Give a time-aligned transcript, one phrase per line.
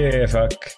[0.00, 0.72] كيفك؟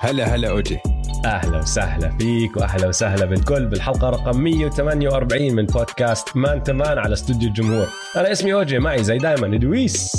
[0.00, 0.78] هلا هلا أوجي.
[1.24, 7.12] أهلا وسهلا فيك وأهلا وسهلا بالكل بالحلقة رقم 148 من بودكاست Man to Man على
[7.12, 7.86] استوديو الجمهور.
[8.16, 10.12] أنا اسمي أوجي معي زي دائما دويس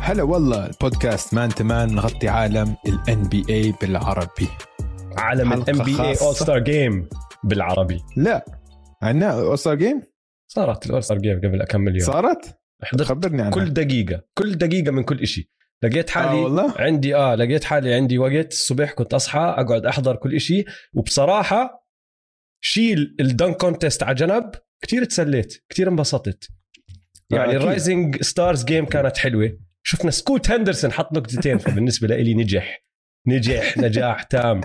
[0.00, 4.48] هلا والله البودكاست Man to Man نغطي عالم ال NBA بالعربي.
[5.18, 6.16] عالم ال NBA.
[6.22, 7.08] All-Star Game
[7.44, 8.00] بالعربي.
[8.16, 8.44] لا
[9.02, 10.02] عندنا All-Star Game
[10.48, 11.98] صارت ال All-Star Game قبل كم يوم.
[11.98, 12.58] صارت؟
[13.02, 13.50] خبرني عنها.
[13.50, 15.50] كل دقيقة كل دقيقة من كل إشي.
[15.82, 20.16] لقيت حالي آه والله؟ عندي آه لقيت حالي عندي وقت الصبح كنت أصحى أقعد أحضر
[20.16, 20.64] كل إشي
[20.94, 21.86] وبصراحة
[22.60, 24.50] شيل ال dunk contest على جنب
[24.82, 26.48] كثير تسليت كثير انبسطت.
[27.32, 27.56] آه، يعني.
[27.56, 29.58] ال Rising Stars game كانت حلوة.
[29.82, 32.84] شفنا سكوت هندرسون حط نقطتين فبالنسبة لي نجح.
[33.26, 34.60] نجح نجاح تام.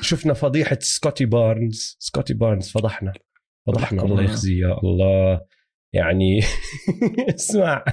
[0.00, 1.96] شفنا فضيحة سكوتي بارنز.
[1.98, 3.12] سكوتي بارنز فضحنا.
[3.66, 4.24] فضحنا الله الله.
[4.24, 5.40] يخزيه يا الله.
[5.92, 6.40] يعني
[7.34, 7.84] اسمع.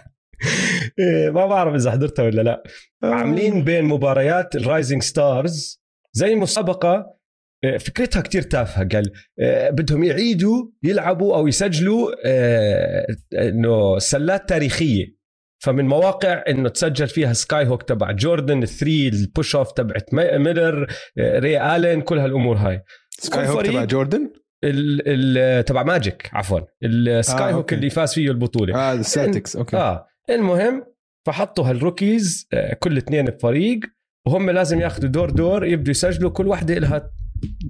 [1.31, 2.64] ما بعرف إذا حضرتها ولا لا.
[3.03, 5.82] عاملين بين مباريات ال Rising Stars
[6.14, 7.22] زي مسابقة
[7.64, 15.22] آه، فكرتها كتير تافهة قال آه، بدهم يعيدوا يلعبوا أو يسجلوا آه، إنه سلات تاريخية.
[15.64, 20.14] فمن مواقع إنه تسجل فيها sky hook تبع جوردن ال three ال push off تبعت
[20.14, 22.81] مي- ميلر آه، ري الين كل هالأمور هاي.
[23.10, 24.31] sky hook تبع جوردن
[24.64, 25.02] ال
[25.38, 26.59] ال تبع ماجيك عفوا.
[26.84, 27.76] ال sky آه، hook okay.
[27.75, 28.75] اللي فاز فيه البطولة.
[28.75, 29.78] آه السلتكس okay.
[29.78, 30.08] آه.
[30.32, 30.86] المهم
[31.28, 33.80] فحطوا هال rookies آه، كل اثنين بفريق
[34.28, 37.12] وهم لازم ياخذوا دور دور يبدوا يسجلوا كل واحدة لها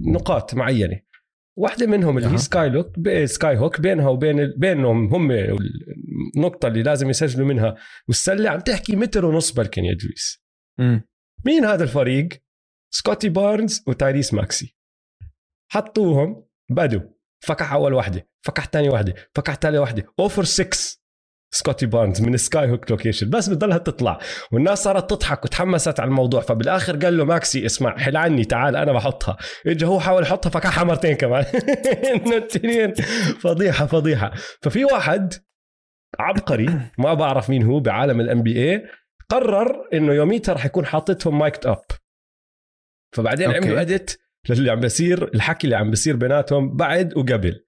[0.06, 1.00] نقاط معينة
[1.58, 2.38] واحدة منهم اللي هي.
[2.38, 2.86] sky hook
[3.24, 5.30] sky hook بينها وبين بينهم هم
[6.36, 7.76] النقطة اللي لازم يسجلوا منها
[8.08, 10.42] والسلة عم تحكي متر ونص بلكن يا دويس.
[11.44, 12.28] مين هذا الفريق؟
[12.94, 14.76] سكوتي بارنز وتايريس ماكسي
[15.72, 17.00] حطوهم بدوا
[17.40, 21.01] فكح أول واحدة فكح ثاني واحدة فكح ثالث واحدة O for 6
[21.54, 24.18] سكوتي بارنز من sky hook location بس بتضلها تطلع.
[24.52, 26.40] والناس صارت تضحك وتحمست على الموضوع.
[26.40, 29.36] فبالآخر قال له ماكسي اسمع حل عني تعال أنا بحطها.
[29.66, 31.44] اجى هو حاول يحطها فكحها مرتين كمان.
[32.14, 32.94] إنه التنين.
[33.40, 34.32] فضيحة فضيحة.
[34.62, 35.34] ففي واحد
[36.18, 38.86] عبقري ما بعرف مين هو بعالم ال NBA
[39.28, 41.82] قرر إنه يوميتها رح يكون حاطتهم mic'd up
[43.12, 43.58] فبعدين okay.
[43.58, 47.64] عملوا edit للي عم بيصير الحكي اللي عم بيصير بيناتهم بعد وقبل.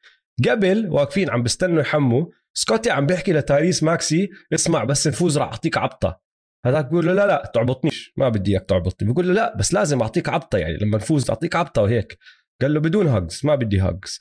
[0.49, 2.27] قبل واقفين عم بيستنوا يحموا.
[2.55, 6.21] سكوتي عم بيحكي لتايريس ماكسي اسمع بس نفوز راح أعطيك عبطة.
[6.67, 8.13] هذاك بيقول له لا لا تعبطنيش.
[8.17, 9.09] ما بدي إياك تعبطني.
[9.09, 10.77] بيقول له لا بس لازم أعطيك عبطة يعني.
[10.77, 12.19] لما نفوز أعطيك عبطة وهيك.
[12.63, 14.19] قال له بدون هاجز ما بدي هاجز.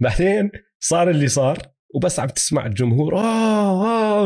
[0.00, 1.58] بعدين صار اللي صار
[1.94, 4.24] وبس عم تسمع الجمهور آه آه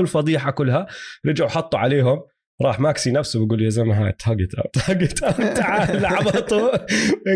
[0.51, 0.87] كلها.
[1.27, 2.23] رجعوا حطوا عليهم.
[2.63, 6.71] راح ماكسي نفسه بيقول يا زلمة هاي hug it out hug it out تعال عبطوا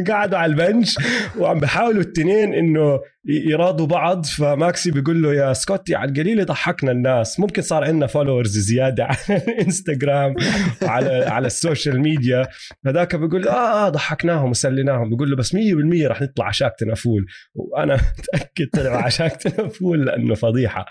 [0.08, 0.96] قعدوا على ال bench.
[1.38, 4.24] وعم بحاولوا التنين إنه يراضوا بعض.
[4.26, 7.40] فماكسي بيقول له يا سكوتي على القليل ضحكنا الناس.
[7.40, 10.34] ممكن صار عندنا followers زيادة على الإنستغرام
[10.82, 12.46] وعلى على ال social media.
[12.86, 15.10] هذاك بيقول آه آه ضحكناهم وسليناهم.
[15.10, 15.58] بيقول له بس 100%
[16.06, 20.84] رح نطلع ع Shaqtin' a Fool وأنا متأكد طلعوا ع Shaqtin' a Fool لأنه فضيحة.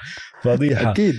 [0.43, 0.91] فضيحة.
[0.91, 1.15] أكيد.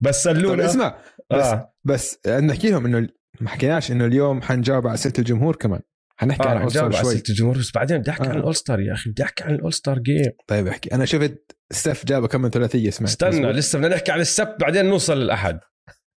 [0.00, 0.66] بس طب سلونا.
[0.66, 0.98] اسمع
[1.32, 1.74] بس آه.
[1.84, 3.08] بس نحكي لهم إنه
[3.40, 5.80] ما حكيناش إنه اليوم حنجاوب على أسئلة الجمهور كمان.
[6.16, 7.14] حنحكي عن آه الأول ستار على شوي.
[7.14, 8.28] الجمهور بس بعدين بدي أحكي آه.
[8.28, 10.94] عن ال All-Star يا أخي بدي أحكي عن ال All-Star Game طيب احكي.
[10.94, 14.60] أنا شفت ستيف جاب كم من ثلاثية سمعت استنى مزبوط؟ لسه بدنا نحكي عن السبت
[14.60, 15.60] بعدين نوصل للأحد.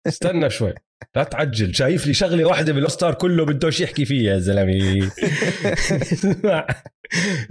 [0.07, 0.73] استنى شوي.
[1.15, 4.73] لا تعجل شايف لي شغلة واحدة بال All-Star كله بدوش يحكي فيها يا زلمة.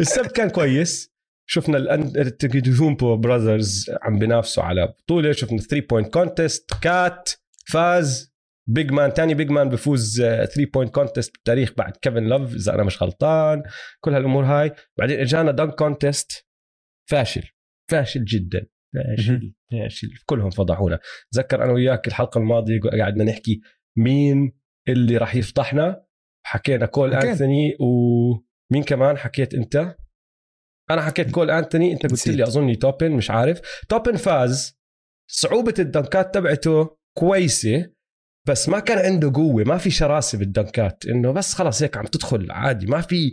[0.00, 1.10] السبت كان كويس.
[1.52, 5.32] شفنا ال Antetokounmpo brothers عم بينافسوا على بطولة.
[5.32, 7.30] شفنا 3 point contest كات
[7.68, 8.34] فاز
[8.68, 12.84] big man تاني big man بفوز 3 point contest بالتاريخ بعد كيفن لوف إذا أنا
[12.84, 13.62] مش غلطان.
[14.00, 14.72] كل هالأمور هاي.
[14.98, 16.46] بعدين إجانا dunk contest
[17.10, 17.42] فاشل.
[17.90, 18.66] فاشل جدا.
[18.94, 19.54] فاشل.
[19.72, 20.08] فاشل.
[20.26, 20.98] كلهم فضحونا.
[21.32, 23.60] تذكر أنا وياك الحلقة الماضية قعدنا نحكي
[23.98, 24.52] مين
[24.88, 26.04] اللي راح يفضحنا
[26.46, 27.14] حكينا كول.
[27.14, 29.96] انثوني ومين كمان حكيت أنت؟
[30.90, 32.28] أنا حكيت كول انثوني أنت قلت.
[32.28, 33.60] لي أظني توبن مش عارف.
[33.88, 34.80] توبن فاز.
[35.30, 37.90] صعوبة الدنكات تبعته كويسة
[38.48, 41.06] بس ما كان عنده قوة ما في شراسة بالدنكات.
[41.06, 42.86] إنه بس خلاص هيك عم تدخل عادي.
[42.86, 43.32] ما في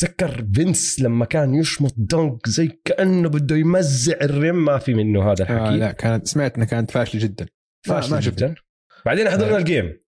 [0.00, 5.32] تذكر فينس لما كان يشمط dunk زي كأنه بده يمزع ال rim ما في منه
[5.32, 5.58] هذا الحكي.
[5.58, 7.46] آه لا كانت سمعت انها كانت فاشلة جدا.
[7.86, 8.20] فاشل ما-.
[8.20, 8.54] جدا.
[9.06, 9.58] بعدين حضرنا آه.
[9.58, 10.00] ال game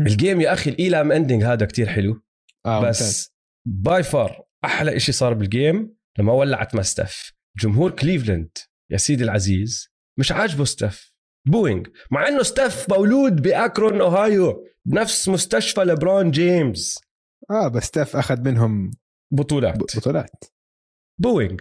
[0.00, 2.22] ال game يا أخي ال Elam ending هذا كتير حلو.
[2.66, 3.34] بس بس
[3.68, 8.50] by far أحلى إشي صار بال game لما ولعت مع ستيف جمهور كليفلاند
[8.90, 11.14] يا سيدي العزيز مش عاجبه ستيف
[11.48, 16.98] booing مع إنه ستيف مولود بأكرون أوهايو بنفس مستشفى لبرون جيمس.
[17.50, 18.90] آه بس ستيف أخذ منهم
[19.32, 19.96] بطولات.
[19.96, 20.44] بطولات.
[21.20, 21.60] booing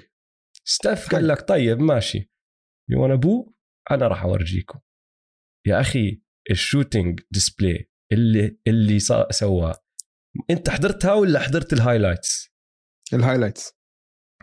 [0.63, 2.31] ستيف قال لك طيب ماشي.
[2.90, 3.54] يو وأنا بو
[3.92, 4.80] أنا راح أورجيكم.
[5.68, 9.00] يا أخي ال shooting display اللي اللي
[9.31, 9.75] سواه.
[10.50, 12.50] أنت حضرتها ولا حضرت ال highlights
[13.13, 13.79] ال highlights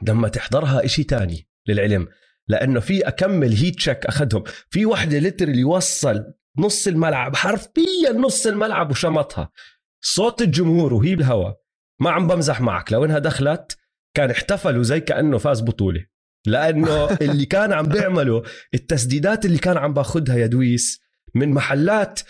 [0.02, 2.08] لما تحضرها إشي تاني للعلم.
[2.48, 4.44] لأنه في أكمل heat check أخذهم.
[4.70, 6.24] في وحده اللي وصل
[6.58, 9.50] نص الملعب حرفيا نص الملعب وشمطها.
[10.00, 11.60] صوت الجمهور وهي بالهواء.
[12.00, 12.92] ما عم بمزح معك.
[12.92, 13.76] لو إنها دخلت
[14.14, 16.06] كان احتفلوا زي كأنه فاز بطولة.
[16.46, 18.42] لأنه اللي كان عم بيعمله
[18.74, 21.00] التسديدات اللي كان عم باخذها يا دويس
[21.34, 22.20] من محلات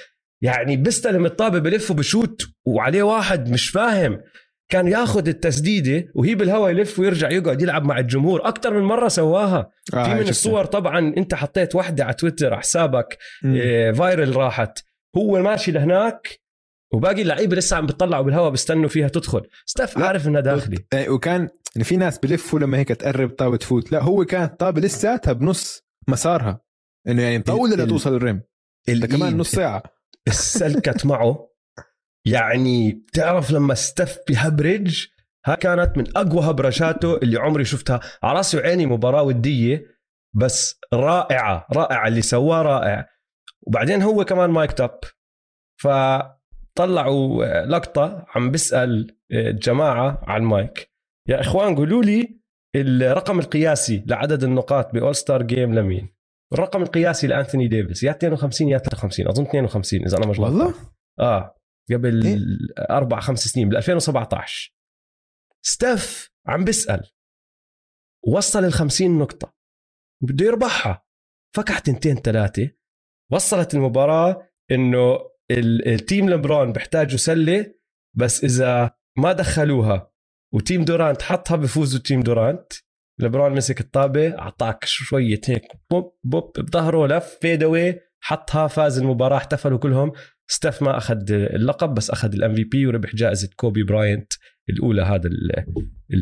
[0.42, 4.20] يعني بيستلم الطابة بلف وبشوت وعليه واحد مش فاهم.
[4.68, 8.48] كان ياخذ التسديدة وهي بالهواء يلف ويرجع يقعد يلعب مع الجمهور.
[8.48, 9.70] أكثر من مرة سواها.
[9.94, 14.78] آه في من الصور طبعا أنت حطيت وحدة على تويتر على حسابك إيه فايرل راحت.
[15.16, 16.40] هو ماشي لهناك
[16.92, 19.42] وباقي اللعيبة لسه عم بيطلعوا بالهواء بيستنوا فيها تدخل.
[19.66, 20.78] ستاف عارف إنها داخلي.
[20.92, 21.48] إيه، وكان
[21.82, 23.92] في ناس بلفوا لما هيك تقرب طابة تفوت.
[23.92, 26.60] لا هو كانت طابة لساتها بنص مسارها.
[27.08, 28.42] إنه يعني مطولة لتوصل الريم.
[28.86, 29.82] كمان نص ساعة.
[30.28, 31.45] السلكت معه.
[32.26, 35.06] يعني بتعرف لما ستف بهبرج
[35.46, 38.00] ها كانت من أقوى هبرجاته اللي عمري شفتها.
[38.22, 39.84] على رأسي وعيني مباراة ودية
[40.34, 43.08] بس رائعة رائعة اللي سواه رائع.
[43.66, 44.90] وبعدين هو كمان mic'd up
[45.82, 50.90] فطلعوا لقطة عم بسال الجماعة على المايك.
[51.28, 52.40] يا إخوان قولوا لي
[52.76, 56.16] الرقم القياسي لعدد النقاط ب All-Star Game لمين؟
[56.52, 60.74] الرقم القياسي لأنثوني ديفيس يا 52 يا 53 أظن 52 إذا أنا مش والله؟
[61.20, 61.56] آه.
[61.92, 62.38] قبل إيه؟
[62.90, 64.76] أربع خمس سنين بال 2017
[65.62, 67.10] ستيف عم بيسأل
[68.26, 69.54] وصل ال 50 نقطة.
[70.22, 71.06] بده يربحها.
[71.56, 72.70] فكح تنتين ثلاثة
[73.32, 75.18] وصلت المباراة إنه
[75.86, 77.74] ال team لبرون بيحتاجوا سلة
[78.16, 80.12] بس إذا ما دخلوها
[80.54, 82.72] و team دورانت حطها بفوزوا team دورانت
[83.20, 89.78] لبرون مسك الطابة أعطاك شوية هيك بوب بوب بظهره لف fade حطها فاز المباراة احتفلوا
[89.78, 90.12] كلهم.
[90.48, 94.32] ستيف ما أخذ اللقب بس أخذ ال MVP وربح جائزة كوبي براينت
[94.70, 95.30] الأولى هذا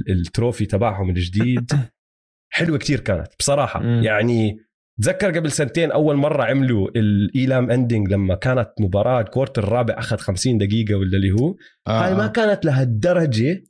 [0.09, 1.73] ال trophy تبعهم الجديد
[2.55, 4.03] حلوة كتير كانت بصراحة م.
[4.03, 4.59] يعني
[5.03, 9.99] تذكر قبل سنتين أول مرة عملوا ال Elam Ending لما كانت مباراة ال quarter الرابع
[9.99, 11.57] أخذ 50 دقيقة ولا اللي هو
[11.87, 12.05] آه.
[12.05, 13.65] هاي ما كانت لهالدرجة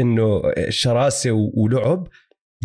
[0.00, 2.08] إنه شراسة ولعب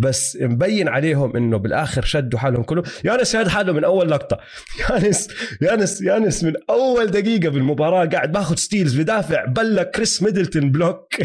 [0.02, 2.84] بس مبين عليهم إنه بالآخر شدوا حالهم كلهم.
[3.06, 4.38] يانس شاد حاله من أول لقطة.
[4.90, 5.28] يانس
[5.62, 11.08] يانس يانس من أول دقيقة بالمباراة قاعد بآخذ steals بدافع بلا كريس ميدلتون block.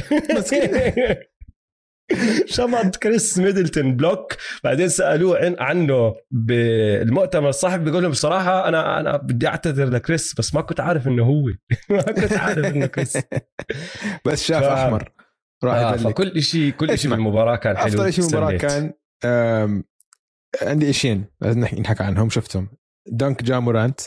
[2.47, 4.37] شمط كريس ميدلتون block.
[4.65, 10.55] بعدين سألوه عن عنه بالمؤتمر الصحفي بيقول لهم بصراحة أنا أنا بدي أعتذر لكريس بس
[10.55, 11.45] ما كنت عارف إنه هو.
[11.91, 13.19] ما كنت عارف إنه كريس.
[14.25, 14.67] بس شاف ف...
[14.67, 15.13] أحمر.
[15.65, 18.93] راح آه فكل شيء كل شيء بالمباراه كان حلو أفضل شيء بالمباراه كان
[20.63, 22.69] عندي شيئين لازم نحكي عنهم شفتهم.
[23.07, 24.01] dunk جا مورانت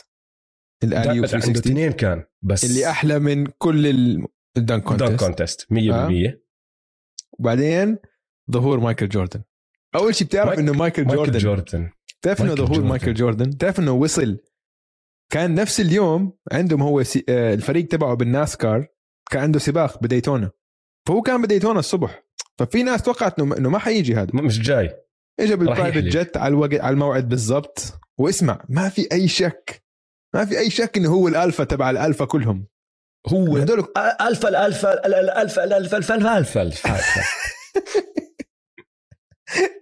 [0.84, 3.86] ال alley عنده اثنين كان بس اللي أحلى من كل
[4.56, 5.66] ال dunk contest ال dunk contest.
[5.72, 6.38] 100% آه.
[7.38, 7.98] وبعدين
[8.50, 9.42] ظهور مايكل جوردن.
[9.94, 11.90] أول شيء بتعرف إنه مايكل جوردن مايكل جوردن
[12.20, 14.38] بتعرف إنه ظهور مايكل جوردن؟ بتعرف إنه وصل؟
[15.30, 17.24] كان نفس اليوم عندهم هو سي...
[17.28, 18.86] آه، الفريق تبعه بال NASCAR
[19.30, 20.50] كان عنده سباق بديتونا.
[21.08, 22.22] فهو كان بديتونا الصبح.
[22.58, 24.30] ففي ناس توقعت إنه إنه ما حيجي هذا.
[24.34, 24.96] مش جاي.
[25.40, 27.92] اجى بال private jet على الوقت على الموعد بالضبط.
[28.18, 29.82] واسمع ما في أي شك.
[30.34, 32.66] ما في أي شك إنه هو الألفا تبع الألفا كلهم.
[33.28, 33.86] هو هدول
[34.20, 37.22] الفا الالفا الالفا الالفا الالفا الالفا الالفا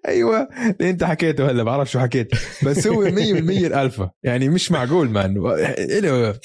[0.08, 0.48] أيوه.
[0.80, 2.30] اللي أنت حكيته هلا بعرف شو حكيت.
[2.64, 4.10] بس هو 100% الألفا.
[4.22, 6.38] يعني مش معقول man له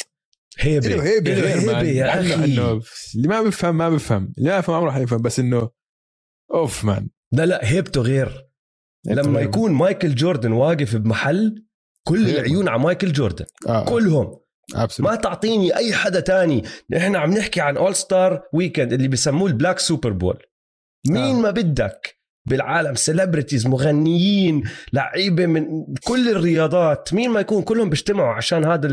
[0.59, 2.33] هيبه هيبه هيبه, يا أخي.
[2.33, 2.81] إنه
[3.15, 5.69] اللي ما بفهم ما بفهم اللي ما بفهم عمره حيفهم بس إنه
[6.53, 7.09] أوف man.
[7.31, 8.47] لا لا هيبته غير.
[9.05, 11.65] لما يكون مايكل جوردن واقف بمحل
[12.07, 13.45] كل العيون على مايكل جوردن.
[13.67, 13.85] آه.
[13.85, 14.39] كلهم.
[14.75, 15.09] absolute.
[15.09, 16.63] ما تعطيني أي حدا تاني.
[16.89, 20.43] نحن عم نحكي عن All-Star Weekend اللي بسموه ال Black Super Bowl
[21.09, 21.41] man آه.
[21.41, 22.14] ما بدك؟
[22.45, 22.95] بالعالم.
[22.95, 27.13] celebrities مغنيين لعيبة من كل الرياضات.
[27.13, 28.87] مين ما يكون كلهم بيجتمعوا عشان هذا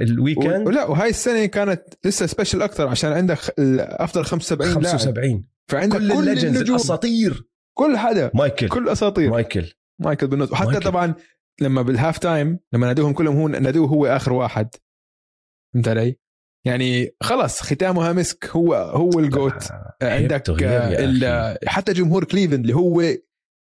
[0.00, 3.38] ال weekend ولا وهاي السنة كانت لسه special أكثر عشان عندك
[3.80, 5.44] أفضل 75 75 لاعب.
[5.70, 8.30] فعندك كل, كل الاساطير كل حدا.
[8.34, 8.68] مايكل.
[8.68, 9.30] كل أساطير.
[9.30, 9.72] مايكل.
[10.00, 10.52] مايكل بالنص.
[10.52, 10.84] وحتى مايكل.
[10.84, 11.14] طبعا
[11.60, 14.68] لما بال halftime لما نادوهم كلهم هو نادوه هو آخر واحد.
[15.74, 16.16] فهمت علي؟
[16.68, 18.46] يعني خلص ختامها مسك.
[18.50, 19.68] هو هو ال GOAT.
[20.02, 20.42] عندك
[21.66, 23.00] حتى جمهور كليفلاند اللي هو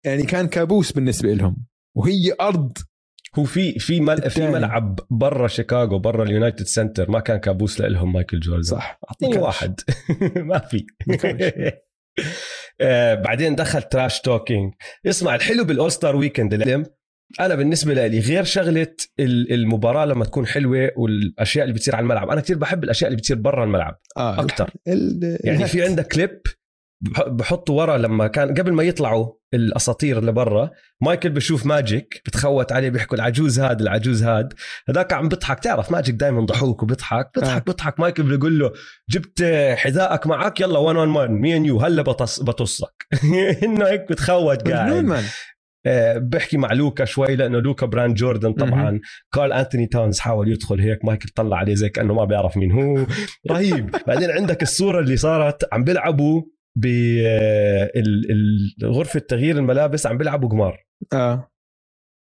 [0.06, 1.66] يعني كان كابوس بالنسبة لهم.
[1.96, 2.78] وهي أرض
[3.36, 4.30] هو في في مل...
[4.30, 8.64] في ملعب برا شيكاغو برا ال United Center ما كان كابوس لهم مايكل جوردن.
[8.64, 9.00] صح.
[9.10, 9.80] أعطيني واحد.
[10.50, 10.86] ما في.
[12.82, 14.74] آه بعدين دخل trash talking
[15.06, 16.54] اسمع الحلو بال All-Star Weekend
[17.40, 22.30] أنا بالنسبة لي غير شغلة المباراة لما تكون حلوة والأشياء اللي بتصير على الملعب.
[22.30, 24.42] أنا كثير بحب الأشياء اللي بتصير برا الملعب آه.
[24.42, 24.70] أكثر
[25.44, 26.42] يعني في عندك كليب
[27.28, 30.70] بحطوا ورا لما كان قبل ما يطلعوا الأساطير لبرا
[31.02, 34.54] مايكل بشوف ماجيك بتخوت عليه بيحكوا العجوز هاد العجوز هاد.
[34.90, 35.60] هذاك عم بيضحك.
[35.60, 37.64] تعرف ماجيك دائما ضحوك وبيضحك؟ بيضحك آه.
[37.66, 38.00] بيضحك.
[38.00, 38.72] مايكل بيقول له
[39.10, 39.44] جبت
[39.76, 43.08] حذائك معك؟ يلا one on one me and you هلا بطص بطصك.
[43.64, 45.26] إنه هيك بتخوت قاعد.
[46.18, 49.00] بحكي مع لوكا شوي لأنه لوكا brand جوردن طبعا.
[49.34, 53.06] كارل أنتوني تاونز حاول يدخل هيك مايكل طلع عليه زي كأنه ما بيعرف مين هو.
[53.52, 53.96] رهيب.
[54.08, 56.42] بعدين عندك الصورة اللي صارت عم بيلعبوا
[58.82, 60.86] بغرفه تغيير الملابس عم بيلعبوا قمار.
[61.14, 61.52] آه.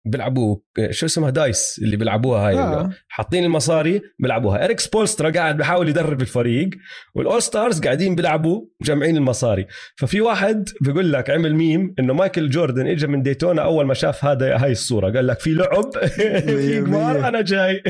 [0.04, 0.56] بيلعبوا
[0.90, 2.90] شو اسمها dice اللي بيلعبوها هاي آه.
[3.08, 4.64] حاطين المصاري بيلعبوها.
[4.64, 6.70] إريك سبولسترا قاعد بحاول يدرب الفريق
[7.14, 9.66] وال All-Stars قاعدين بيلعبوا مجمعين المصاري.
[9.96, 14.24] ففي واحد بيقول لك عمل ميم إنه مايكل جوردن اجى من ديتونا أول ما شاف
[14.24, 15.12] هذا هاي الصورة.
[15.12, 15.90] قال لك في لعب
[16.46, 17.82] في قمار أنا جاي.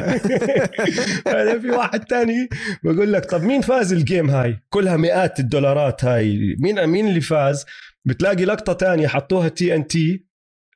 [1.27, 2.49] بعدين في واحد تاني
[2.85, 6.57] بقول لك طب مين فاز ال game هاي؟ كلها مئات الدولارات هاي.
[6.61, 7.65] مين مين اللي فاز؟
[8.05, 10.32] بتلاقي لقطة تانية حطوها TNT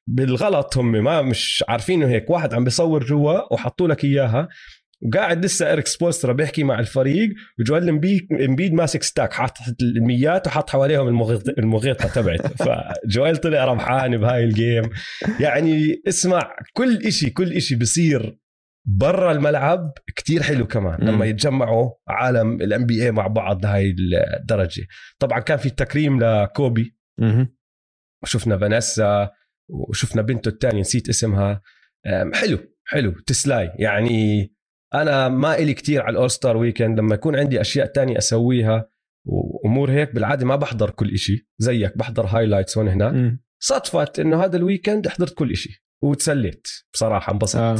[0.08, 2.30] بالغلط هم ما مش عارفينه هيك.
[2.30, 4.48] واحد عم بيصور جوا وحطوا لك إياها
[5.02, 7.88] وقاعد لسه اريك سبولسترا بيحكي مع الفريق وجوال
[8.32, 9.32] امبيد ماسك stack.
[9.32, 11.08] حاط الميات وحط حواليهم
[11.58, 14.90] المغيطة تبعته فجوال طلع ربحان بهاي ال game
[15.40, 18.38] يعني اسمع كل إشي كل إشي بصير
[18.88, 23.94] برا الملعب كتير حلو كمان لما يتجمعوا عالم ال NBA مع بعض لهي
[24.40, 24.86] الدرجة.
[25.18, 26.96] طبعا كان في تكريم لكوبي.
[28.24, 29.30] شفنا فانيسا
[29.68, 31.62] وشفنا بنته الثانية نسيت اسمها.
[32.34, 33.72] حلو حلو تسلاي.
[33.78, 34.52] يعني
[34.94, 36.98] أنا ما إلي كتير على ال All-Star weekend.
[36.98, 38.88] لما يكون عندي أشياء تانية أسويها
[39.24, 41.48] وأمور هيك بالعادة ما بحضر كل إشي.
[41.58, 46.68] زيك بحضر highlights هون هنا صدفت إنه هذا ال weekend حضرت كل إشي وتسليت.
[46.92, 47.60] بصراحة انبسطت.
[47.60, 47.78] آه.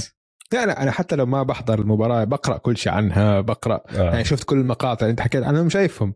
[0.53, 3.83] لا أنا حتى لو ما بحضر المباراة بقرأ كل شيء عنها بقرأ.
[3.97, 4.03] آه.
[4.03, 6.15] يعني شفت كل المقاطع اللي أنت حكيت عنهم شايفهم.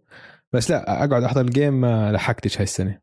[0.53, 2.91] بس لا أقعد أحضر ال game ما لحقتش هاي السنة.
[2.91, 3.01] آه،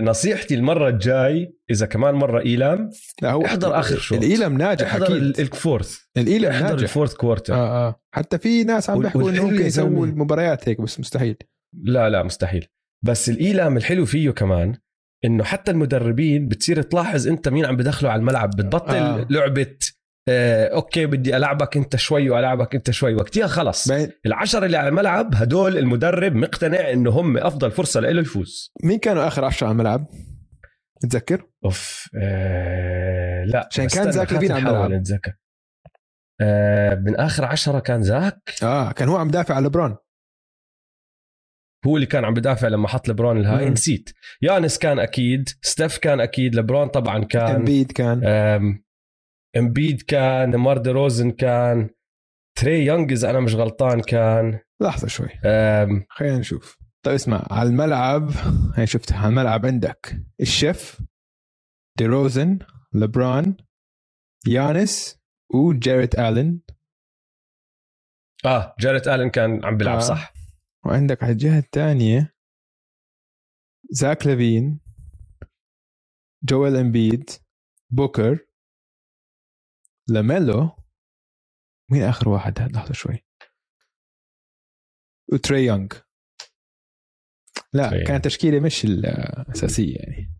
[0.00, 2.90] نصيحتي المرة الجاي إذا كمان مرة إيلام
[3.22, 4.18] لا هو احضر أخر شوط.
[4.18, 5.40] الإيلام ناجح احضر أكيد.
[5.40, 5.98] ال fourth.
[6.16, 6.82] الإيلام احضر ناجح.
[6.82, 8.00] ال fourth quarter آه آه.
[8.14, 11.36] حتى في ناس عم بيحكوا إنه ممكن يسووا المباريات هيك بس مستحيل.
[11.82, 12.66] لا لا مستحيل.
[13.04, 14.74] بس الإيلام الحلو فيه كمان
[15.24, 19.26] إنه حتى المدربين بتصير تلاحظ أنت مين عم بدخلوا على الملعب بتبطل آه.
[19.30, 19.76] لعبة آه،
[20.28, 23.14] okay بدي ألعبك أنت شوي وألعبك أنت شوي.
[23.14, 23.90] وقتها خلص.
[24.26, 28.72] العشرة اللي على الملعب هدول المدرب مقتنع إنه هم أفضل فرصة له يفوز.
[28.84, 30.06] مين كانوا آخر عشرة على الملعب؟
[31.00, 34.92] تتذكر؟ أوف آه لا عشان كان زاك لفين على الملعب.
[34.92, 35.32] أتذكر.
[36.40, 39.96] آه من آخر عشرة كان زاك؟ آه كان هو عم دافع على لبرون.
[41.86, 43.70] هو اللي كان عم بدافع لما حط لبرون الهاي.
[43.70, 44.10] نسيت.
[44.42, 45.48] يانس كان أكيد.
[45.62, 46.54] ستيف كان أكيد.
[46.54, 47.54] لبرون طبعا كان.
[47.54, 48.20] إمبيد كان.
[49.56, 51.90] امبيد كان ديمار دي روزن كان
[52.58, 54.60] تري يونغ إذا أنا مش غلطان كان.
[54.80, 55.28] لحظة شوي.
[56.10, 56.78] خلينا نشوف.
[57.04, 58.30] طيب اسمع على الملعب
[58.76, 61.02] هي شفت على الملعب عندك الشيف
[61.98, 62.58] دي روزن
[62.94, 63.56] لبران
[64.46, 65.18] يانس
[65.54, 66.60] وجيريت الن
[68.44, 70.00] آه جيريت الن كان عم بيلعب آه.
[70.00, 70.32] صح.
[70.86, 72.34] وعندك على الجهة الثانية
[73.90, 74.80] زاك لافين
[76.44, 77.30] جويل امبيد
[77.90, 78.46] بوكر
[80.08, 80.70] لاميلو
[81.90, 83.24] مين آخر واحد؟ لحظة شوي.
[85.32, 85.88] وتري يونغ.
[87.72, 90.30] لا تري كانت تشكيلة مش الأساسية يعني.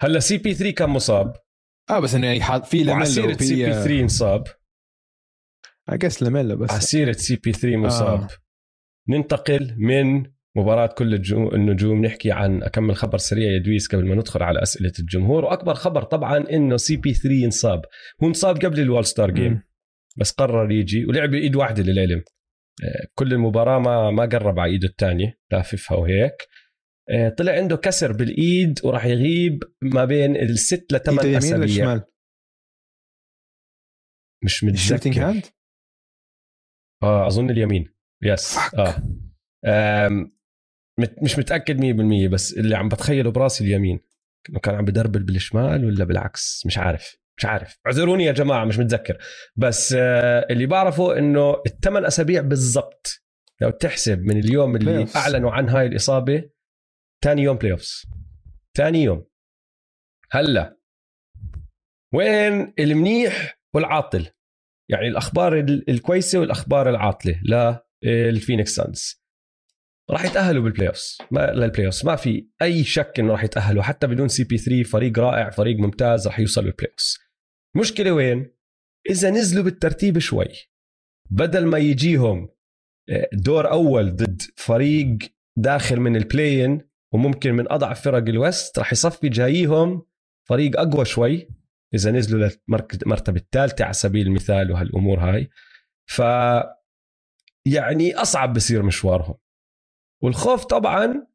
[0.00, 1.36] هلا CP3 كان مصاب.
[1.90, 4.44] آه بس إنه يعني في لاميلو في CP3 انصاب.
[5.88, 6.70] yes لاميلو بس.
[6.70, 8.20] عسيرة CP3 مصاب.
[8.20, 8.28] آه.
[9.08, 11.14] ننتقل من مباراة كل
[11.54, 15.74] النجوم نحكي عن أكمل خبر سريع يا دويس قبل ما ندخل على أسئلة الجمهور وأكبر
[15.74, 17.84] خبر طبعا إنه CP3 انصاب.
[18.22, 19.62] هو انصاب قبل ال All-Star game
[20.16, 22.24] بس قرر يجي ولعب بإيد واحدة للعلم.
[22.84, 26.48] آه، كل المباراة ما ما قرب على إيده الثانية لاففها وهيك.
[27.10, 31.66] آه، طلع عنده كسر بالإيد وراح يغيب ما بين الست لثمان أسابيع.
[34.44, 34.80] مش متذكر.
[37.02, 37.94] آه أظن اليمين.
[38.22, 39.02] yes آه.
[41.22, 44.00] مش متأكد 100% بس اللي عم بتخيله براسي اليمين.
[44.50, 47.78] انه كان عم بدربل بالشمال ولا بالعكس مش عارف مش عارف.
[47.86, 49.18] اعذروني يا جماعة مش متذكر.
[49.56, 53.22] بس آه، اللي بعرفه إنه الثمان أسابيع بالضبط
[53.60, 55.16] لو تحسب من اليوم اللي بيوفس.
[55.16, 56.50] أعلنوا عن هاي الإصابة
[57.24, 58.02] ثاني يوم playoffs
[58.76, 59.26] ثاني يوم.
[60.30, 60.78] هلأ
[62.14, 64.26] وين المنيح والعاطل؟
[64.90, 67.40] يعني الأخبار الكويسة والأخبار العاطلة
[68.02, 69.22] للفينيكس سانز.
[70.10, 73.82] راح يتأهلوا بال playoffs ما لل playoffs ما في أي شك إنه راح يتأهلوا.
[73.82, 77.18] حتى بدون CP3 فريق رائع فريق ممتاز راح يوصلوا ال playoffs
[77.76, 78.54] المشكلة وين؟
[79.10, 80.48] إذا نزلوا بالترتيب شوي.
[81.30, 82.48] بدل ما يجيهم
[83.10, 85.18] آه، دور أول ضد فريق
[85.56, 90.06] داخل من ال play-in وممكن من أضعف فرق ال West راح يصفي جاييهم
[90.48, 91.48] فريق أقوى شوي.
[91.94, 95.50] إذا نزلوا للمرتبه الثالثة على سبيل المثال وهالأمور هاي.
[96.06, 96.22] ف
[97.66, 99.34] يعني أصعب بصير مشوارهم.
[100.22, 101.26] والخوف طبعا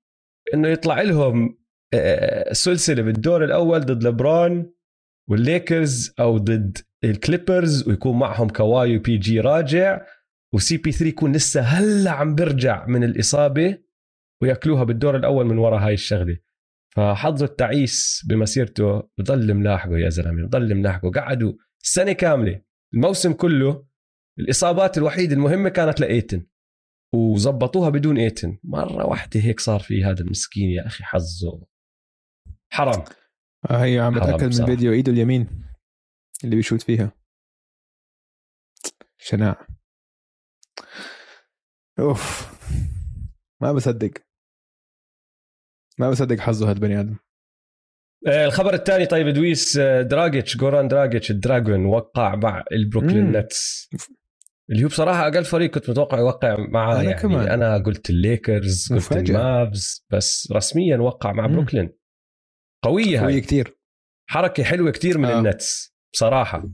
[0.54, 1.58] إنه يطلع لهم
[1.94, 4.74] آه، سلسلة بالدور الأول ضد لبرون
[5.30, 10.06] والليكرز أو ضد الكليبرز ويكون معهم كواي و PG راجع
[10.54, 13.78] و CP3 يكون لسه هلأ عم برجع من الإصابة
[14.42, 16.38] ويأكلوها بالدور الأول من وراء هاي الشغلة.
[16.96, 21.10] فحظه التعيس بمسيرته بضل ملاحقه يا زلمة بضل ملاحقه.
[21.10, 22.62] قعدوا سنة كاملة
[22.94, 23.86] الموسم كله
[24.40, 26.46] الإصابات الوحيدة المهمة كانت لإيتن.
[27.14, 28.58] وزبطوها بدون ايتن.
[28.64, 31.68] مرة واحدة هيك صار في هذا المسكين يا أخي حظه.
[32.72, 33.04] حرام.
[33.70, 35.66] آه، هي عم بتاكد من الفيديو إيده اليمين
[36.44, 37.12] اللي بيشوت فيها.
[39.18, 39.68] شناع.
[42.00, 42.54] أوف.
[43.62, 44.12] ما بصدق.
[46.00, 47.18] ما بصدق حظه هذا بني آدم.
[48.28, 53.90] آه، الخبر الثاني طيب دويس آه، دراجيتش جوران دراجيتش ال Dragon وقع مع البروكلين نتس.
[54.74, 57.22] اللي هو بصراحة أقل فريق كنت متوقع يوقع معاه أنا يعني.
[57.22, 57.48] كمان.
[57.48, 61.48] أنا قلت الليكرز قلت المافز بس رسميا وقع مع.
[61.48, 61.90] بروكلين.
[62.84, 63.24] قوية هاي.
[63.26, 63.78] قوية كتير.
[64.30, 65.40] حركة حلوة كتير من آه.
[65.40, 66.70] النتس بصراحة.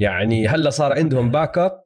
[0.00, 1.82] يعني هلأ صار عندهم backup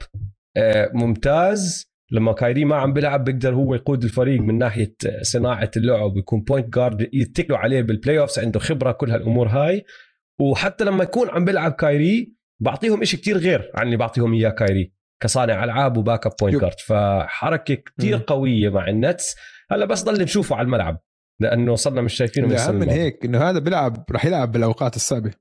[0.95, 1.91] ممتاز.
[2.13, 6.75] لما كايري ما عم بيلعب بيقدر هو يقود الفريق من ناحية صناعة اللعب ويكون point
[6.75, 9.85] guard يتكلوا عليه بال playoffs عنده خبرة كل هالأمور هاي.
[10.41, 15.00] وحتى لما يكون عم بيلعب كايري بعطيهم إشي كتير غير عن اللي بعطيهم إياه كايري.
[15.23, 19.37] كصانع ألعاب و backup point guard فحركة كتير قوية مع النتس.
[19.71, 21.01] هلا بس ضل نشوفه على الملعب
[21.41, 25.33] لأنه صرنا مش شايفينه من اهم من هيك إنه هذا بيلعب راح يلعب بالأوقات الصعبة.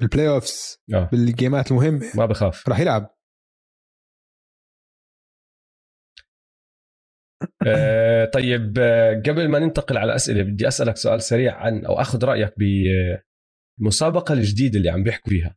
[0.00, 1.08] بال playoffs آه.
[1.12, 2.06] بالجيمات المهمة.
[2.14, 2.68] ما بخاف.
[2.68, 3.14] راح يلعب.
[7.66, 12.24] آه طيب آه، قبل ما ننتقل على اسئله بدي أسألك سؤال سريع عن أو أخذ
[12.24, 12.54] رأيك
[13.78, 15.56] بالمسابقه الجديدة اللي عم بيحكوا فيها.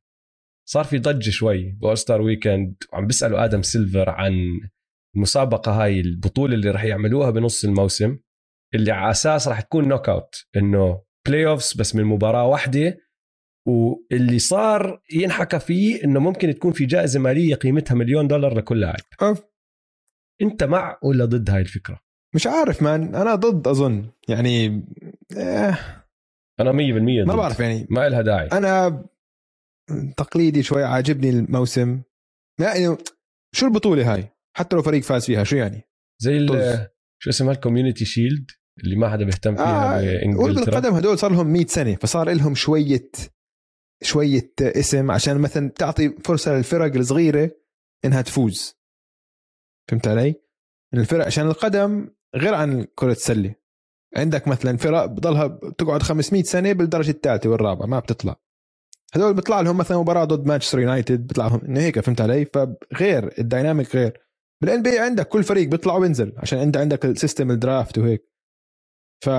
[0.69, 2.75] صار في ضجة شوي بال All-Star Weekend.
[2.93, 4.33] وعم بيسألوا آدم سيلفر عن
[5.15, 8.17] المسابقه هاي البطولة اللي راح يعملوها بنص الموسم
[8.75, 12.97] اللي على أساس راح تكون knockout إنه playoffs بس من مباراة واحدة.
[13.67, 19.37] واللي صار ينحكى فيه إنه ممكن تكون في جائزة مالية قيمتها مليون دولار لكل لاعب.
[20.41, 21.99] أنت مع ولا ضد هاي الفكرة؟
[22.35, 23.15] مش عارف man.
[23.15, 24.09] أنا ضد أظن.
[24.29, 24.83] يعني
[25.37, 25.79] إيه.
[26.59, 27.27] أنا 100% ضد.
[27.27, 27.87] ما بعرف يعني.
[27.89, 28.47] ما لها داعي.
[28.47, 29.05] أنا
[30.17, 32.01] تقليدي شوي عاجبني الموسم.
[32.59, 32.97] يعني
[33.55, 35.81] شو البطولة هاي؟ حتى لو فريق فاز فيها شو يعني؟
[36.21, 36.47] زي
[37.19, 38.51] شو اسمها؟ ال Community Shield
[38.83, 40.77] اللي ما حدا بيهتم فيها آه بإنجلترا.
[40.77, 43.11] القدم هدول صار لهم 100 سنة فصار لهم شوية
[44.03, 47.51] شوية اسم عشان مثلا تعطي فرصة للفرق الصغيرة
[48.05, 48.75] إنها تفوز.
[49.89, 50.35] فهمت علي؟
[50.93, 53.55] الفرق عشان القدم غير عن كرة السلة.
[54.15, 58.35] عندك مثلا فرق بضلها بتقعد 500 سنة بالدرجة الثالثة والرابعة ما بتطلع.
[59.15, 63.39] هذول بيطلع لهم مثلا مباراة ضد مانشستر يونايتد بيطلع لهم إنه هيك فهمت علي؟ فغير
[63.39, 64.21] ال dynamic غير.
[64.61, 68.23] بال NBA عندك كل فريق بيطلع وبينزل عشان أنت عندك ال system ال draft وهيك.
[69.25, 69.29] ف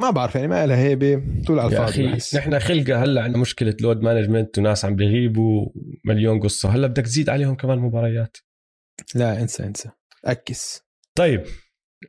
[0.00, 4.02] ما بعرف يعني ما لها هيبة طول على الفاضي نحن خلقة هلأ عندنا مشكلة load
[4.02, 5.68] management وناس عم بيغيبوا
[6.04, 6.68] مليون قصة.
[6.68, 8.36] هلأ بدك تزيد عليهم كمان مباريات.
[9.14, 9.90] لا انسى انسى.
[10.24, 10.82] أكس.
[11.14, 11.44] طيب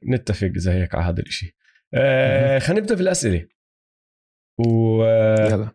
[0.10, 1.54] نتفق إذا هيك على هذا الشيء
[1.94, 3.48] آه خلينا نبدأ بالاسئله
[4.60, 5.72] و يلا.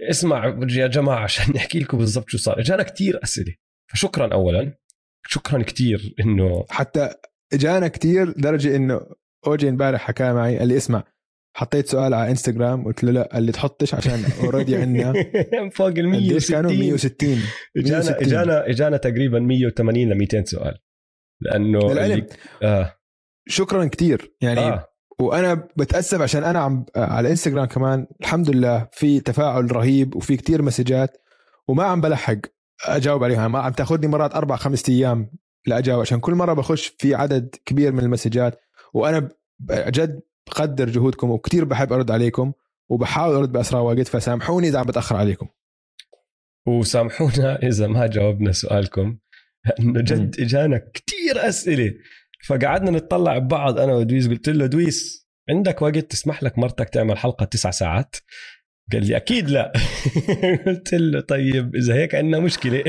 [0.00, 2.60] اسمع يا جماعة عشان نحكي لكم بالضبط شو صار.
[2.60, 3.54] إجانا كثير أسئلة.
[3.92, 4.78] فشكرا اولا.
[5.26, 7.10] شكرا كثير إنه حتى
[7.52, 9.00] إجانا كثير لدرجة إنه
[9.46, 11.04] أوجي إمبارح حكى معي قال لي اسمع
[11.56, 15.12] حطيت سؤال على إنستغرام قلت له لا قال لي تحطش عشان اوريدي عندنا
[15.70, 17.38] فوق ال 160 كانوا؟ 160
[17.76, 20.78] اجانا اجانا إجانا تقريبا 180 ل 200 سؤال.
[21.40, 22.26] لأنه اللي...
[22.62, 22.94] آه.
[23.48, 24.93] شكرا كثير يعني آه.
[25.20, 30.62] وأنا بتأسف عشان أنا عم على إنستغرام كمان الحمد لله في تفاعل رهيب وفي كتير
[30.62, 31.16] مسجات
[31.68, 32.38] وما عم بلحق
[32.86, 33.48] أجاوب عليها.
[33.48, 35.30] ما عم تأخذني مرات أربع خمس أيام
[35.66, 38.60] لأجاوب عشان كل مرة بخش في عدد كبير من المسجات
[38.94, 39.28] وأنا
[39.70, 42.52] جد بقدر جهودكم وكتير بحب أرد عليكم
[42.88, 45.48] وبحاول أرد بأسرع وقت فسامحوني إذا عم بتأخر عليكم.
[46.66, 49.18] وسامحونا إذا ما جاوبنا سؤالكم
[49.64, 51.94] لأنه جد إجانا كتير أسئلة.
[52.46, 54.28] فقعدنا نتطلع ببعض أنا ودويس.
[54.28, 58.16] قلت له دويس عندك وقت تسمح لك مرتك تعمل حلقة تسع ساعات؟
[58.92, 59.72] قال لي أكيد لا.
[60.66, 62.84] قلت له طيب إذا هيك عندنا مشكلة.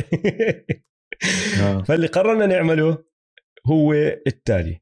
[1.61, 1.83] آه.
[1.87, 3.03] فاللي قررنا نعمله
[3.67, 3.93] هو
[4.27, 4.81] التالي.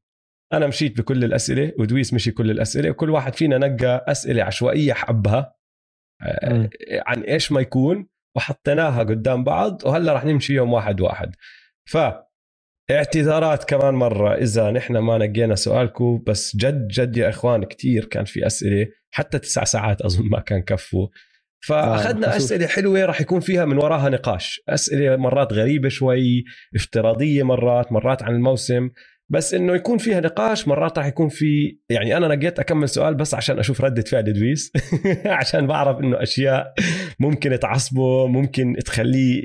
[0.54, 5.56] أنا مشيت بكل الأسئلة ودويس مشي كل الأسئلة وكل واحد فينا نقى أسئلة عشوائية حبها
[6.22, 6.70] آه،
[7.08, 11.36] عن إيش ما يكون وحطيناها قدام بعض وهلأ رح نمشي يوم واحد واحد.
[11.90, 11.98] ف
[12.92, 14.34] اعتذارات كمان مرة.
[14.34, 18.88] إذا نحن ما نقينا سؤالكم بس جد جد يا إخوان كتير كان في أسئلة.
[19.12, 21.08] حتى تسع ساعات أظن ما كان كفوا
[21.66, 24.62] فأخذنا آه أسئلة حلوة راح يكون فيها من وراها نقاش.
[24.70, 26.44] أسئلة مرات غريبة شوي
[26.76, 28.90] افتراضية مرات مرات عن الموسم.
[29.34, 33.34] بس إنه يكون فيها نقاش مرات راح يكون في يعني أنا نقيت أكمل سؤال بس
[33.34, 34.72] عشان أشوف ردة فعل دويس.
[35.40, 36.74] عشان بعرف إنه أشياء
[37.20, 39.44] ممكن تعصبه ممكن تخليه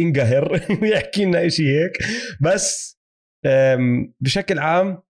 [0.00, 1.98] ينقهر ويحكي لنا شيء هيك.
[2.40, 2.98] بس
[4.20, 5.02] بشكل عام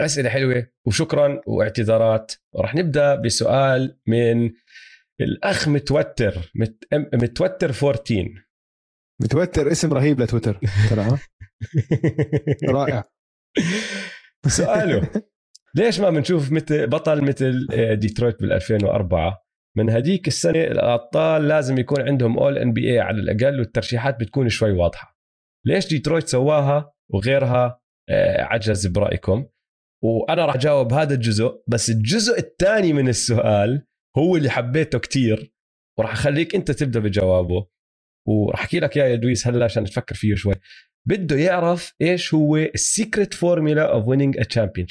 [0.00, 2.32] أسئلة حلوة وشكرا واعتذارات.
[2.56, 4.50] راح نبدأ بسؤال من
[5.20, 6.84] الأخ متوتر مت...
[7.14, 8.28] متوتر 14
[9.22, 10.60] متوتر اسم رهيب لتويتر.
[10.90, 11.18] ترى
[12.76, 13.04] رائع.
[14.46, 15.10] سؤاله.
[15.74, 19.42] ليش ما بنشوف مثل بطل مثل آه، ديترويت بال 2004
[19.76, 25.18] من هديك السنة الأبطال لازم يكون عندهم All-NBA على الأقل والترشيحات بتكون شوي واضحة.
[25.66, 29.46] ليش ديترويت سواها وغيرها؟ آه، عجز برأيكم.
[30.04, 33.86] وأنا راح أجاوب هذا الجزء بس الجزء الثاني من السؤال
[34.18, 35.52] هو اللي حبيته كتير
[35.98, 37.66] وراح أخليك أنت تبدأ بجوابه.
[38.28, 40.54] وراح أحكي لك يا دويس هلا عشان تفكر فيه شوي.
[41.08, 44.86] بده يعرف إيش هو ال secret formula of winning a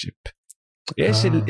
[1.00, 1.46] championship آه.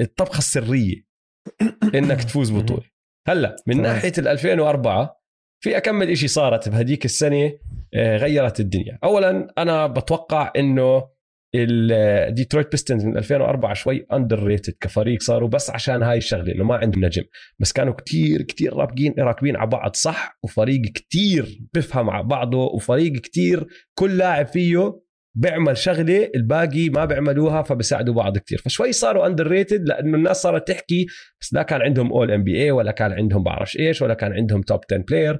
[0.00, 1.04] الطبخة السرية؟
[1.94, 2.82] إنك تفوز بطولة.
[3.28, 3.86] هلأ من طبعا.
[3.86, 5.20] ناحية ال 2004
[5.62, 7.52] في أكمل شيء صارت بهديك السنة
[7.94, 8.98] آه، غيرت الدنيا.
[9.04, 11.08] اولا أنا بتوقع إنه
[11.54, 17.04] الديترويت بيستنز من 2004 شوي underrated كفريق صاروا بس عشان هاي الشغلة إنه ما عندهم
[17.04, 17.22] نجم.
[17.58, 23.12] بس كانوا كتير كتير راكبين راكبين على بعض صح؟ وفريق كتير بفهم على بعضه وفريق
[23.12, 23.66] كتير
[23.98, 25.00] كل لاعب فيه
[25.36, 28.58] بيعمل شغلة الباقي ما بيعملوها فبساعدوا بعض كتير.
[28.58, 31.06] فشوي صاروا underrated لأنه الناس صارت تحكي
[31.40, 35.04] بس لا كان عندهم All-NBA ولا كان عندهم بعرفش إيش ولا كان عندهم top 10
[35.08, 35.38] player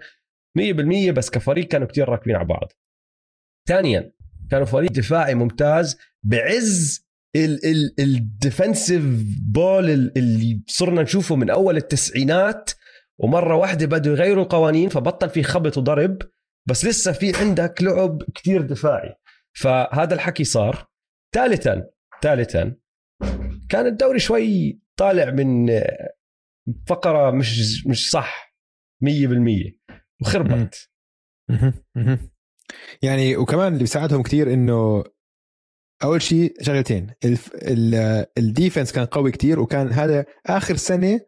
[0.58, 2.72] 100% بس كفريق كانوا كتير راكبين على بعض.
[3.68, 4.12] ثانيا
[4.50, 7.06] كانوا فريق دفاعي ممتاز بعز
[7.98, 9.04] الديفنسيف
[9.52, 12.70] بول اللي صرنا نشوفه من أول التسعينات
[13.18, 16.18] ومرة واحدة بدوا يغيروا القوانين فبطل في خبط وضرب
[16.68, 19.14] بس لسه في عندك لعب كتير دفاعي.
[19.52, 20.86] فهذا الحكي صار.
[21.34, 21.86] ثالثا
[22.22, 22.76] ثالثا
[23.68, 25.80] كان الدوري شوي طالع من
[26.86, 28.54] فقرة مش مش صح
[29.04, 29.08] 100%
[30.22, 30.90] وخربت.
[33.02, 35.04] يعني وكمان اللي بيساعدهم كتير إنه
[36.02, 37.10] أول شيء شغلتين
[38.38, 41.20] ال defense كان قوي كتير وكان هذا آخر سنة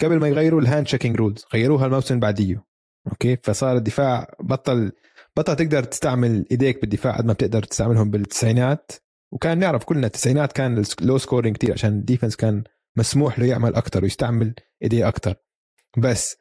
[0.00, 2.64] قبل ما يغيروا ال hand checking rules غيروها الموسم اللي بعديه
[3.06, 4.92] أوكي؟ فصار الدفاع بطل
[5.36, 8.92] بطل تقدر تستعمل إيديك بالدفاع قد ما بتقدر تستعملهم بالتسعينات
[9.32, 12.64] وكان نعرف كلنا التسعينات كان low scoring كتير عشان ال defense كان
[12.96, 15.34] مسموح له يعمل أكثر ويستعمل إيديه أكثر
[15.98, 16.36] بس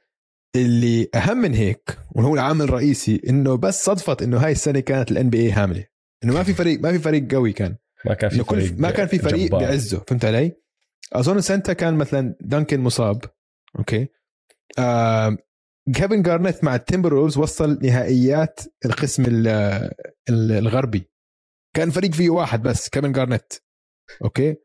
[0.55, 5.29] اللي أهم من هيك وهو العامل الرئيسي إنه بس صدفت إنه هاي السنة كانت ال
[5.29, 5.85] NBA هاملة.
[6.23, 7.75] إنه ما في فريق ما في فريق قوي كان.
[8.05, 9.61] ما كان في فريق ما كان في فريق جبار.
[9.61, 10.55] بعزه فهمت علي؟
[11.13, 13.21] أظن سنتها كان مثلا دانكن مصاب
[13.79, 14.07] أوكي؟
[14.79, 15.37] آه
[15.93, 19.23] كيفن جارنيت مع التيمبروولفز وصل نهائيات القسم
[20.29, 21.09] الغربي.
[21.75, 23.53] كان فريق فيه واحد بس كيفن جارنيت
[24.23, 24.55] أوكي؟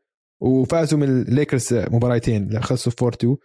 [0.41, 3.37] وفازوا من الليكرز مباراتين خلصوا 4 2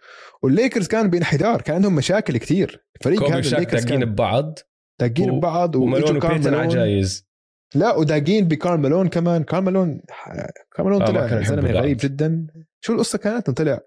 [0.43, 4.59] والليكرز كانوا بانحدار كان عندهم مشاكل كثير فريق هذا الليكرز كان ببعض.
[4.99, 5.39] داقين و...
[5.39, 7.31] ببعض ومالون وبيتن عجايز
[7.75, 10.01] لا وداقين بكارل مالون كمان كارل مالون
[10.75, 12.47] كارل مالون آه، طلع زلمه غريب جدا.
[12.81, 13.79] شو القصة كانت طلع.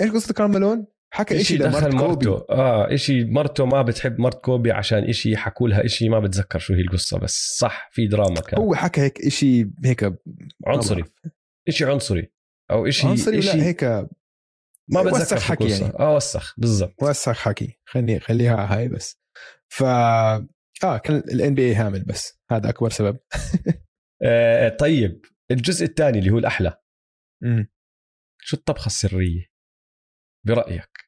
[0.00, 4.72] إيش قصة كارل مالون حكى شيء دخل مرته آه شيء مرته ما بتحب مرت كوبي
[4.72, 8.60] عشان شيء حكوا لها شيء ما بتذكر شو هي القصة بس صح في دراما كان.
[8.60, 10.12] هو حكى هيك شيء هيك
[10.66, 11.04] عنصري.
[11.68, 12.32] شيء عنصري
[12.70, 13.84] أو شيء عنصري لا هيك
[14.88, 15.98] ما بتذكر حكي يعني.
[15.98, 17.02] آه وسخ بالضبط.
[17.02, 17.80] وسخ حكي.
[17.84, 19.20] خليني خليها هاي بس.
[19.68, 22.40] ف آه كان الان بي اي هامل بس.
[22.50, 23.18] هذا أكبر سبب.
[24.22, 25.24] آه طيب.
[25.50, 26.80] الجزء الثاني اللي هو الأحلى.
[27.42, 27.68] مم.
[28.40, 29.46] شو الطبخة السرية؟
[30.46, 31.06] برأيك.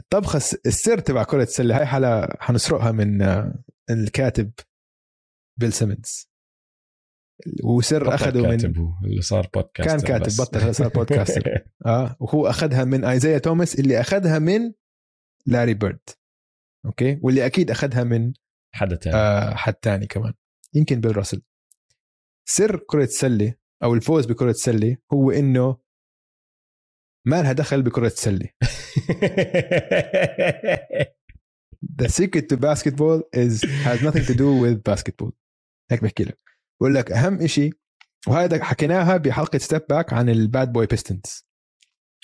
[0.00, 4.52] الطبخة السر تبع كرة السلة هاي حلا حنسرقها من آه، الكاتب
[5.60, 6.29] بيل سيمنز.
[7.64, 8.64] وسر أخذه من
[9.04, 10.40] اللي صار بودكاست كان كاتب بس.
[10.40, 14.72] بطل صار podcaster آه وهو أخذها من ايزايا توماس اللي أخذها من
[15.46, 16.00] لاري بيرد
[16.86, 18.32] أوكي؟ واللي أكيد أخذها من
[18.74, 20.32] حدا ثاني آه حد ثاني كمان.
[20.74, 21.42] يمكن بيل راسل
[22.48, 25.76] سر كرة السلة أو الفوز بكرة السلة هو إنه
[27.26, 28.48] ما لها دخل بكرة السلة
[32.02, 35.32] The secret to basketball is has nothing to do with basketball.
[35.90, 36.38] هيك بحكي لك.
[36.80, 37.72] بقول لك أهم شيء
[38.28, 41.46] وهذا حكيناها بحلقة ستيب باك عن ال Bad Boy بيستنز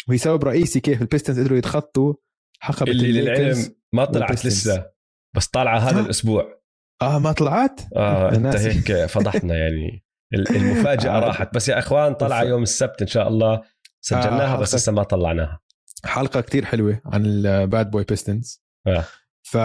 [0.09, 2.15] وهي سبب رئيسي كيف البيستنز قدروا يتخطوا
[2.61, 4.91] حقبة اللي للعلم ما طلعت لسه
[5.37, 6.61] بس طالعه هذا الأسبوع.
[7.03, 10.05] آه ما طلعت؟ آه أنت هيك فضحنا يعني.
[10.35, 11.21] المفاجأة آه.
[11.21, 11.55] راحت.
[11.55, 13.63] بس يا إخوان طلع يوم السبت إن شاء الله.
[14.01, 15.61] سجلناها آه بس لسه ما طلعناها.
[16.05, 19.05] حلقة كتير حلوة عن ال Bad Boy بيستنز آه.
[19.43, 19.57] ف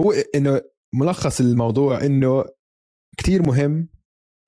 [0.00, 0.62] هو إنه
[0.94, 2.44] ملخص الموضوع إنه
[3.16, 3.88] كتير مهم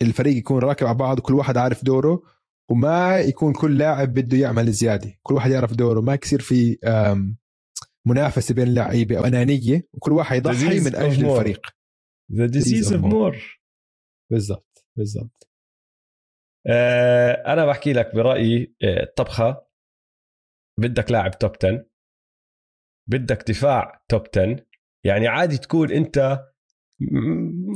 [0.02, 2.22] الفريق يكون راكب على بعض وكل واحد عارف دوره
[2.70, 5.18] وما يكون كل لاعب بده يعمل زيادة.
[5.22, 6.00] كل واحد يعرف دوره.
[6.00, 6.78] ما يصير في
[8.06, 11.66] منافسة بين اللعيبه أو أنانية وكل واحد يضحي من أجل الفريق.
[12.32, 13.60] the disease of more
[14.32, 15.50] بالضبط بالضبط.
[16.66, 19.66] آه أنا بحكي لك برأيي آه، الطبخه
[20.78, 21.86] بدك لاعب توب 10
[23.10, 24.66] بدك دفاع توب 10
[25.04, 26.38] يعني عادي تكون أنت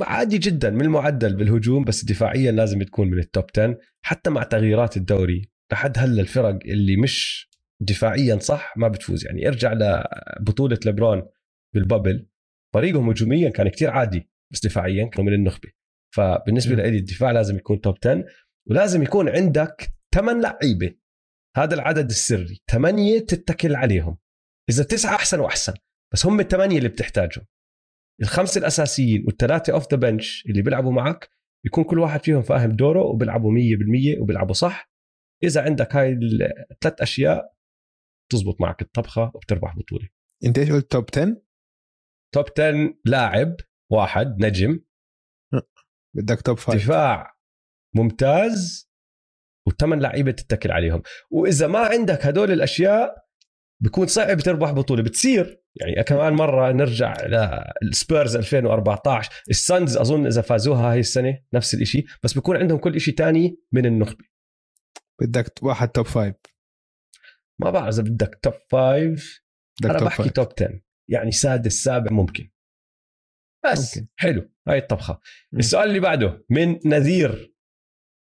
[0.01, 4.97] عادي جدا من المعدل بالهجوم بس دفاعيا لازم تكون من التوب 10 حتى مع تغييرات
[4.97, 5.51] الدوري.
[5.73, 7.49] لحد هلأ الفرق اللي مش
[7.81, 9.27] دفاعيا صح ما بتفوز.
[9.27, 11.23] يعني ارجع لبطولة لبرون
[11.75, 12.27] بالبابل.
[12.75, 15.69] فريقهم هجوميا كان كتير عادي بس دفاعيا كانوا من النخبة.
[16.15, 18.25] فبالنسبة لي الدفاع لازم يكون top 10
[18.71, 20.95] ولازم يكون عندك ثمان لعيبة.
[21.57, 22.63] هذا العدد السري.
[22.71, 24.19] ثمانيه تتكل عليهم.
[24.71, 25.75] إذا تسعة أحسن وأحسن
[26.13, 27.45] بس هم الثمانيه اللي بتحتاجهم.
[28.23, 31.31] الخمسة الأساسيين والثلاثة off the bench اللي بيلعبوا معك
[31.65, 34.93] يكون كل واحد فيهم فاهم دوره وبيلعبوا 100% وبيلعبوا صح.
[35.45, 36.19] إذا عندك هاي
[36.73, 37.55] الثلاث أشياء
[38.33, 40.09] تزبط معك الطبخة وبتربح بطولة.
[40.45, 41.43] أنت إيش قلت؟ top 10
[42.35, 43.57] top 10 لاعب
[43.91, 44.81] واحد نجم.
[46.17, 47.37] بدك top 5 دفاع
[47.95, 48.91] ممتاز
[49.69, 51.03] وثمان لعيبة تتكل عليهم.
[51.31, 53.22] وإذا ما عندك هدول الأشياء
[53.83, 55.03] بكون صعب تربح بطولة.
[55.03, 55.63] بتصير.
[55.77, 57.15] يعني كمان مرة نرجع
[57.83, 63.01] للسبيرز 2014 ال Suns أظن إذا فازوها هاي السنة نفس الشيء بس بكون عندهم كل
[63.01, 64.25] شيء تاني من النخبة.
[65.21, 66.35] بدك واحد top five
[67.61, 69.43] ما بعرف إذا بدك top five
[69.85, 72.51] أنا top بحكي top 10 يعني سادس سابع ممكن.
[73.65, 73.97] بس.
[73.97, 74.09] ممكن.
[74.17, 74.51] حلو.
[74.69, 75.21] هاي الطبخة.
[75.53, 75.59] م.
[75.59, 76.45] السؤال اللي بعده.
[76.51, 77.52] من نذير.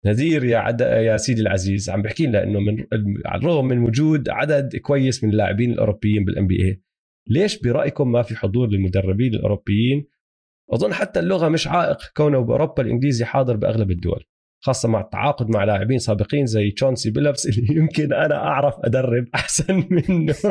[0.05, 0.81] نذير يا عد...
[0.81, 2.85] يا سيدي العزيز عم بحكي لنا إنه من
[3.25, 6.81] على الرغم من وجود عدد كويس من اللاعبين الأوروبيين بال NBA
[7.27, 10.07] ليش برأيكم ما في حضور للمدربين الأوروبيين؟
[10.73, 14.23] أظن حتى اللغة مش عائق كونه بأوروبا الإنجليزي حاضر بأغلب الدول
[14.63, 19.87] خاصة مع التعاقد مع لاعبين سابقين زي تشونسي بيلبس اللي يمكن أنا أعرف أدرب أحسن
[19.89, 20.35] منه.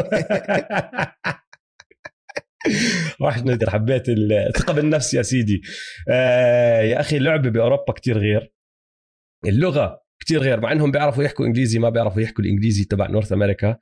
[3.21, 3.51] واحد.
[3.51, 5.63] نذير حبيت الثقة بالنفس يا سيدي.
[6.09, 8.53] آه يا أخي اللعبة بأوروبا كتير غير.
[9.47, 13.77] اللغة كتير غير مع إنهم بيعرفوا يحكوا إنجليزي ما بيعرفوا يحكوا الإنجليزي تبع North America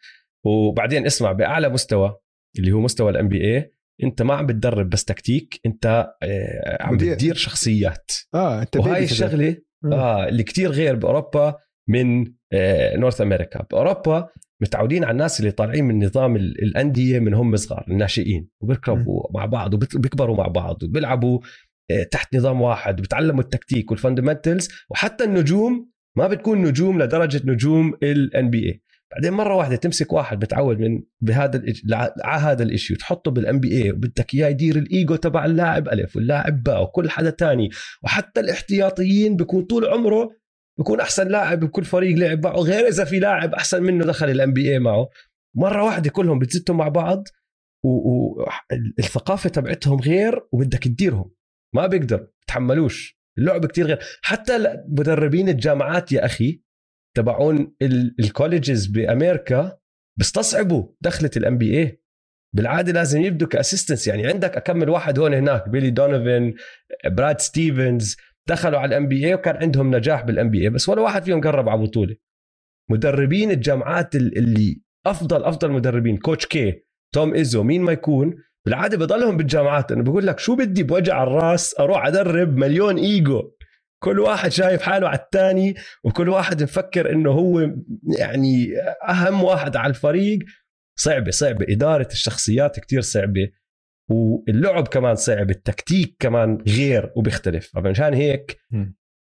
[0.47, 2.17] وبعدين اسمع بأعلى مستوى
[2.59, 7.35] اللي هو مستوى ال NBA أنت ما عم بتدرب بس تكتيك أنت آه، عم بتدير
[7.35, 8.11] شخصيات.
[8.35, 11.55] آه أنت وهاي الشغلة آه اللي كتير غير بأوروبا
[11.89, 14.29] من آه North America بأوروبا
[14.63, 19.75] متعودين على الناس اللي طالعين من نظام الانديه من هم صغار الناشئين وبيلعبوا مع بعض
[19.75, 21.41] وبيكبروا مع بعض وبيلعبوا
[22.11, 28.51] تحت نظام واحد وبتعلموا التكتيك وال fundamentals وحتى النجوم ما بتكون نجوم لدرجة نجوم ال
[28.51, 31.63] NBA بعدين مرة واحدة تمسك واحد متعود من بهذا
[32.25, 36.83] على هذا الإشي وتحطه بال NBA وبدك إياه يدير الإيجو تبع اللاعب ألف واللاعب باء
[36.83, 37.71] وكل حدا تاني.
[38.03, 40.31] وحتى الاحتياطيين بيكون طول عمره
[40.79, 44.53] بيكون أحسن لاعب بكل فريق لعب معه غير إذا في لاعب أحسن منه دخل ال
[44.53, 45.09] NBA معه.
[45.57, 47.25] مرة واحدة كلهم بتزتوا مع بعض
[47.85, 51.31] والثقافه تبعتهم غير وبدك تديرهم.
[51.75, 53.99] ما بيقدر بتحملوش اللعب كتير غير.
[54.23, 56.63] حتى مدربين الجامعات يا أخي
[57.17, 57.75] تبعون
[58.21, 59.79] ال colleges بأمريكا
[60.19, 62.03] بيستصعبوا دخلة ال NBA
[62.57, 66.55] بالعادة لازم يبدوا ك assistants يعني عندك أكمل واحد هون هناك بيلي دونوفن
[67.07, 68.17] براد ستيفنز
[68.49, 71.83] دخلوا على ال NBA وكان عندهم نجاح بال NBA بس ولا واحد فيهم قرب على
[71.83, 72.17] بطوله
[72.91, 76.85] مدربين الجامعات اللي أفضل أفضل مدربين Coach K
[77.15, 78.35] توم ايزو مين ما يكون
[78.67, 79.93] بالعادة بضلهم بالجامعات.
[79.93, 83.53] أنا بقول لك شو بدي بوجع الراس؟ أروح أدرب مليون إيجو.
[84.03, 87.61] كل واحد شايف حاله على الثاني وكل واحد مفكر إنه هو
[88.19, 88.67] يعني
[89.09, 90.39] أهم واحد على الفريق.
[90.99, 91.67] صعبة صعبة.
[91.69, 93.51] إدارة الشخصيات كتير صعبة.
[94.11, 97.71] واللعب كمان صعب التكتيك كمان غير وبيختلف.
[97.75, 98.57] فمشان هيك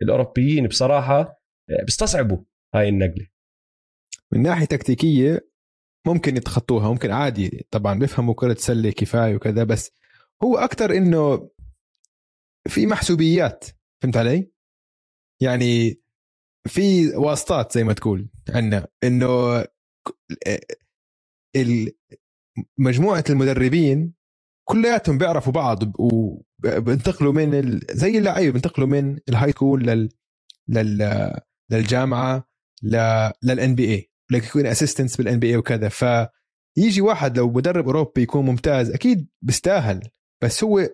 [0.02, 1.42] الأوروبيين بصراحة
[1.84, 2.38] بيستصعبوا
[2.74, 3.26] هاي النقلة.
[4.32, 5.53] من ناحية تكتيكية
[6.06, 9.90] ممكن يتخطوها ممكن عادي طبعا بيفهموا كرة سلة كفاية وكذا بس
[10.42, 11.50] هو أكتر إنه
[12.68, 13.64] في محسوبيات
[14.02, 14.50] فهمت علي؟
[15.42, 16.00] يعني
[16.68, 19.64] في واسطات زي ما تقول عندنا إنه
[22.78, 24.14] مجموعة المدربين
[24.68, 25.78] كلياتهم بيعرفوا بعض
[26.58, 27.80] بينتقلوا من ال...
[27.90, 30.08] زي اللعيبة بينتقلوا من ال high school لل...
[30.68, 31.30] لل...
[31.70, 32.48] للجامعة
[32.82, 32.96] ل...
[33.42, 38.90] لل NBA لك يكون assistants بال NBA وكذا فيجي واحد لو مدرب أوروبي يكون ممتاز
[38.90, 40.08] أكيد بيستاهل.
[40.42, 40.88] بس هو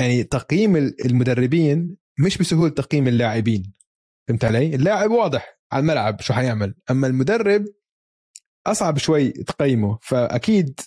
[0.00, 3.72] يعني تقييم المدربين مش بسهولة تقييم اللاعبين.
[4.28, 6.74] فهمت علي؟ اللاعب واضح على الملعب شو حيعمل.
[6.90, 7.64] أما المدرب
[8.66, 10.80] أصعب شوي تقيمه فأكيد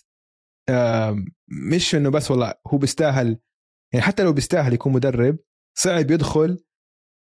[1.71, 3.37] مش إنه بس والله هو بيستاهل
[3.93, 5.37] يعني حتى لو بيستاهل يكون مدرب
[5.77, 6.63] صعب يدخل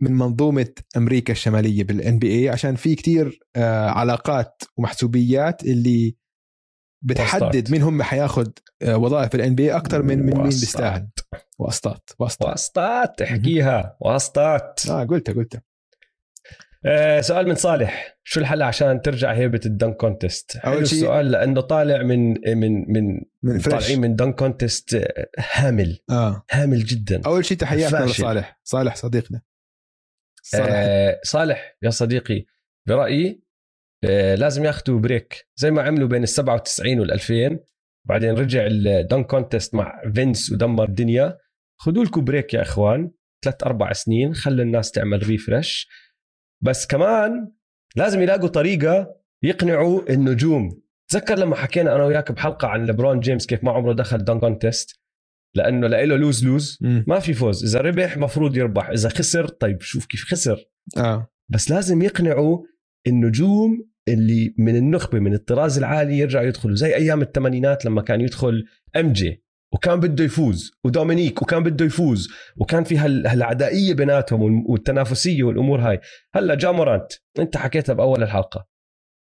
[0.04, 6.16] من منظومة أمريكا الشمالية بال NBA عشان في كتير آه، علاقات ومحسوبيات اللي
[7.02, 8.48] بتحدد مين هم حياخذ
[8.82, 11.08] آه، وظائف ال NBA أكثر من من مين بيستاهل.
[11.58, 12.10] واسطات.
[12.18, 12.48] واسطات.
[12.48, 13.96] واسطات احكيها.
[14.00, 14.80] واسطات.
[14.90, 15.62] آه قلتها قلتها
[16.86, 18.18] آه سؤال من صالح.
[18.24, 23.20] شو الحل عشان ترجع هيبة ال dunk contest؟ حلو السؤال لأنه طالع من من من,
[23.42, 25.98] من طالعين من dunk contest آه، هامل.
[26.10, 26.44] آه.
[26.50, 27.20] هامل جدا.
[27.26, 28.60] أول شيء تحياتنا لصالح.
[28.64, 29.40] صالح صديقنا.
[30.46, 30.66] صالح.
[30.68, 32.44] آه صالح يا صديقي
[32.88, 33.42] برأيي
[34.04, 37.58] آه لازم ياخذوا break زي ما عملوا بين ال 97 وال 2000
[38.08, 41.38] بعدين رجع ال dunk contest مع فينس ودمر الدنيا.
[41.80, 43.10] خذوا لكم break يا إخوان
[43.44, 45.88] ثلاث أربع سنين خلوا الناس تعمل refresh
[46.62, 47.52] بس كمان
[47.96, 50.82] لازم يلاقوا طريقة يقنعوا النجوم.
[51.10, 55.00] تذكر لما حكينا أنا وياك بحلقة عن ليبرون جيمس كيف ما عمره دخل dunk contest
[55.54, 57.64] لأنه له lose lose ما في فوز.
[57.64, 60.64] إذا ربح مفروض يربح إذا خسر طيب شوف كيف خسر.
[60.96, 61.30] آه.
[61.48, 62.62] بس لازم يقنعوا
[63.06, 66.74] النجوم اللي من النخبة من الطراز العالي يرجعوا يدخلوا.
[66.76, 68.64] زي أيام الثمانينات لما كان يدخل
[68.96, 76.00] MJ وكان بده يفوز ودومينيك وكان بده يفوز وكان في هالعدائية بيناتهم والتنافسية والأمور هاي.
[76.34, 78.66] هلأ Ja Morant أنت حكيتها بأول الحلقة.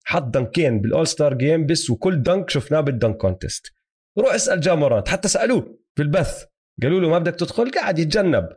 [0.05, 3.73] حط dunkين بال All-Star Game بس وكل dunk شفناه بال dunk contest.
[4.19, 5.79] روح اسأل Ja Morant حتى سألوه.
[5.99, 6.45] في البث.
[6.83, 8.49] قالوا له ما بدك تدخل قاعد يتجنب.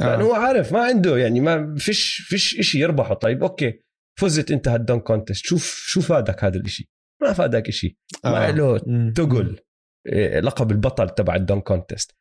[0.00, 3.14] لأنه هو عارف ما عنده يعني ما فيش فيش شيء يربحه.
[3.14, 3.82] طيب أوكي.
[4.20, 6.86] فزت أنت هال dunk contest شوف شو فادك هذا الشيء
[7.22, 8.78] ما فادك شيء ما له
[9.12, 9.58] تقل
[10.06, 12.16] إيه، لقب البطل تبع ال dunk contest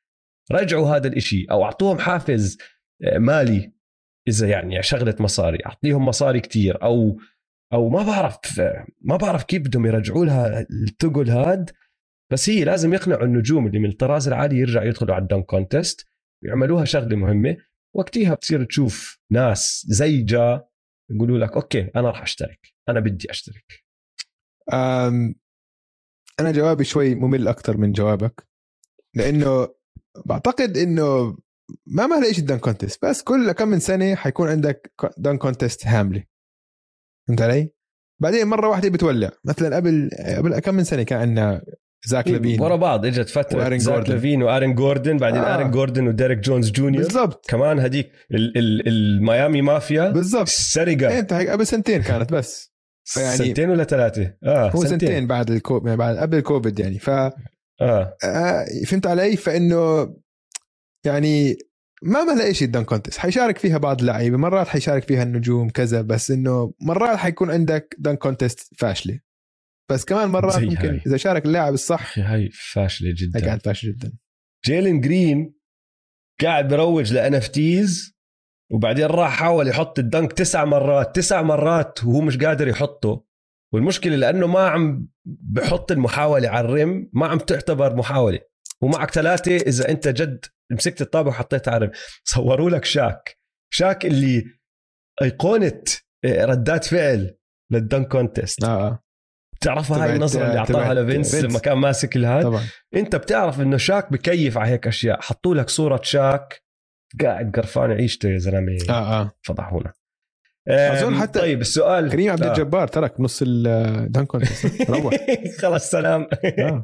[0.52, 2.58] رجعوا هذا الإشي أو أعطوهم حافز
[3.04, 3.74] إيه، مالي.
[4.28, 6.84] إذا يعني شغله مصاري أعطيهم مصاري كتير.
[6.84, 7.20] أو
[7.74, 8.62] أو ما بعرف
[9.02, 11.72] ما بعرف كيف بدهم يرجعوا لها التقل هاد.
[12.32, 16.08] بس هي لازم يقنعوا النجوم اللي من الطراز العالي يرجعوا يدخلوا على ال dunk contest
[16.44, 17.58] ويعملوها شغلة مهمة.
[17.96, 20.66] وقتها بتصير تشوف ناس زي جا
[21.12, 22.60] يقولوا لك okay أنا راح أشترك
[22.90, 23.86] أنا بدي أشترك.
[26.40, 28.48] أنا جوابي شوي ممل أكثر من جوابك
[29.16, 29.76] لأنه
[30.26, 31.38] بعتقد إنه
[31.86, 36.24] ما ما شيء dunk contest بس كل كم من سنة حيكون عندك dunk contest هاملة.
[37.28, 37.72] فهمت علي؟
[38.22, 39.32] بعدين مرة واحدة بتولع.
[39.46, 41.62] مثلا قبل قبل كم من سنة كان عندنا
[42.06, 42.62] زاك لافين.
[42.62, 44.14] ورا بعض إجت فترة آرون زاك جوردن.
[44.14, 45.56] لافين وآرون جوردن بعدين آه.
[45.56, 47.04] آرون جوردن وديريك جونز جونيور.
[47.04, 47.50] بالضبط.
[47.50, 50.10] كمان هديك الميامي مافيا.
[50.10, 50.42] بالضبط.
[50.48, 52.74] السرقه انت قبل سنتين كانت بس.
[53.04, 57.00] فيعني سنتين ولا ثلاثة؟ آه هو سنتين, سنتين بعد الكوب يعني بعد قبل الكوفيد يعني.
[57.00, 57.34] ف آه.
[57.82, 60.14] آه فهمت علي؟ فإنه
[61.06, 61.58] يعني
[62.04, 63.18] ما ما شيء ال dunk contest.
[63.18, 68.16] حيشارك فيها بعض اللعيبة مرات حيشارك فيها النجوم كذا بس إنه مرات حيكون عندك dunk
[68.16, 69.20] contest فاشلة.
[69.90, 71.02] بس كمان مرات ممكن هاي.
[71.08, 73.46] إذا شارك اللاعب الصح هاي فاشلة جدا.
[73.46, 74.14] قاعد فاشله جدا.
[74.66, 75.54] جيلين جرين
[76.42, 78.18] قاعد بروج ل NFTs
[78.72, 83.28] وبعدين راح حاول يحط ال dunk تسع مرات تسع مرات وهو مش قادر يحطه.
[83.74, 88.40] والمشكلة لأنه ما عم بحط المحاولة على ال rim ما عم تعتبر محاولة.
[88.82, 93.38] ومعك ثلاثة إذا أنت جد مسكت الطابة وحطيتها على ال rim صوروا لك شاك.
[93.74, 94.44] شاك اللي
[95.22, 95.84] أيقونة
[96.26, 97.38] آه، ردات فعل
[97.72, 98.64] لل dunk contest.
[98.64, 99.04] آه.
[99.60, 102.64] بتعرفها هاي النظرة اللي أعطاها لفينس لما كان ماسك الهاد؟ طبعا.
[102.96, 105.22] أنت بتعرف إنه شاك بكيف على هيك أشياء.
[105.22, 106.64] حطوا لك صورة شاك.
[107.24, 108.78] قاعد قرفان عيشته يا زلمة.
[108.90, 109.32] آه آه.
[109.44, 109.94] فضحونا
[110.70, 114.42] أظن حتى طيب السؤال كريم عبد الجبار ترك نص ال dunk contest
[114.90, 115.14] وروح.
[115.60, 116.28] خلص سلام.
[116.60, 116.82] آه.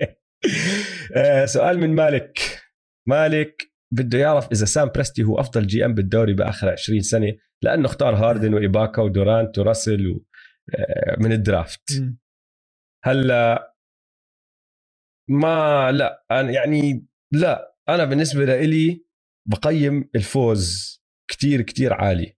[1.16, 2.40] آه سؤال من مالك.
[3.08, 3.62] مالك
[3.92, 8.54] بده يعرف إذا سام بريستي هو أفضل GM بالدوري بآخر 20 سنة لأنه اختار هاردن
[8.54, 10.24] وإيباكا ودورانت وراسل و
[10.76, 12.04] آه، من ال draft.
[13.04, 13.76] هلأ
[15.30, 19.06] ما لأ أنا يعني لأ أنا بالنسبة لي
[19.50, 20.94] بقيم الفوز
[21.28, 22.38] كتير كتير عالي.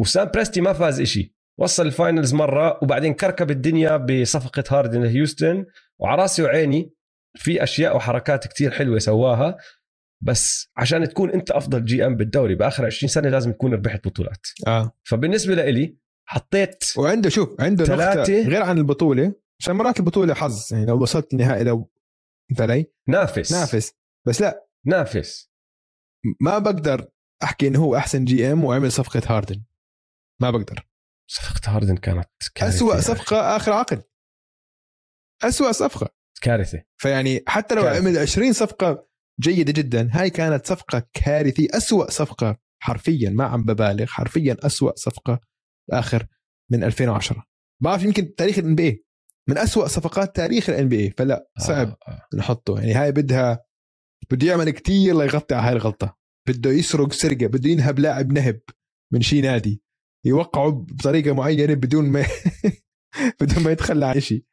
[0.00, 1.34] وسام بريستي ما فاز إشي.
[1.60, 5.66] وصل ال finals مرة وبعدين كركب الدنيا بصفقة هاردن لهيوستن.
[6.00, 6.94] وعراسي رأسي وعيني
[7.36, 9.56] في أشياء وحركات كتير حلوة سواها.
[10.24, 14.46] بس عشان تكون أنت أفضل GM بالدوري بآخر 20 سنة لازم تكون ربحت بطولات.
[14.66, 14.92] آه.
[15.02, 15.96] فبالنسبة لإلي
[16.28, 19.41] حطيت وعنده شوف عنده ثلاثة غير عن البطولة.
[19.62, 21.90] عشان مرات البطولة حظ يعني لو وصلت النهائي لو
[22.50, 23.52] انت علي؟ نافس.
[23.52, 23.92] نافس.
[24.26, 24.66] بس لا.
[24.86, 25.52] نافس.
[26.40, 27.08] ما بقدر
[27.42, 29.62] أحكي إنه هو أحسن GM وعمل صفقة هاردن.
[30.40, 30.88] ما بقدر.
[31.30, 34.04] صفقة هاردن كانت كارثة اسوء صفقة آخر عقد.
[35.42, 36.08] اسوء صفقة.
[36.40, 36.82] كارثة.
[36.96, 37.98] فيعني حتى لو كارثة.
[37.98, 39.08] عمل 20 صفقة
[39.40, 41.68] جيدة جدا هاي كانت صفقة كارثية.
[41.70, 45.40] اسوء صفقة حرفيا ما عم ببالغ حرفيا اسوء صفقة
[45.90, 46.26] آخر
[46.70, 47.46] من 2010
[47.82, 49.04] بعرف يمكن تاريخ ال NBA
[49.48, 52.10] من أسوأ صفقات تاريخ ال NBA فلا صعب آه.
[52.12, 52.36] آه.
[52.36, 52.80] نحطه.
[52.80, 53.64] يعني هاي بدها
[54.30, 56.18] بده يعمل كتير ليغطي على هاي الغلطة.
[56.48, 58.60] بده يسرق سرقة بده ينهب لاعب نهب
[59.12, 59.82] من شي نادي.
[60.26, 62.26] يوقعه بطريقة معينة بدون ما
[63.40, 64.44] بدون ما يتخلى عن شيء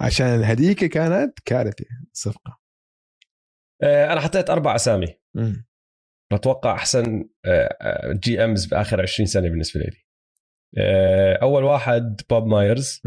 [0.00, 2.58] عشان هديك كانت كارثة الصفقة.
[3.82, 5.18] آه، أنا حطيت أربع أسامي.
[6.32, 7.28] بتوقع أحسن
[8.12, 10.06] GMs بآخر 20 سنة بالنسبة لي.
[11.42, 13.02] أول واحد بوب مايرز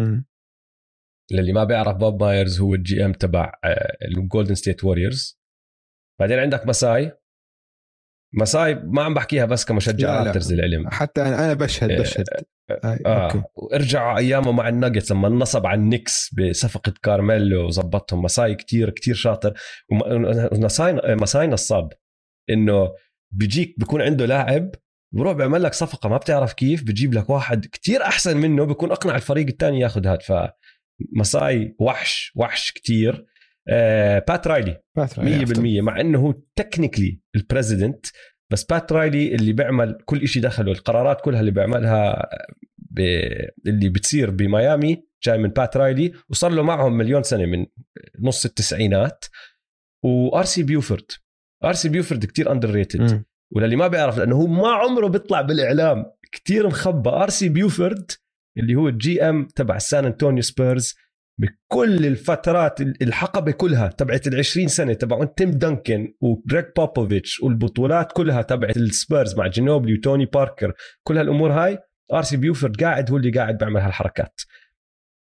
[1.31, 3.53] للي ما بيعرف بوب مايرز هو ال GM تبع
[4.17, 5.39] الجولدن ستيت ووريرز
[6.19, 7.11] بعدين عندك مساي
[8.33, 12.25] مساي ما عم بحكيها بس كمشجع رابترز للعلم حتى أنا بشهد آه، بشهد.
[12.71, 18.21] آه, آه ارجعوا أيامه مع الناجتس لما نصب على النكس بصفقه كارميلو وظبطهم.
[18.21, 19.53] مساي كتير كتير شاطر.
[19.91, 21.93] ومساي مساي نصاب.
[22.49, 22.89] إنه
[23.31, 24.71] بيجيك بيكون عنده لاعب
[25.15, 29.15] بروح بيعمل لك صفقة ما بتعرف كيف بجيب لك واحد كتير أحسن منه بيكون أقنع
[29.15, 30.31] الفريق الثاني ياخذ هذا ف
[31.11, 33.25] مساي وحش وحش كتير.
[33.69, 34.81] آه بات رايلي.
[35.45, 38.05] 100% مع إنه هو technically ال president
[38.51, 42.29] بس بات رايلي اللي بيعمل كل شيء دخله القرارات كلها اللي بيعملها
[42.77, 42.99] ب...
[43.67, 47.65] اللي بتصير بميامي جاي من بات رايلي وصار له معهم مليون سنة من
[48.19, 49.25] نص التسعينات.
[50.03, 51.05] وآر سي بيوفورد.
[51.63, 53.23] آر سي بيوفورد كثير underrated
[53.55, 58.11] وللي ما بيعرف لأنه هو ما عمره بيطلع بالإعلام كثير مخبى آر سي بيوفورد
[58.57, 60.95] اللي هو ال GM تبع سان انطونيو سبيرز
[61.39, 68.41] بكل الفترات الحقبة كلها تبعت ال 20 سنة تبع تيم دانكن وجريك بوبوفيتش والبطولات كلها
[68.41, 70.73] تبعت السبيرز مع جينوبلي وتوني باركر
[71.03, 71.79] كل هالأمور هاي
[72.13, 74.41] ار سي بيوفورد قاعد هو اللي قاعد بيعمل هالحركات.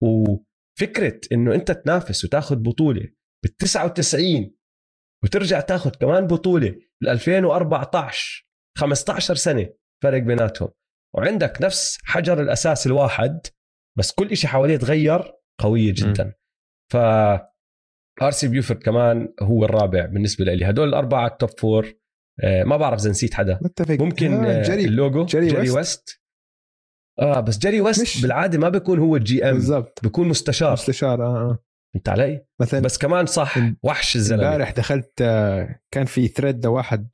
[0.03, 3.07] وفكرة إنه أنت تنافس وتاخذ بطولة
[3.43, 4.51] بال 99
[5.23, 8.47] وترجع تاخذ كمان بطولة ل 2014
[8.77, 9.69] 15 سنة
[10.03, 10.69] فرق بيناتهم.
[11.15, 13.39] وعندك نفس حجر الأساس الواحد
[13.97, 16.33] بس كل شيء حواليه تغير قويه جدا.
[16.91, 16.95] ف
[18.21, 20.69] آر سي بيوفورد كمان هو الرابع بالنسبة لي.
[20.69, 21.93] هدول الأربعة ال top four
[22.43, 23.59] آه ما بعرف إذا نسيت حدا.
[23.61, 23.95] متفق.
[23.95, 24.85] ممكن آه جري.
[24.85, 25.75] اللوجو جري, جري ويست.
[25.75, 26.21] ويست.
[27.19, 28.21] آه بس جيري ويست مش.
[28.21, 29.53] بالعادة ما بيكون هو ال GM.
[29.53, 29.99] بالضبط.
[30.03, 30.71] بيكون مستشار.
[30.73, 31.59] مستشار آه آه.
[31.95, 34.43] انت علي؟ مثلا بس كمان صح وحش الزلمة.
[34.43, 37.09] إمبارح دخلت آه، كان في thread واحد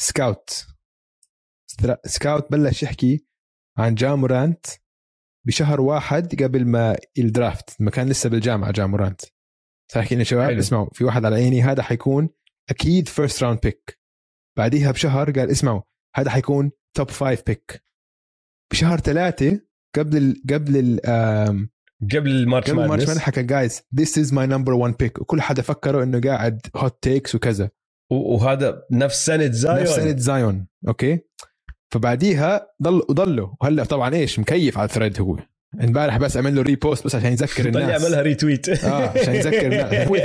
[0.00, 0.66] scout
[2.06, 3.26] scout بلش يحكي
[3.78, 4.66] عن جا مورانت
[5.46, 9.20] بشهر واحد قبل ما ال draft ما كان لسه بالجامعة جا مورانت
[9.92, 10.58] صار لنا شباب؟ حلو.
[10.58, 12.28] اسمعوا في واحد على عيني هذا حيكون
[12.70, 14.00] أكيد first round pick
[14.58, 15.80] بعديها بشهر قال اسمعوا
[16.16, 17.84] هذا حيكون top five pick
[18.72, 19.60] بشهر ثلاثة
[19.96, 21.00] قبل ال قبل ال
[22.12, 25.40] قبل ال March قبل ال March حكى guys this is my number 1 pick وكل
[25.40, 27.70] حدا فكروا إنه قاعد hot takes وكذا.
[28.10, 29.82] وهذا نفس سنه زايون.
[29.82, 31.20] نفس سنه زايون أوكي؟
[31.92, 35.38] فبعديها ضل وضله وهلأ طبعا إيش؟ مكيف على ال thread هو.
[35.80, 38.02] امبارح بس عمل له repost بس عشان يذكر الناس.
[38.02, 40.08] يعملها retweet آه عشان يذكر الناس.
[40.08, 40.16] هو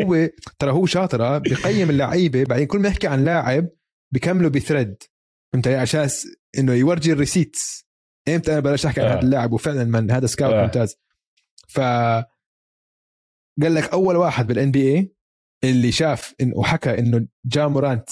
[0.00, 0.28] هو
[0.58, 3.68] ترى هو شاطر آه، بقيم اللعيبة بعدين كل ما يحكي عن لاعب
[4.12, 5.02] بكمله ب thread.
[5.52, 6.08] فهمت علي؟ عشان
[6.58, 7.88] إنه يورجي ال receipts.
[8.28, 9.22] إمتى أنا بلش أحكي عن هذا آه.
[9.22, 10.62] اللاعب؟ وفعلا من هذا scout آه.
[10.62, 10.96] ممتاز.
[11.68, 11.80] ف
[13.62, 15.12] قال لك أول واحد بال NBA
[15.64, 18.08] اللي شاف إن وحكى إنه جا مورانت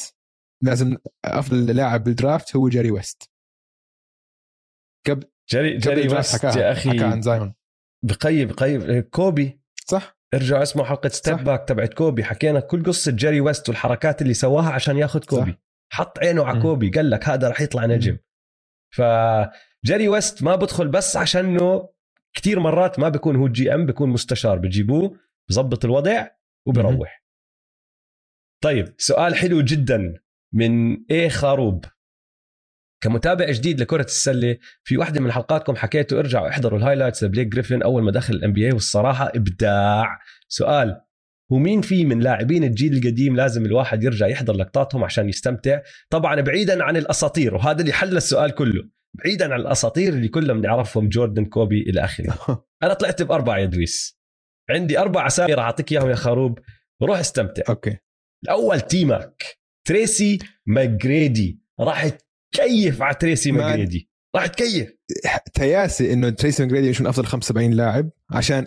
[0.62, 3.30] لازم أفضل لاعب بال draft هو جيري ويست.
[5.06, 6.90] قبل جيري جيري ويست يا أخي.
[6.90, 7.54] حكى عن زايون
[9.10, 9.60] كوبي.
[9.86, 10.18] صح.
[10.34, 12.24] ارجع اسمه حلقة Step Back تبعت كوبي.
[12.24, 15.52] حكينا كل قصة جيري ويست والحركات اللي سواها عشان ياخذ كوبي.
[15.52, 15.58] صح.
[15.92, 16.90] حط عينه على كوبي.
[16.90, 18.18] قال لك هذا رح يطلع نجم.
[18.94, 21.88] فجيري ويست ما بدخل بس عشانه
[22.36, 24.58] كثير مرات ما بيكون هو GM بيكون مستشار.
[24.58, 25.18] بجيبوه
[25.50, 26.26] بظبط الوضع
[26.66, 27.24] وبروح.
[28.62, 30.14] طيب سؤال حلو جدا.
[30.54, 31.84] من A خروب.
[33.02, 37.82] كمتابع جديد لكرة السلة في واحدة من حلقاتكم حكيتوا ارجعوا احضروا ال highlights لبليك جريفن
[37.82, 40.18] أول ما دخل ال NBA والصراحة إبداع.
[40.48, 41.00] سؤال
[41.52, 45.80] هو مين في من لاعبين الجيل القديم لازم الواحد يرجع يحضر لقطاتهم عشان يستمتع؟
[46.10, 48.88] طبعا بعيدا عن الأساطير وهذا اللي حل السؤال كله.
[49.14, 52.36] بعيدا عن الأساطير اللي كلنا بنعرفهم جوردن كوبي إلى آخره.
[52.82, 54.18] أنا طلعت بأربعة يا دويس
[54.70, 56.58] عندي أربع أسامي راح أعطيك إياهم يا خروب.
[57.02, 57.62] روح استمتع.
[57.68, 57.96] أوكي.
[58.44, 59.44] الأول تيمك
[59.86, 61.60] تريسي ماجريدي.
[61.80, 62.08] راح
[62.52, 64.10] تكيف على تريسي ماجريدي.
[64.36, 64.92] راح تكيف
[65.54, 68.66] تريسي إنه تريسي ماجريدي مش من أفضل 75 لاعب عشان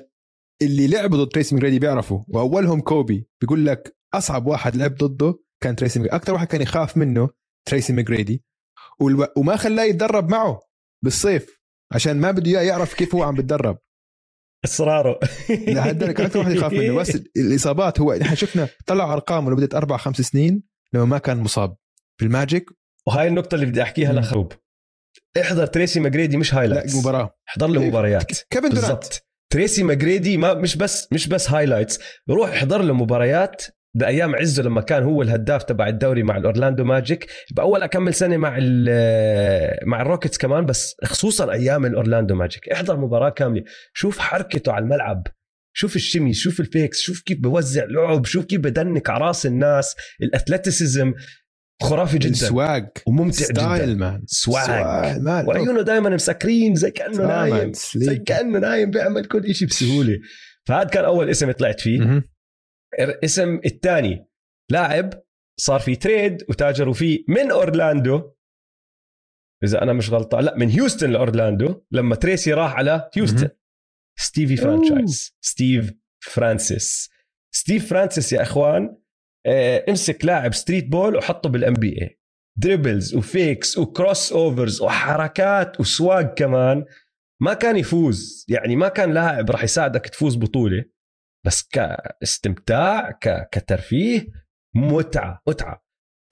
[0.62, 2.24] اللي لعبوا ضد تريسي ماجريدي بيعرفوا.
[2.28, 3.28] وأولهم كوبي.
[3.42, 6.16] بيقول لك أصعب واحد لعب ضده كان تريسي مجريدي.
[6.16, 7.30] أكثر واحد كان يخاف منه
[7.66, 8.44] تريسي ماجريدي.
[9.38, 10.60] وما خلاه يتدرب معه
[11.04, 11.60] بالصيف
[11.92, 13.78] عشان ما بده إياه يعرف كيف هو عم بتدرب
[14.66, 15.20] إصراره.
[15.50, 16.96] لهدلك أكثر واحد يخاف منه.
[17.00, 20.69] بس الإصابات هو نحن شفنا طلع أرقامه لمدة أربع خمس سنين.
[20.94, 21.76] لما ما كان مصاب
[22.20, 22.70] في ال Magic
[23.08, 24.54] وهاي النقطة اللي بدي أحكيها لخروب.
[25.42, 27.36] احضر تريسي ماجريدي مش هايلايتس لا مباراة.
[27.50, 28.32] احضر له إيه، مباريات.
[28.50, 29.26] كيفن بالضبط.
[29.54, 33.62] تريسي ماجريدي ما مش بس مش بس highlights روح احضر له مباريات
[33.96, 37.32] بايام عزه لما كان هو الهداف تبع الدوري مع ال Orlando Magic.
[37.52, 38.50] بأول أكمل سنة مع
[39.84, 42.70] مع ال Rockets كمان بس خصوصا أيام ال Orlando Magic.
[42.70, 43.64] احضر مباراة كاملة.
[43.94, 45.28] شوف حركته على الملعب.
[45.74, 49.96] شوف الشمي شوف ال fakes شوف كيف بوزع لعب شوف كيف بدنك على راس الناس
[50.22, 51.14] ال athleticism
[51.84, 52.34] خرافي جدا.
[52.34, 58.92] swag وممتع style جدا man swag وعيونه دائما مسكرين زي كأنه نايم زي كأنه نايم
[58.92, 60.20] بيعمل كل شيء بسهولة.
[60.68, 62.24] فهذا كان أول اسم طلعت فيه.
[63.00, 64.26] الاسم الثاني.
[64.72, 65.14] لاعب
[65.60, 68.32] صار في trade وتاجروا فيه من أورلاندو.
[69.64, 73.50] إذا أنا مش غلطان لا من هيوستن لأورلاندو لما تريسي راح على هيوستن.
[74.20, 75.94] ستيفي فرانشايز ستيف
[76.24, 77.10] فرانسيس
[77.56, 78.98] ستيف فرانسيس يا إخوان
[79.46, 82.20] آه امسك لاعب street ball وحطه بال NBA dribbles
[82.58, 86.86] و fakes و crossovers وحركات و swag كمان.
[87.42, 88.46] ما كان يفوز.
[88.50, 90.86] يعني ما كان لاعب راح يساعدك تفوز بطولة.
[91.46, 93.50] بس كاستمتاع ك...
[93.52, 94.28] كترفيه
[94.76, 95.86] متعة متعة.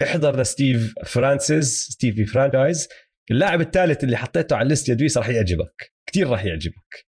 [0.03, 2.87] احضر لستيف فرانسيس Stevie Franchise
[3.31, 5.93] اللاعب الثالث اللي حطيته على ال list يا دويس راح يعجبك.
[6.09, 7.06] كثير راح يعجبك.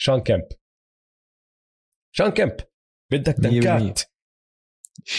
[0.00, 0.48] شون كيمب
[2.16, 2.56] شون كيمب
[3.12, 4.00] بدك dunk ات.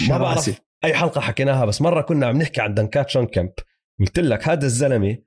[0.10, 3.54] ما بعرف أي حلقة حكيناها بس مرة كنا عم نحكي عن dunk ات شون كيمب
[4.00, 5.18] قلت لك هذا الزلمة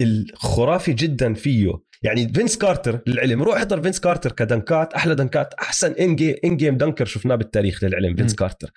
[0.00, 1.72] الخرافي جدا فيه.
[2.02, 5.92] يعني فينس كارتر للعلم روح احضر فينس كارتر ك dunk ات أحلى dunk ات أحسن
[5.92, 8.72] in-game in-game dunker شفناه بالتاريخ للعلم فينس كارتر.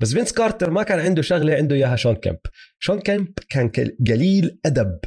[0.00, 2.38] بس فينس كارتر ما كان عنده شغلة عنده إياها شون كيمب
[2.78, 3.70] شون كيمب كان
[4.08, 4.98] قليل أدب.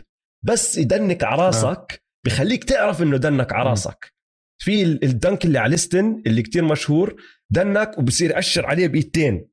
[0.43, 4.13] بس يدنك على راسك بخليك تعرف إنه دنك على راسك.
[4.61, 9.49] في ال dunk اللي على ليستر اللي كتير مشهور dunk وبصير يأشر عليه بإيدتين.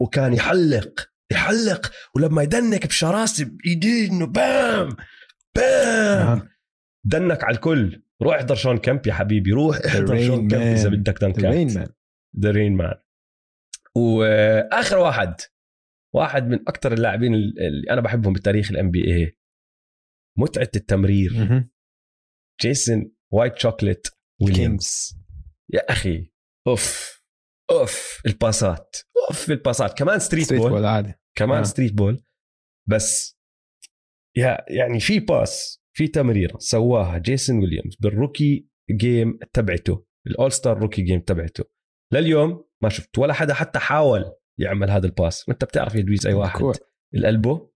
[0.00, 4.96] وكان يحلق يحلق ولما يدنك بشراسة بإيديه إنه bam
[5.56, 6.48] bam.
[7.04, 8.02] dunk على الكل.
[8.22, 11.50] روح احضر شون كيمب يا حبيبي روح احضر شون كيمب إذا بدك dunk ات the
[11.50, 11.88] Reign Man
[12.40, 12.94] the Reign Man
[13.96, 15.34] وآخر واحد
[16.14, 19.36] واحد من أكثر اللاعبين اللي أنا بحبهم بتاريخ ال NBA
[20.38, 21.32] متعة التمرير.
[22.60, 24.06] جيسون White Chocolate
[24.42, 25.16] ويليامز
[25.72, 26.30] يا أخي
[26.66, 27.20] أوف
[27.70, 28.96] أوف الباسات
[29.28, 31.14] أوف الباسات كمان street, street ball, ball عادي.
[31.38, 31.62] كمان آه.
[31.62, 32.24] street ball
[32.88, 33.38] بس
[34.36, 40.78] يا يعني في pass في تمريرة سواها جيسون ويليامز بال rookie game تبعته ال all-star
[40.78, 41.64] rookie game تبعته.
[42.12, 44.24] لليوم ما شفت ولا حدا حتى حاول
[44.60, 46.60] يعمل هذا ال pass وانت بتعرف يا Dweez أي واحد.
[47.14, 47.70] القلبه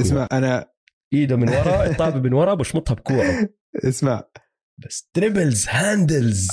[0.00, 0.72] اسمع أنا
[1.12, 3.48] إيده من ورا الطابة من ورا بشمطها بكوعه.
[3.76, 4.24] اسمع.
[4.78, 6.48] بس dribbles handles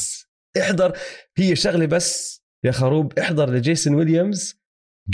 [0.62, 0.98] احضر.
[1.38, 4.62] هي شغلة بس يا خروب احضر لجيسون ويليامز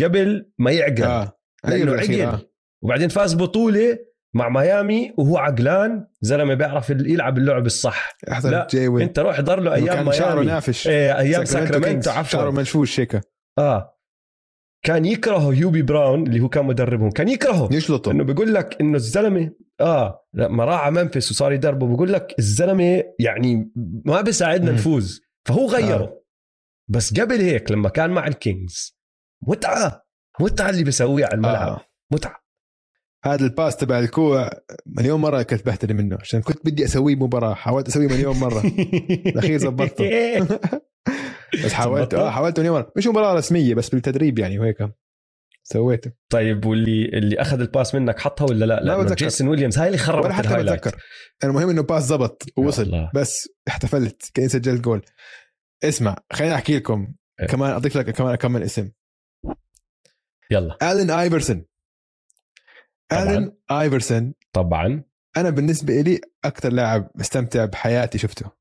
[0.04, 1.40] قبل ما يعقل آه.
[1.66, 2.42] لأنه عقل آه.
[2.84, 4.00] وبعدين فاز بطولة
[4.36, 8.18] مع ميامي وهو عقلان زلمة بيعرف يلعب اللعب الصح.
[8.44, 9.04] لا جي وي.
[9.04, 10.88] انت روح احضر له أيام كان شعره نافش.
[10.88, 12.10] إيه أيام ساكرامنتو.
[12.10, 12.40] عفوا.
[12.40, 13.22] شعره منفوش هيك.
[13.58, 14.00] آه.
[14.86, 17.12] كان يكره هيوبي براون اللي هو كان مدربهم.
[17.12, 17.70] كان يكرهه.
[17.72, 18.12] يشلطه.
[18.12, 19.52] إنه بيقول لك إنه الزلمة
[19.82, 21.96] آه لما راح على ممفيس وصار يدربه.
[21.96, 23.72] بقول لك الزلمة يعني
[24.06, 25.22] ما بيساعدنا نفوز.
[25.48, 26.04] فهو غيره.
[26.04, 26.22] آه.
[26.88, 28.98] بس قبل هيك لما كان مع الكينجز
[29.48, 30.06] متعة
[30.40, 31.68] متعة اللي بيسويها على الملعب.
[31.68, 31.82] آه.
[32.12, 32.46] متعة.
[33.26, 34.50] هذا ال pass تبع الكوع
[34.86, 36.18] مليون مرة كنت بهتري منه.
[36.22, 38.60] عشان كنت بدي اسويه مباراة حاولت اسويه مليون مرة.
[39.26, 40.06] الأخير زبطته.
[41.66, 42.92] بس حاولت آه حاولت مليون مرة.
[42.98, 44.78] مش مباراة رسمية بس بالتدريب يعني وهيك.
[45.68, 46.12] سويته.
[46.30, 49.16] طيب واللي اللي أخذ ال pass منك حطها ولا لا؟ لا بتذكر.
[49.16, 51.02] جيسون ويليامز هاي اللي خربت ولا حتى بتذكر.
[51.44, 55.02] المهم إنه pass زبط ووصل بس احتفلت كاني سجلت جول.
[55.84, 57.48] اسمع خليني أحكي لكم إيه.
[57.48, 58.92] كمان أضيف لك كمان كم اسم.
[60.52, 60.92] يلا.
[60.92, 61.66] ألين ايفرسون
[63.12, 65.04] ألين ايفرسون طبعا.
[65.38, 68.52] أنا بالنسبة لي أكثر لاعب مستمتع بحياتي شفته.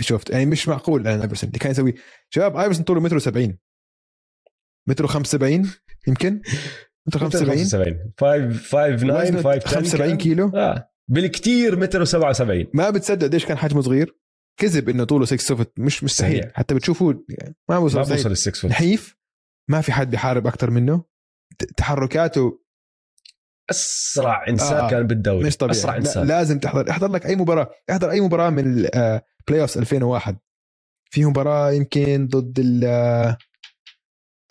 [0.00, 1.94] شفت يعني مش معقول الين ايفرسون اللي كان يسوي
[2.30, 3.52] شباب ايفرسون طوله متر و70
[4.88, 5.70] متر 75
[6.08, 6.42] يمكن؟
[7.08, 7.64] متر 75
[8.16, 10.90] 75 5 75 كيلو؟ آه.
[11.08, 14.16] بالكثير متر و77 ما بتصدق قديش كان حجمه صغير؟
[14.60, 16.42] كذب إنه طوله 6 foot مش مستحيل.
[16.42, 16.52] صحيح.
[16.54, 19.16] حتى بتشوفوه يعني ما بوصل ما بوصل ال 6 foot نحيف؟
[19.70, 21.04] ما في حد بيحارب أكثر منه؟
[21.76, 22.60] تحركاته
[23.70, 24.90] أسرع إنسان آه.
[24.90, 25.46] كان بالدوري.
[25.46, 25.78] مش طبيعي.
[25.78, 26.26] أسرع إنسان.
[26.26, 26.90] لازم تحضر.
[26.90, 27.70] احضر لك أي مباراة.
[27.90, 30.36] احضر أي مباراة من ال playoff 2001
[31.10, 33.38] في مباراة يمكن ضد ال آه،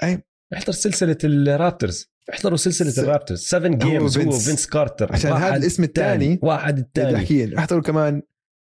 [0.03, 0.23] أي.
[0.53, 2.13] احضر سلسلة الرابترز.
[2.33, 2.99] احضروا سلسلة س...
[2.99, 3.41] الرابترز.
[3.41, 5.13] 7 games هو وفينس كارتر.
[5.13, 7.57] عشان هذا الاسم الثاني واحد الثاني.
[7.57, 8.21] احضروا كمان.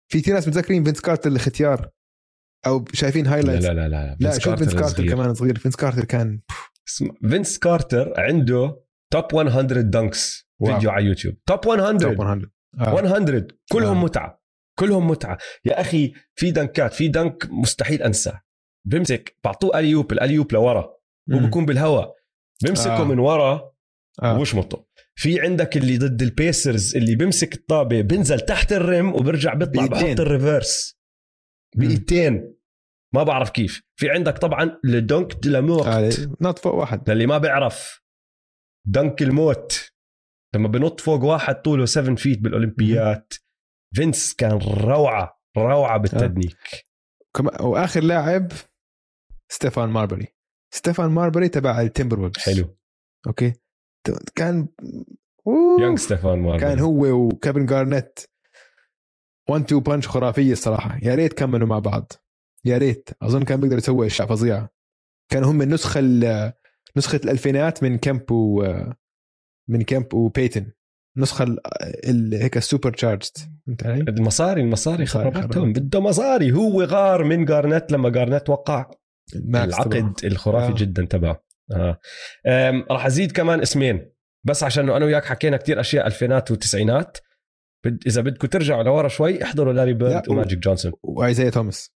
[0.08, 1.90] في كثير ناس متذكرين فينس كارتر الختيار
[2.66, 4.16] أو شايفين highlights لا لا لا.
[4.20, 5.10] لا, لا شوف فينس كارتر صغير.
[5.10, 5.58] كمان صغير.
[5.58, 6.40] فينس كارتر كان
[7.30, 11.34] فينس كارتر عنده top 100 dunks video على يوتيوب.
[11.46, 12.50] top 100 top 100
[12.80, 13.02] آه.
[13.02, 14.04] 100 كلهم آه.
[14.04, 14.42] متعة.
[14.78, 15.38] كلهم متعة.
[15.64, 16.92] يا أخي في dunkات.
[16.92, 18.40] في dunk مستحيل أنساه.
[18.84, 19.36] بمسك.
[19.44, 20.12] بعطوه alley-oop.
[20.12, 20.97] ال alley-oop لورا.
[21.32, 22.14] هو بكون بالهواء
[22.64, 23.04] بمسكه آه.
[23.04, 23.72] من ورا
[24.22, 24.38] آه.
[24.38, 29.86] وبشمطه في عندك اللي ضد البيسرز اللي بيمسك الطابة بينزل تحت ال rim وبرجع بيطلع
[29.86, 30.98] بحط ال reverse
[31.76, 32.54] بايدتين
[33.14, 33.82] ما بعرف كيف.
[33.96, 36.10] في عندك طبعا ال dunk de la mort آه
[36.40, 37.10] نط فوق واحد.
[37.10, 38.02] للي ما بيعرف
[38.86, 39.92] dunk الموت.
[40.54, 43.32] لما بنط فوق واحد طوله 7 feet بالأولمبيات.
[43.94, 46.56] فينس كان روعة روعة بالتدنيك.
[47.60, 47.66] آه.
[47.66, 48.52] وآخر لاعب
[49.52, 50.26] ستيفان ماربري.
[50.70, 52.76] ستيفان ماربري تبع ال Timberwolves حلو.
[53.26, 53.52] okay.
[54.34, 54.68] كان
[55.80, 58.20] young ستيفان ماربري كان هو وكيفن جارنيت.
[59.48, 60.98] 1 2 punch خرافية الصراحة.
[61.02, 62.12] يا ريت كملوا مع بعض.
[62.64, 63.08] يا ريت.
[63.22, 64.70] أظن كان بيقدر يسوي أشياء فظيعة.
[65.32, 66.00] كانوا هم النسخه
[66.96, 68.74] نسخة الألفينات من كامب و
[69.68, 70.72] من كامب وبيتون
[71.16, 71.56] نسخة
[72.32, 75.72] هيك ال supercharged فهمت علي؟ المصاري المصاري خربتهم.
[75.72, 76.52] بده مصاري.
[76.52, 78.90] هو غار من جارنت لما جارنت وقع.
[79.34, 80.74] العقد الخرافي آه.
[80.74, 81.44] جدا تبعه.
[81.72, 82.00] آه.
[82.90, 84.12] راح أزيد كمان اسمين.
[84.44, 87.18] بس عشان أنا وياك حكينا كتير أشياء ألفينات والتسعينات
[88.06, 91.94] إذا بدكم ترجعوا لورا شوي احضروا لاري بيرد وماجيك جونسون وايزايا توماس.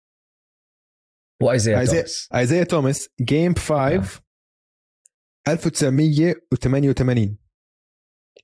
[1.42, 4.22] وايزايا توماس ايزايا توماس جيم 5
[5.48, 7.38] 1988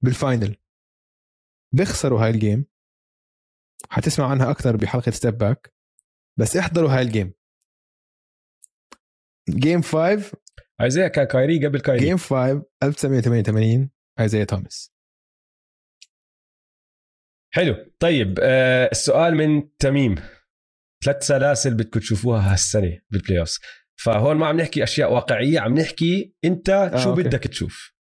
[0.01, 0.55] بال final
[1.73, 2.65] بيخسروا هاي ال game
[3.89, 5.73] حتسمع عنها أكثر بحلقة Step Back
[6.39, 7.33] بس احضروا هاي ال game
[9.49, 10.31] game 5
[10.81, 13.89] ايزايا كان كايري قبل كايري game 5 1988
[14.19, 14.91] ايزايا توماس
[17.53, 17.91] حلو.
[17.99, 20.15] طيب آه السؤال من تميم.
[21.05, 23.59] ثلاث سلاسل بدكم تشوفوها هالسنة بال playoff
[23.95, 27.23] فهون ما عم نحكي أشياء واقعية عم نحكي أنت آه شو okay.
[27.23, 27.93] بدك تشوف.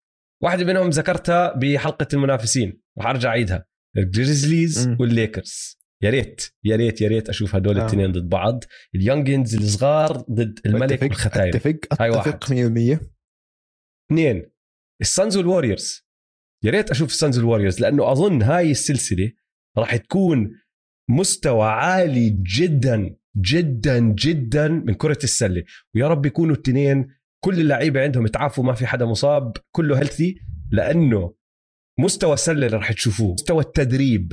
[0.43, 2.83] واحدة منهم ذكرتها بحلقة المنافسين.
[2.99, 3.67] رح أرجع أعيدها.
[3.97, 7.83] الجريزليز والليكرز يا ريت يا ريت يا ريت أشوف هدول آه.
[7.83, 11.49] الاثنين ضد بعض ال young guns الصغار ضد الملك والختيار.
[11.55, 12.99] أتفق أتفق 100%
[14.11, 14.51] اثنين
[15.01, 16.07] السانز والوريورز
[16.65, 19.33] يا ريت أشوف السانز والوريورز لأنه أظن هاي السلسلة
[19.79, 20.51] راح تكون
[21.11, 25.65] مستوى عالي جدا جدا جدا من كرة السلة.
[25.95, 27.09] ويا رب يكونوا الاثنين
[27.45, 30.41] كل اللعيبة عندهم تعافوا ما في حدا مصاب كله healthy
[30.71, 31.35] لأنه
[32.01, 34.33] مستوى السلة اللي راح تشوفوه مستوى التدريب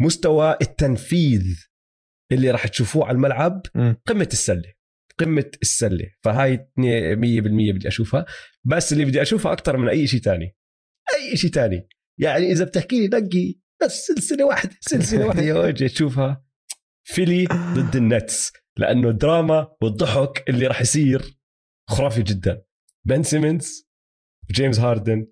[0.00, 1.66] مستوى التنفيذ
[2.32, 3.62] اللي راح تشوفوه على الملعب
[4.06, 4.72] قمة السلة.
[5.18, 6.10] قمة السلة.
[6.22, 8.26] فهاي 100% بدي أشوفها.
[8.64, 10.56] بس اللي بدي أشوفها أكثر من أي شيء تاني.
[11.14, 11.88] أي شيء تاني.
[12.20, 15.42] يعني إذا بتحكي لي نقي بس سلسلة واحدة سلسلة واحدة.
[15.50, 16.44] يا وجه تشوفها.
[17.04, 18.52] فيلي ضد النتس.
[18.78, 21.38] لأنه الدراما والضحك اللي راح يصير
[21.88, 22.62] خرافي جدا.
[23.06, 23.88] بن سيمنز
[24.50, 25.26] وجيمس هاردن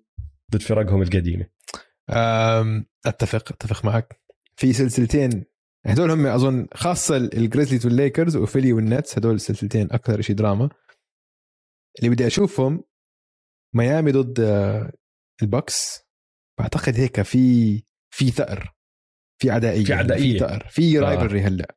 [0.51, 1.49] ضد فرقهم القديمة.
[3.05, 4.24] أتفق أتفق معك.
[4.55, 5.45] في سلسلتين.
[5.85, 10.69] هدول هم أظن خاصة الجريزليز والليكرز وفيلي والنتس هدول السلسلتين أكثر شيء دراما.
[11.99, 12.83] اللي بدي أشوفهم
[13.73, 14.91] ميامي ضد آه،
[15.41, 16.05] البوكس.
[16.59, 18.75] بعتقد هيك في في ثأر.
[19.41, 20.67] في عدائية في عدائيه في ثأر.
[20.69, 21.47] في rivalry آه.
[21.47, 21.75] هلأ.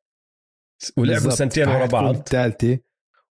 [0.96, 2.16] ولعبوا سنتين ورا بعض.
[2.16, 2.78] الثالثه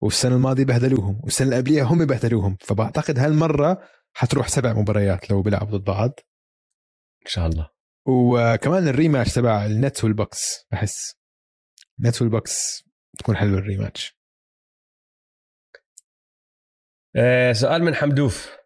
[0.00, 2.56] والسنة الماضية بهدلوهم والسنة اللي قبليها هم بهدلوهم.
[2.60, 3.82] فبعتقد هالمرة
[4.12, 6.10] حتروح سبع مباريات لو بيلعبوا ضد بعض.
[7.22, 7.75] إن شاء الله.
[8.08, 11.16] وكمان ال rematch تبع النتس والبوكس بحس.
[11.98, 12.84] النتس والبوكس
[13.18, 14.16] تكون حلوة ال rematch.
[17.16, 18.56] آه سؤال من حمدوف.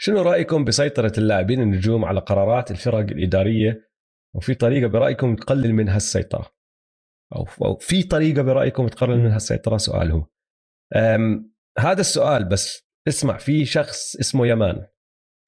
[0.00, 3.90] شنو رأيكم بسيطرة اللاعبين النجوم على قرارات الفرق الإدارية؟
[4.34, 6.54] وفي طريقة برأيكم تقلل من هالسيطرة؟
[7.36, 10.26] أو أو في طريقة برأيكم تقلل من هالسيطرة؟ سؤال هو.
[11.78, 14.86] هذا السؤال بس اسمع في شخص اسمه يمان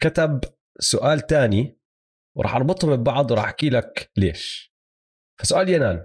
[0.02, 0.40] كتب
[0.78, 1.80] سؤال تاني
[2.36, 4.74] وراح أربطهم ببعض وراح أحكي لك ليش.
[5.40, 6.04] فسؤال يمان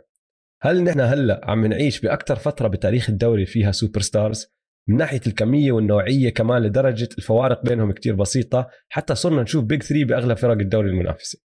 [0.62, 4.48] هل نحن هلأ عم نعيش بأكثر فترة بتاريخ الدوري فيها superstars
[4.90, 10.06] من ناحية الكمية والنوعية كمان لدرجة الفوارق بينهم كتير بسيطة حتى صرنا نشوف big 3
[10.06, 11.40] باغلب فرق الدوري المنافسة.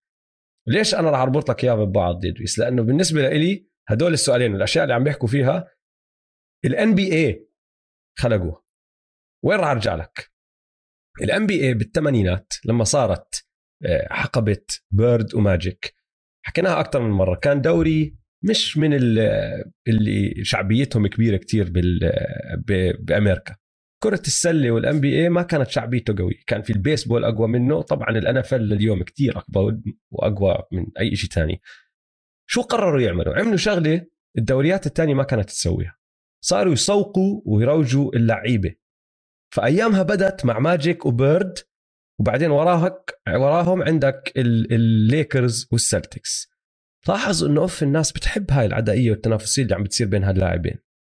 [0.67, 4.95] ليش أنا راح أربط لك اياه ببعض ادريس لأنه بالنسبة لي هدول السؤالين والاشياء اللي
[4.95, 5.69] عم بيحكوا فيها
[6.65, 7.49] ال NBA
[8.19, 8.63] خلقوها.
[9.45, 10.33] وين راح أرجع لك؟
[11.23, 13.46] ال NBA بالثمانينات لما صارت
[13.85, 15.95] آه، حقبة بيرد وماجيك
[16.47, 17.35] حكيناها أكثر من مرة.
[17.35, 18.95] كان دوري مش من
[19.89, 21.73] اللي شعبيتهم كبيرة كتير
[22.99, 23.57] بأمريكا.
[24.03, 27.83] كرة السلة وال NBA ما كانت شعبيته قوي كان في البيسبول أقوى منه.
[27.83, 31.61] طبعا ال NFL اليوم كتير أقوى وأقوى من أي شيء تاني.
[32.49, 34.07] شو قرروا يعملوا؟ عملوا شغلة
[34.39, 35.97] الدوريات الثانية ما كانت تسويها.
[36.45, 38.75] صاروا يسوقوا ويروجوا اللعيبة.
[39.55, 41.59] فأيامها بدت مع ماجيك وبيرد
[42.21, 46.57] وبعدين وراهك وراهم عندك الليكرز والسلتكس
[47.09, 50.79] لاحظ إنه أوف الناس بتحب هاي العدائية والتنافسية اللي عم بتصير بين هاللاعبين.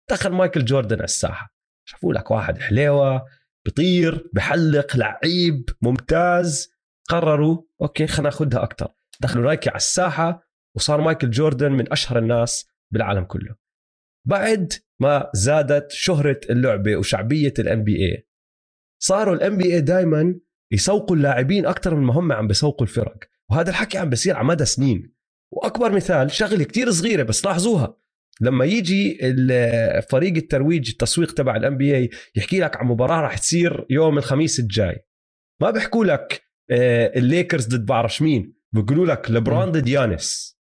[0.10, 1.56] دخل مايكل جوردن على الساحة.
[1.88, 3.26] شافوا لك واحد حليوة
[3.66, 6.70] بيطير بحلق لعيب ممتاز.
[7.10, 10.44] قرروا okay خلينا ناخذها أكثر دخلوا نايكي على الساحة
[10.76, 13.56] وصار مايكل جوردن من أشهر الناس بالعالم كله.
[14.28, 18.28] بعد ما زادت شهرة اللعبة وشعبية ال NBA
[19.04, 20.40] صاروا ال NBA دائما
[20.72, 23.18] يسوقوا اللاعبين أكثر من ما هم عم بيسوقوا الفرق.
[23.52, 25.14] وهذا الحكي عم بيصير على مدى سنين.
[25.52, 27.98] وأكبر مثال شغلة كتير صغيرة بس لاحظوها.
[28.42, 29.18] لما يجي
[30.10, 35.06] فريق الترويج التسويق تبع ال NBA يحكي لك عن مباراة راح تصير يوم الخميس الجاي.
[35.62, 36.42] ما بيحكوا لك
[36.72, 40.58] آه، الليكرز ضد بعرف مين بيقولوا لك لبران ضد يانس.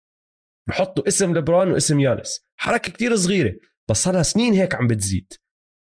[0.67, 2.47] بحطوا اسم لبران واسم يانس.
[2.55, 3.55] حركة كتير صغيرة.
[3.89, 5.33] بس صار لها سنين هيك عم بتزيد.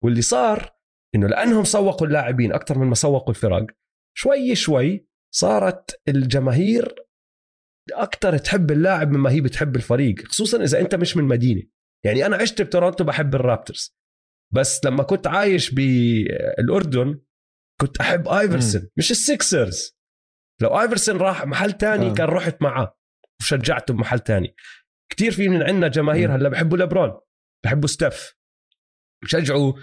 [0.03, 0.71] واللي صار
[1.15, 3.65] إنه لأنهم سوقوا اللاعبين أكثر من ما سوقوا الفرق
[4.17, 6.95] شوي شوي صارت الجماهير
[7.93, 11.63] أكثر تحب اللاعب مما هي بتحب الفريق خصوصا إذا أنت مش من مدينة.
[12.05, 13.97] يعني أنا عشت بتورونتو بحب الرابترز.
[14.53, 17.19] بس لما كنت عايش بالأردن
[17.81, 19.97] كنت أحب ايفرسون مش السكسرز
[20.61, 22.13] لو ايفرسون راح محل تاني آه.
[22.13, 22.97] كان رحت معاه
[23.41, 24.55] وشجعته بمحل تاني.
[25.11, 27.19] كثير في من عندنا جماهير هلأ بحبوا لبرون
[27.65, 28.35] بحبوا ستيف.
[29.23, 29.73] بشجعوا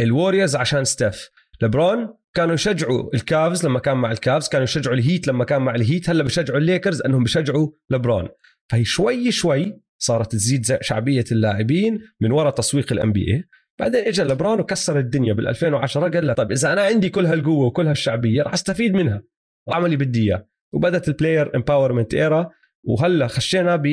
[0.00, 1.30] الووريورز عشان ستيف.
[1.62, 6.10] لبرون كانوا يشجعوا الكافز لما كان مع الكافز كانوا يشجعوا الهيت لما كان مع الهيت
[6.10, 8.28] هلا بشجعوا الليكرز انهم بشجعوا لبرون
[8.70, 13.44] فهي شوي شوي صارت تزيد شعبية اللاعبين من وراء تسويق ال NBA
[13.80, 17.66] بعدين اجى لبرون وكسر الدنيا بال 2010 قال له طيب إذا أنا عندي كل هالقوة
[17.66, 19.22] وكل هالشعبية راح أستفيد منها
[19.68, 20.48] واعمل اللي بدي إياه.
[20.72, 22.50] وبدت ال player empowerment era
[22.84, 23.86] وهلا خشينا ب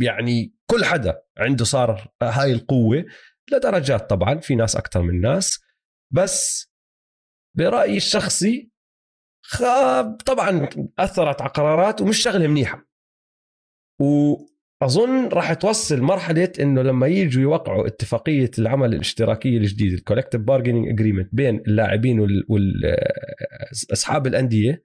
[0.00, 3.04] يعني كل حدا عنده صار هاي القوة
[3.52, 5.60] لدرجات طبعا في ناس أكثر من ناس.
[6.10, 6.67] بس
[7.54, 8.70] برأيي الشخصي
[9.42, 10.68] طبعا
[10.98, 12.88] أثرت على قرارات ومش شغلة منيحة.
[14.00, 20.88] وأظن راح توصل مرحلة إنه لما يجوا يوقعوا اتفاقية العمل الاشتراكية الجديدة ال collective bargaining
[20.88, 22.44] agreement بين اللاعبين
[23.90, 24.84] واصحاب الأندية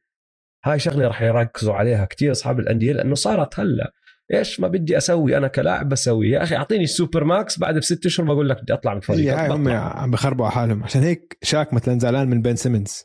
[0.66, 3.94] هاي شغلة راح يركزوا عليها كثير أصحاب الأندية لأنه صارت هلأ
[4.34, 6.30] إيش ما بدي أسوي؟ أنا كلاعب بسوي.
[6.30, 9.50] يا أخي أعطيني ال supermax بعد بست أشهر بقول لك بدي أطلع من الفريق هاي
[9.50, 10.84] هم عم بخربوا على حالهم.
[10.84, 13.04] عشان هيك شاك مثلا زعلان من بن سيمنز.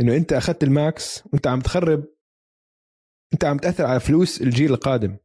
[0.00, 2.04] إنه أنت أخذت ال max وأنت عم تخرب
[3.34, 5.16] أنت عم تأثر على فلوس الجيل القادم.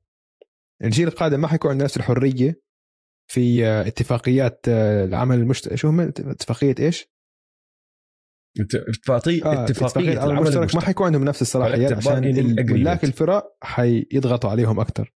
[0.83, 2.61] الجيل القادم ما حيكون عنده نفس الحرية
[3.31, 7.07] في اتفاقيات العمل المشترك شو هم؟ اتفاقية إيش؟
[9.45, 12.21] آه اتفاقية العمل المشترك ما حيكون عندهم نفس الصلاحيات عشان
[12.69, 15.13] ملاك الفرق حيضغطوا عليهم أكثر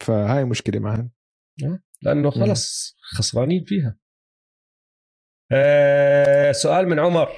[0.00, 1.10] فهاي مشكلة معهم
[1.64, 3.98] آه، لأنه خلص خسرانين فيها.
[5.52, 7.28] آه سؤال من عمر.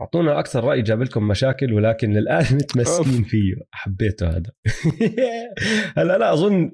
[0.00, 3.54] أعطونا أكثر رأي جاب لكم مشاكل ولكن للآن متمسكين فيه.
[3.70, 4.52] حبيته هذا.
[5.98, 6.72] هلا أنا أظن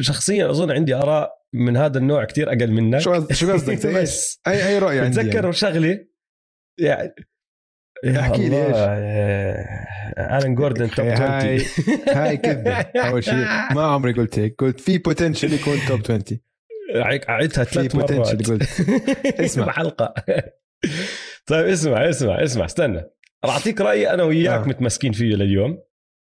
[0.00, 2.98] شخصيا أظن عندي آراء من هذا النوع كتير أقل منك.
[2.98, 3.86] شو شو قصدك؟
[4.48, 5.52] اي أي رأي عندي بتذكر يعني.
[5.52, 6.06] شغلة؟
[6.78, 7.14] يعني
[8.20, 8.76] احكي لي إيش؟
[10.18, 11.62] آلان جوردن توب 20 هاي
[12.16, 13.34] هاي كذبة أول شيء
[13.74, 16.20] ما عمري قلت هيك قلت في بوتنشل يكون توب 20
[17.28, 18.50] عيدها ثلاث مرات.
[18.50, 18.62] قلت.
[19.40, 19.72] اسمع.
[19.72, 20.14] حلقه
[21.46, 23.04] طيب اسمع اسمع اسمع استنى.
[23.44, 24.68] راح أعطيك رأيي أنا وياك آه.
[24.68, 25.78] متمسكين فيه لليوم.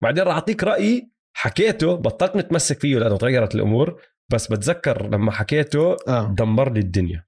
[0.04, 4.02] بعدين راح أعطيك رأيي حكيته بطلت متمسك فيه لأنه تغيرت الأمور
[4.32, 6.36] بس بتذكر لما حكيته آه.
[6.38, 7.26] دمر لي الدنيا.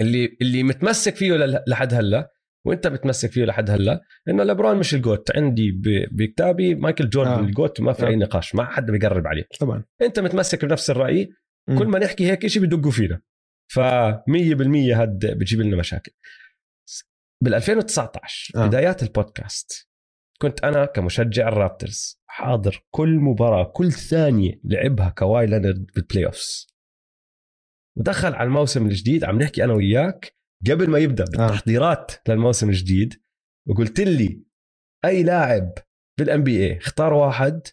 [0.00, 2.35] اللي اللي متمسك فيه لحد هلأ
[2.66, 5.80] وانت بتمسك فيه لحد هلا إنه لبرون مش ال GOAT عندي
[6.12, 7.40] بكتابي مايكل جوردن آه.
[7.40, 8.08] ال GOAT وما في آه.
[8.08, 11.30] أي نقاش ما حد بيقرب عليه طبعا أنت متمسك بنفس الرأي
[11.68, 11.78] م.
[11.78, 13.20] كل ما نحكي هيك شيء بدقوا فينا
[13.72, 13.82] ف 100%
[14.94, 16.12] هاد بتجيب لنا مشاكل
[17.42, 18.66] بال 2019 آه.
[18.66, 19.88] بدايات البودكاست
[20.40, 26.66] كنت أنا كمشجع الرابترز حاضر كل مباراة كل ثانية لعبها كواي لينارد بال playoffs
[27.98, 30.35] ودخل على الموسم الجديد عم نحكي أنا وياك
[30.70, 31.26] قبل ما يبدأ آه.
[31.26, 32.32] بالتحضيرات آه.
[32.32, 33.22] للموسم الجديد
[33.68, 34.42] وقلت لي
[35.04, 35.72] أي لاعب
[36.18, 37.68] بال NBA اختار واحد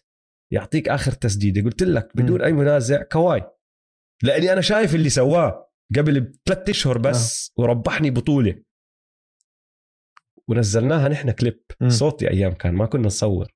[0.52, 2.44] يعطيك آخر تسديدة قلت لك بدون م.
[2.44, 3.50] أي منازع كواي
[4.22, 7.62] لأني أنا شايف اللي سواه قبل بثلاث أشهر بس آه.
[7.62, 8.62] وربحني بطولة
[10.48, 11.88] ونزلناها نحن كليب م.
[11.88, 13.54] صوتي أيام كان ما كنا نصور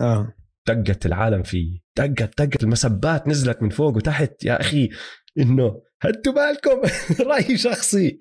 [0.00, 0.34] آه
[0.68, 4.90] دقت العالم فيه دقت دقت المسبات نزلت من فوق وتحت يا أخي
[5.38, 6.82] إنه هدوا بالكم
[7.30, 8.18] راي شخصي.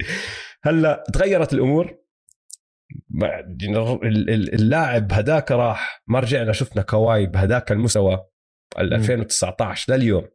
[0.63, 1.97] هلا تغيرت الأمور.
[4.53, 6.03] اللاعب هداك راح.
[6.07, 8.25] ما رجعنا شفنا كواي بهداك المستوى
[8.79, 10.27] 2019 لليوم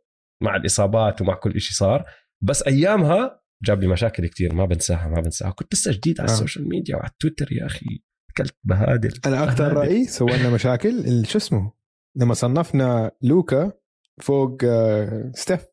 [0.43, 2.05] مع الإصابات ومع كل شيء صار.
[2.43, 5.51] بس أيامها جاب لي مشاكل كثير ما بنساها ما بنساها.
[5.51, 6.33] كنت لسه جديد على آه.
[6.33, 7.87] ال social media وعلى تويتر يا أخي.
[8.31, 9.21] اكلت بهادل.
[9.27, 11.73] أنا أكثر رايي سوى لنا مشاكل شو اسمه؟
[12.17, 13.73] لما صنفنا لوكا
[14.21, 15.70] فوق آه، ستيف.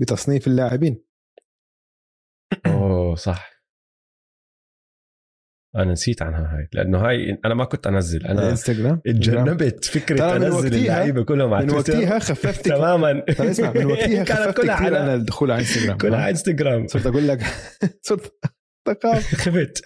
[0.00, 1.04] بتصنيف اللاعبين.
[2.66, 3.54] أوه صح.
[5.76, 10.74] أنا نسيت عنها هاي لأنه هاي أنا ما كنت أنزل أنا انستغرام تجنبت فكرة أنزل
[10.74, 13.22] اللعيبة كلهم على من وقتها خففت تماما.
[13.28, 15.98] اسمع من وقتها خففت كلها كثير أنا الدخول على إنستغرام.
[15.98, 16.86] كلها على إنستغرام.
[16.86, 17.40] صرت أقول لك
[18.08, 18.34] صرت
[19.34, 19.82] خفت.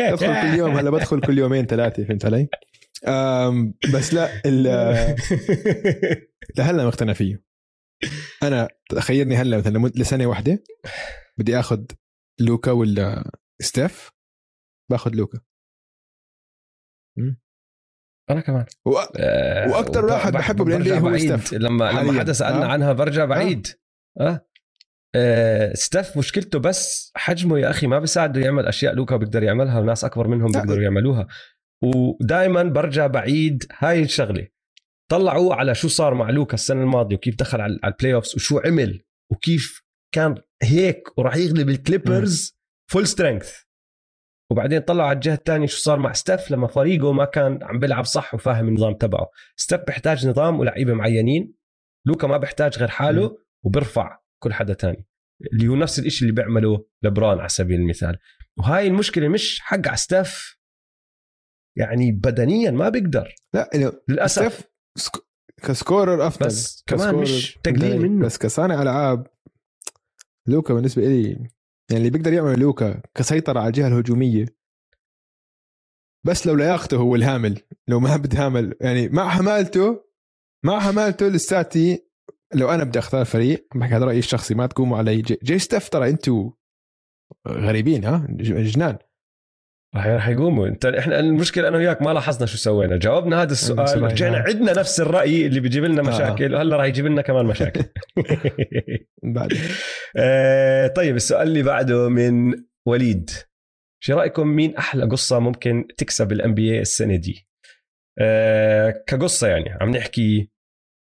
[0.00, 2.48] أدخل كل يوم هلا بدخل كل يومين ثلاثة فهمت علي؟
[3.94, 4.28] بس لا
[6.58, 7.47] لهلا مقتنع فيه.
[8.42, 10.62] أنا تخيلني هلأ مثلا لسنة واحدة
[11.38, 11.84] بدي اخذ
[12.40, 13.30] لوكا ولا
[13.62, 14.10] ستيف
[14.90, 15.40] باخذ لوكا.
[18.30, 18.66] أنا كمان.
[18.86, 18.98] و...
[19.16, 21.54] آه وأكثر واحد بحبه بال NBA هو ستيف.
[21.54, 22.68] لما لما حدا سألنا آه.
[22.68, 23.66] عنها برجع بعيد.
[24.20, 24.28] آه.
[24.28, 24.46] آه.
[25.14, 30.04] آه ستيف مشكلته بس حجمه يا أخي ما بيساعده يعمل أشياء لوكا بيقدر يعملها وناس
[30.04, 31.26] أكبر منهم بيقدروا يعملوها.
[31.82, 33.64] ودائما برجع بعيد.
[33.78, 34.48] هاي الشغلة.
[35.10, 39.02] طلعوا على شو صار مع لوكا السنة الماضية وكيف دخل على ال playoffs وشو عمل
[39.32, 39.82] وكيف
[40.14, 42.58] كان هيك وراح يغلب الكليبرز
[42.90, 43.68] full strength
[44.52, 48.04] وبعدين طلعوا على الجهة الثانية شو صار مع ستيف لما فريقه ما كان عم بيلعب
[48.04, 49.30] صح وفاهم النظام تبعه.
[49.56, 51.54] ستيف بيحتاج نظام ولعيبه معينين.
[52.06, 55.06] لوكا ما بيحتاج غير حاله وبرفع كل حدا تاني.
[55.52, 58.18] اللي هو نفس الشيء اللي بيعمله لبران على سبيل المثال.
[58.58, 60.58] وهاي المشكلة مش حق على ستيف.
[61.78, 63.34] يعني بدنيا ما بيقدر.
[63.54, 63.70] لا
[64.08, 64.67] للأسف.
[65.62, 66.46] ك scorer أفضل.
[66.46, 68.26] بس كمان مش تقليل منه.
[68.26, 69.26] بس كصانع ألعاب
[70.46, 71.48] لوكا بالنسبة لي يعني
[71.92, 74.46] اللي بيقدر يعمل لوكا كسيطرة على الجهة الهجومية
[76.26, 78.74] بس لو لياقته هو الهامل لو ما بتهامل.
[78.80, 80.04] يعني مع همالته
[80.64, 82.08] مع همالته لساتي
[82.54, 85.22] لو أنا بدي أختار فريق بحكي هذا رأيي الشخصي ما تقوموا علي.
[85.22, 86.50] جي, جي ستيف ترى أنتوا
[87.48, 88.98] غريبين ها؟ جنان.
[89.94, 92.96] راح يقوموا انت إحنا المشكلة أنا وياك ما لاحظنا شو سوينا.
[92.96, 94.02] جاوبنا هذا السؤال.
[94.02, 96.04] رجعنا عندنا نفس الرأي اللي بيجيب لنا آه.
[96.04, 96.54] مشاكل.
[96.54, 97.84] وهلا راح يجيب لنا كمان مشاكل.
[99.34, 99.52] بعد.
[100.16, 102.54] آه طيب السؤال اللي بعده من
[102.86, 103.30] وليد.
[104.02, 107.48] شو رأيكم مين أحلى قصة ممكن تكسب ال NBA السنة دي؟
[108.18, 110.50] آه كقصة يعني عم نحكي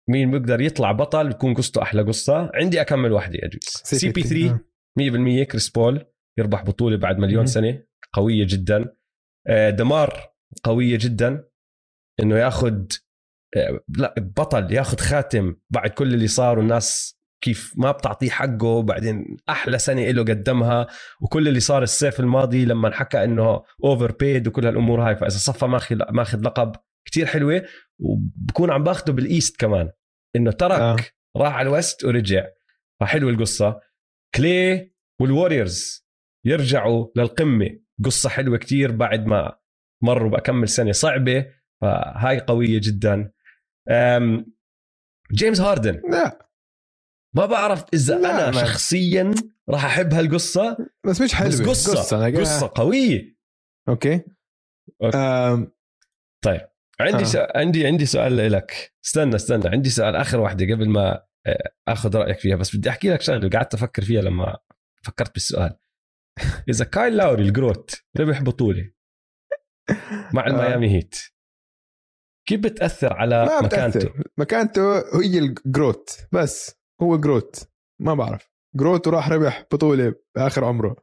[0.09, 2.51] مين بيقدر يطلع بطل يكون قصته أحلى قصة.
[2.55, 4.59] عندي أكمل واحدة يجوز CP3
[5.43, 6.05] 100% كريس بول
[6.39, 7.90] يربح بطولة بعد مليون سنة.
[8.13, 8.97] قوية جدا.
[9.47, 10.31] آه، دمار
[10.65, 11.45] قوية جدا.
[12.21, 12.85] إنه ياخذ
[13.57, 19.37] آه، لا بطل ياخذ خاتم بعد كل اللي صار والناس كيف ما بتعطيه حقه وبعدين
[19.49, 20.87] أحلى سنة له قدمها.
[21.21, 25.97] وكل اللي صار الصيف الماضي لما حكى إنه overpaid وكل هالأمور هاي فإذا صفى ماخذ
[26.11, 27.63] ماخذ لقب كتير حلوة.
[27.99, 29.91] وبكون عم باخده بال East كمان.
[30.37, 30.97] إنه ترك آه.
[31.37, 32.47] راح على ال West ورجع.
[33.01, 33.81] فحلوة القصة.
[34.35, 36.07] كلي والوريورز
[36.47, 37.79] يرجعوا للقمة.
[38.05, 39.59] قصة حلوة كتير بعد ما
[40.03, 41.47] مروا بكمل سنة صعبة
[41.81, 43.33] فهاي قوية جدا.
[45.33, 46.03] جيمس هاردن.
[46.11, 46.51] لا.
[47.37, 48.65] ما بعرف إذا لا أنا ما.
[48.65, 49.35] شخصيا
[49.69, 50.77] راح أحب هالقصة
[51.07, 51.51] بس مش حلوة.
[51.51, 53.37] بس قصة قصة, قصة قوية.
[53.89, 54.25] okay,
[55.03, 55.17] okay.
[55.17, 55.73] أم...
[56.45, 56.61] طيب
[57.01, 57.25] عندي آه.
[57.25, 58.95] سؤال عندي عندي سؤال لك.
[59.05, 59.69] استنى استنى.
[59.69, 63.49] عندي سؤال آخر واحدة قبل ما آه، آخذ رأيك فيها بس بدي أحكي لك شغلة
[63.49, 64.59] قعدت أفكر فيها لما
[65.03, 65.77] فكرت بالسؤال.
[66.71, 68.91] اذا كايل لاوري ال GROAT ربح بطوله
[70.35, 70.51] مع آه.
[70.51, 71.17] الميامي هيت.
[72.49, 74.23] كيف بتأثر على ما مكانته؟ بتأثر.
[74.39, 76.19] مكانته؟ هي ال GROAT.
[76.33, 77.69] بس هو GROAT.
[78.01, 78.51] ما بعرف.
[78.77, 80.97] GROAT وراح ربح بطولة بآخر عمره.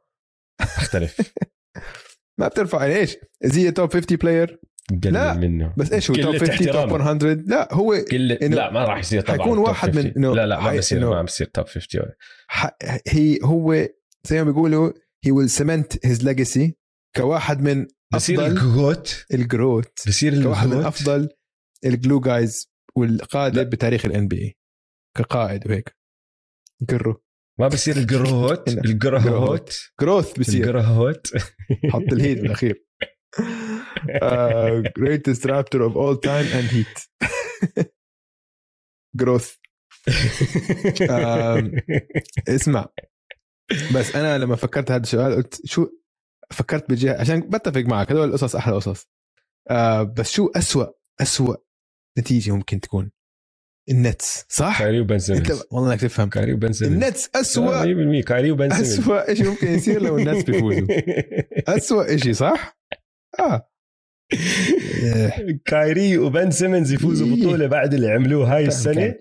[0.61, 1.34] أختلف.
[2.39, 2.86] ما بترفع.
[2.86, 4.60] يعني إيش؟ is he top 50 player؟
[5.05, 5.34] لا.
[5.34, 5.73] منه.
[5.78, 9.38] بس إيش هو top 50 top 100 لا هو قلة لا ما راح يصير طبعا
[9.38, 12.01] حيكون واحد من لا لا ما بصير ما بصير top 50
[13.07, 13.88] هي هو
[14.23, 14.91] زي ما بيقولوا
[15.26, 16.76] he will cement his legacy
[17.15, 19.26] كواحد من بصير ال GROAT.
[19.34, 20.08] ال GROAT.
[20.07, 21.30] بصير كواحد من أفضل
[21.86, 24.55] ال glue guys والقادة بتاريخ ال NBA
[25.18, 25.95] كقائد وهيك.
[26.89, 27.22] GROAT
[27.59, 28.68] ما بصير ال GROAT.
[28.70, 29.80] ال GROAT.
[30.01, 30.63] GROAT بصير.
[30.80, 31.28] ال GROAT.
[31.91, 32.84] حط الهيت بالاخير
[34.97, 36.99] greatest Raptor of all time and Heat
[39.16, 39.55] GROAT
[42.47, 42.88] اسمع.
[43.95, 45.88] بس أنا لما فكرت هذا السؤال قلت شو
[46.51, 49.07] فكرت بجهة عشان بتفق معك هذول القصص أحلى قصص.
[49.70, 50.86] آه بس شو أسوأ
[51.22, 51.55] أسوأ
[52.20, 53.11] نتيجة ممكن تكون؟
[53.89, 56.30] النتس صح؟ كايري وبن أنت والله إنك تفهم.
[56.30, 60.88] كايري وبن النتس اسوء 100% كايري وبن اسوء شيء ممكن يصير لو النتس بيفوزوا.
[61.78, 62.78] اسوء شيء صح؟
[63.39, 63.70] آه.
[65.65, 67.41] كايري وبن سيمنز يفوزوا إيه.
[67.41, 69.15] بطولة بعد اللي عملوه هاي السنة.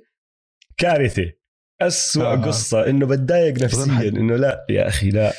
[0.77, 1.33] كارثة.
[1.81, 2.37] أسوأ آه.
[2.37, 4.09] قصة إنه بتضايق نفسيا.
[4.09, 5.33] إنه لا يا أخي لا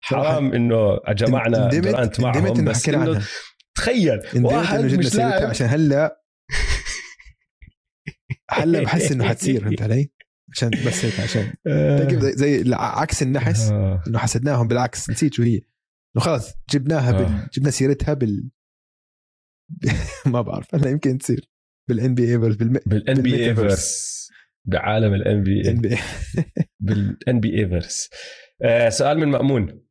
[0.00, 3.22] حرام إنه جمعنا دورانت معهم بس إنه
[3.74, 6.22] تخيل واحد مش لاعب عشان هلأ
[8.50, 10.10] هلأ بحس إنه حتصير فهمت علي؟
[10.52, 11.52] عشان بس هيك عشان
[11.98, 14.02] تقف زي, عكس النحس آه.
[14.08, 15.60] إنه حسدناهم بالعكس نسيت شو هي
[16.16, 17.24] إنه خلص جبناها بال...
[17.24, 17.48] آه.
[17.52, 18.50] جبنا سيرتها بال
[20.32, 21.50] ما بعرف هلأ يمكن تصير
[21.88, 23.54] بالان بي اي بالان بي اي
[24.68, 25.98] بعالم الان بي اي
[26.80, 28.10] بالان بي اي فيرس
[28.88, 29.82] سؤال من مأمون.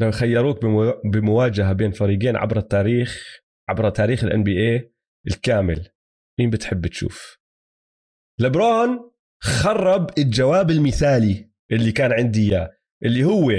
[0.00, 4.92] لو خيروك بمو- بمواجهة بين فريقين عبر التاريخ عبر تاريخ ال NBA
[5.26, 5.88] الكامل
[6.40, 7.38] مين بتحب تشوف؟
[8.40, 9.10] لبرون
[9.42, 12.70] خرب الجواب المثالي اللي كان عندي إياه
[13.04, 13.50] اللي هو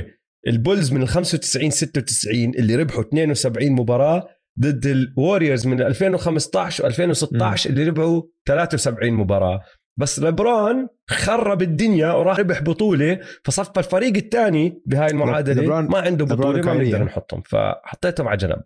[0.47, 4.27] البولز من ال 95 96 اللي ربحوا 72 مباراة
[4.59, 9.61] ضد الوريورز من 2015 و2016 اللي ربحوا 73 مباراة.
[9.99, 16.25] بس لبرون خرب الدنيا وراح ربح بطولة فصفى الفريق الثاني بهاي المعادلة لبرون- ما عنده
[16.25, 16.73] بطولة ما.
[16.73, 18.63] بنقدر نحطهم فحطيتهم على جنب.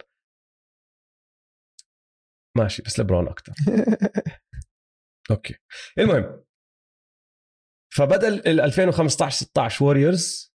[2.58, 3.54] ماشي بس لبرون أكثر
[5.32, 5.56] أوكي.
[6.00, 6.44] المهم
[7.96, 10.54] فبدل ال 2015 16 Warriors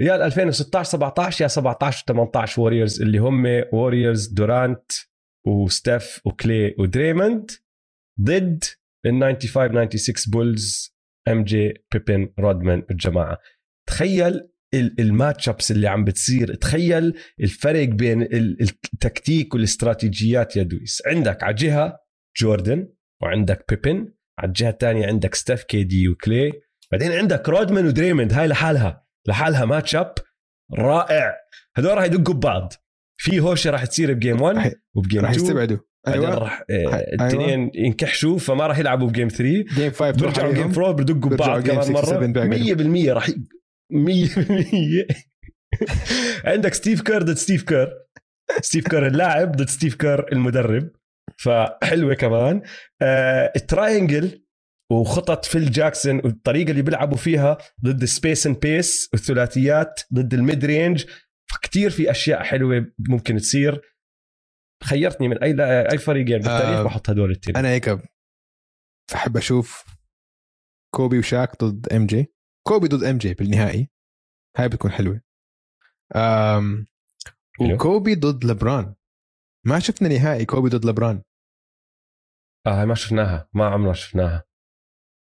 [0.00, 4.92] يا ال 2016 17 يا 17 18 Warriors اللي هم ووريرز دورانت
[5.46, 7.50] وستيف وكلي ودريموند
[8.20, 8.64] ضد
[9.06, 10.94] ال 95 96 بولز
[11.28, 13.38] MJ بيبن رودمان والجماعه
[13.88, 14.40] تخيل
[14.74, 16.54] ال- ال matchups اللي عم بتصير.
[16.54, 18.56] تخيل الفرق بين ال-
[18.94, 21.02] التكتيك والاستراتيجيات يا دويس.
[21.06, 21.98] عندك على جهة
[22.40, 22.88] جوردن
[23.22, 26.52] وعندك بيبن على الجهه الثانية عندك ستيف KD وكلي.
[26.92, 29.06] بعدين عندك رودمان ودريموند هاي لحالها.
[29.28, 30.14] لحالها matchup
[30.78, 31.34] رائع.
[31.76, 32.72] هذول راح يدقوا ببعض.
[33.20, 35.78] في هوشة راح تصير ب game 1 راح- وب game راح 2 يستبعدوا.
[36.06, 36.38] بعدين أيوه.
[36.38, 36.96] راح أيوة.
[36.96, 40.78] الاثنين ينكحشوا فما راح يلعبوا ب game 3 game 5 تروح بيرجعوا game عليهم.
[40.82, 42.04] 4 بدقوا ببعض كمان 6 مرة.
[42.04, 42.94] 7 بيعقدوا.
[43.06, 43.34] 100% راح ي-
[43.92, 45.06] 100%
[46.50, 47.88] عندك ستيف كير ضد ستيف كير.
[48.62, 50.90] ستيف كير اللاعب ضد ستيف كير المدرب.
[51.36, 52.62] فحلوة كمان.
[53.02, 54.44] آه ال triangle
[54.92, 60.41] وخطط فيل جاكسون والطريقة اللي بيلعبوا فيها ضد ال space and pace والثلاثيات ضد ال
[60.41, 61.04] mid range
[61.52, 63.80] فكتير في أشياء حلوة ممكن تصير.
[64.84, 65.54] خيرتني من أي
[65.92, 67.98] أي فريقين بالتاريخ آه، بحط هدول التنين أنا هيك
[69.12, 69.84] بحب أشوف
[70.94, 72.32] كوبي وشاك ضد MJ.
[72.66, 73.90] كوبي ضد MJ بالنهائي.
[74.56, 75.20] هاي بتكون حلوة.
[76.16, 76.86] أم.
[77.60, 78.94] وكوبي ضد لبرون.
[79.66, 81.22] ما شفنا نهائي كوبي ضد لبرون.
[82.66, 83.48] آه هاي ما شفناها.
[83.54, 84.44] ما عمرنا شفناها.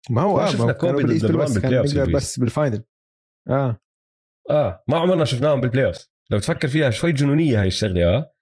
[0.10, 2.14] ما هو ما آه شفنا كوبي ضد لبرون بس بال play.
[2.14, 2.84] بس بال final
[3.50, 3.82] آه.
[4.50, 8.34] آه ما عمرنا شفناهم بال playoff لو تفكر فيها شوي جنونية هاي الشغلة آه.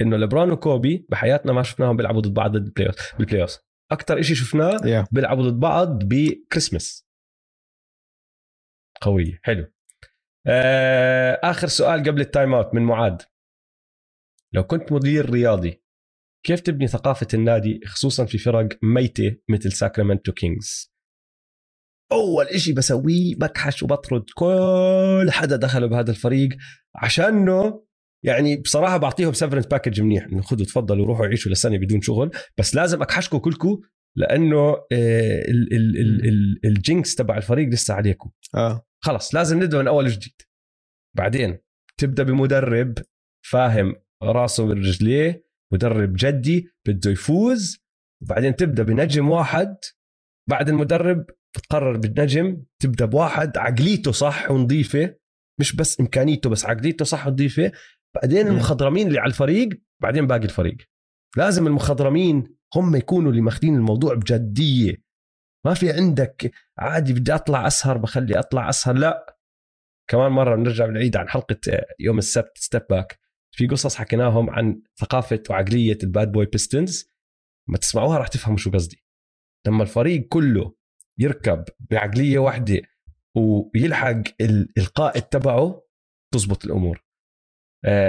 [0.00, 3.58] إنه لبرون وكوبي بحياتنا ما شفناهم بيلعبوا ضد بعض ضد ال playoff بال playoff
[3.92, 7.06] أكثر شيء شفناه يا بيلعبوا ضد بعض بكريسماس
[9.00, 9.72] قوية حلو.
[10.46, 13.22] آه آخر سؤال قبل ال timeout من معاد.
[14.52, 15.82] لو كنت مدير رياضي
[16.46, 20.92] كيف تبني ثقافة النادي خصوصا في فرق ميتة مثل ساكرامنتو كينجز
[22.12, 26.48] أول إشي بسويه بكحش وبطرد كل حدا دخل بهذا الفريق
[26.94, 27.85] عشانه
[28.26, 30.24] يعني بصراحة بعطيهم severance package منيح.
[30.24, 32.30] إنه خذوا تفضلوا روحوا عيشوا لسنه بدون شغل.
[32.58, 33.80] بس لازم اكحشكم كلكم
[34.16, 38.86] لأنه آه، ال- ال- ال- ال- jinx تبع الفريق لسه عليكم آه.
[39.04, 40.34] خلص لازم نبدا من أول وجديد.
[41.16, 41.58] بعدين
[42.00, 42.94] تبدأ بمدرب
[43.46, 47.78] فاهم راسه من رجليه مدرب جدي بده يفوز.
[48.22, 49.76] وبعدين تبدأ بنجم واحد.
[50.48, 53.58] بعد المدرب بتقرر بالنجم تبدأ بواحد.
[53.58, 55.14] عقليته صح ونظيفة.
[55.60, 57.72] مش بس إمكانيته بس عقليته صح ونظيفة.
[58.22, 58.46] بعدين.
[58.46, 59.68] المخضرمين اللي على الفريق
[60.02, 60.76] بعدين باقي الفريق.
[61.36, 65.06] لازم المخضرمين هم يكونوا اللي ماخذين الموضوع بجدية.
[65.66, 68.94] ما في عندك عادي بدي أطلع أسهر بخلي أطلع أسهر.
[68.94, 69.36] لا.
[70.10, 73.18] كمان مرة بنرجع بنعيد عن حلقة آه، يوم السبت Step Back
[73.50, 77.10] في قصص حكيناهم عن ثقافة وعقلية ال Bad Boy Pistons
[77.68, 79.04] ما تسمعوها راح تفهموا شو قصدي.
[79.66, 80.74] لما الفريق كله
[81.18, 82.82] يركب بعقلية واحدة
[83.36, 85.82] ويلحق ال- القائد تبعه
[86.34, 87.05] تزبط الأمور.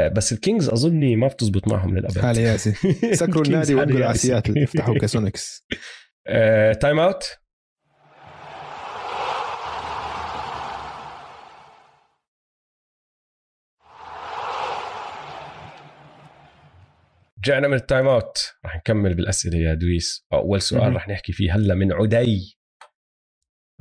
[0.08, 2.20] بس الكينجز اظني ما بتزبط معهم للأبد.
[2.20, 2.74] حالي ياسي
[3.22, 4.18] سكروا النادي وانقلوا على.
[4.18, 5.66] سياتل افتحوا كا Sonics
[6.28, 7.24] آه، timeout
[17.40, 20.26] رجعنا من ال timeout رح نكمل بالأسئلة يا دويس.
[20.34, 20.96] أول سؤال.
[20.96, 22.58] رح نحكي فيه هلا من عدي.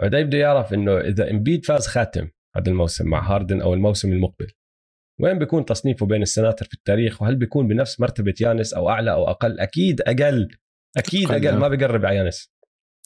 [0.01, 4.47] عدي بده يعرف إنه إذا إمبيد فاز خاتم هذا الموسم مع هاردن أو الموسم المقبل.
[5.21, 9.31] وين بيكون تصنيفه بين السناتر في التاريخ؟ وهل بيكون بنفس مرتبة يانس أو أعلى أو
[9.31, 10.49] أقل؟ أكيد أقل.
[10.97, 12.53] أكيد أقل ما بيقرب على يانس.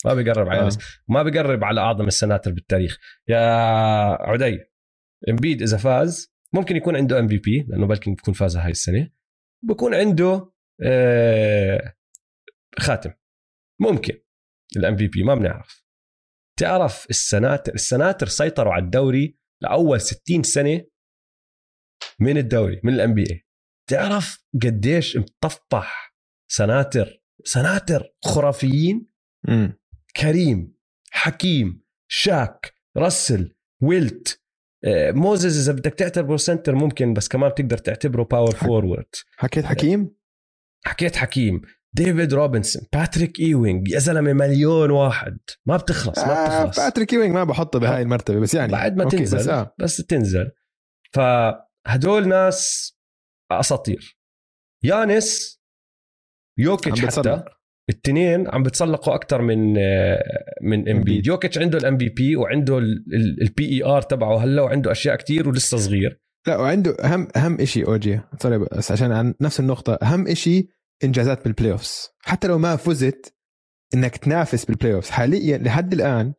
[0.04, 0.76] ما بيقرب على يانس.
[0.76, 1.12] آه.
[1.12, 2.98] ما بيقرب على أعظم السناتر بالتاريخ.
[3.28, 3.38] يا
[4.22, 4.58] عدي
[5.28, 9.11] إمبيد إذا فاز ممكن يكون عنده MVP لأنه بلكي بيكون فازها هاي السنة.
[9.62, 10.52] بكون عنده
[10.82, 11.94] آه
[12.78, 13.11] خاتم.
[13.80, 14.14] ممكن.
[14.76, 15.84] ال MVP ما بنعرف.
[16.58, 20.84] تعرف السناتر السناتر سيطروا على الدوري لأول 60 سنة
[22.20, 23.46] من الدوري من ال NBA
[23.90, 26.14] تعرف قديش مطفح
[26.50, 29.10] سناتر سناتر خرافيين؟
[29.48, 29.68] م.
[30.16, 30.76] كريم
[31.10, 34.40] حكيم شاك رسل ويلت
[34.84, 39.06] آه، موزز إذا بدك تعتبره center ممكن بس كمان بتقدر تعتبره power forward
[39.36, 40.16] حكيت حكيم؟
[40.84, 41.60] حكيت حكيم.
[41.92, 45.38] ديفيد روبنسون باتريك ايوينج يا زلمة مليون واحد.
[45.66, 46.78] ما بتخلص ما آه، بتخلص.
[46.78, 49.74] آه باتريك ايوينج ما بحطه بهاي المرتبة بس يعني بعد ما تنزل بس, آه.
[49.78, 50.50] بس تنزل.
[51.86, 52.92] فهدول ناس
[53.52, 54.18] أساطير.
[54.84, 55.60] يانس
[56.58, 57.44] يوكيتش حتى
[57.90, 59.72] الاثنين عم بتسلقوا أكثر من
[60.62, 62.78] من امبيد يوكيتش عنده ال MVP وعنده
[63.42, 66.20] ال PER تبعه هلأ وعنده أشياء كتير ولسه صغير.
[66.46, 70.68] لا وعنده أهم أهم شيء اوجي سوري بس عشان عن نفس النقطة أهم شيء
[71.04, 71.76] إنجازات بال play
[72.20, 73.34] حتى لو ما فزت
[73.94, 76.34] إنك تنافس بال play حاليا لحد الآن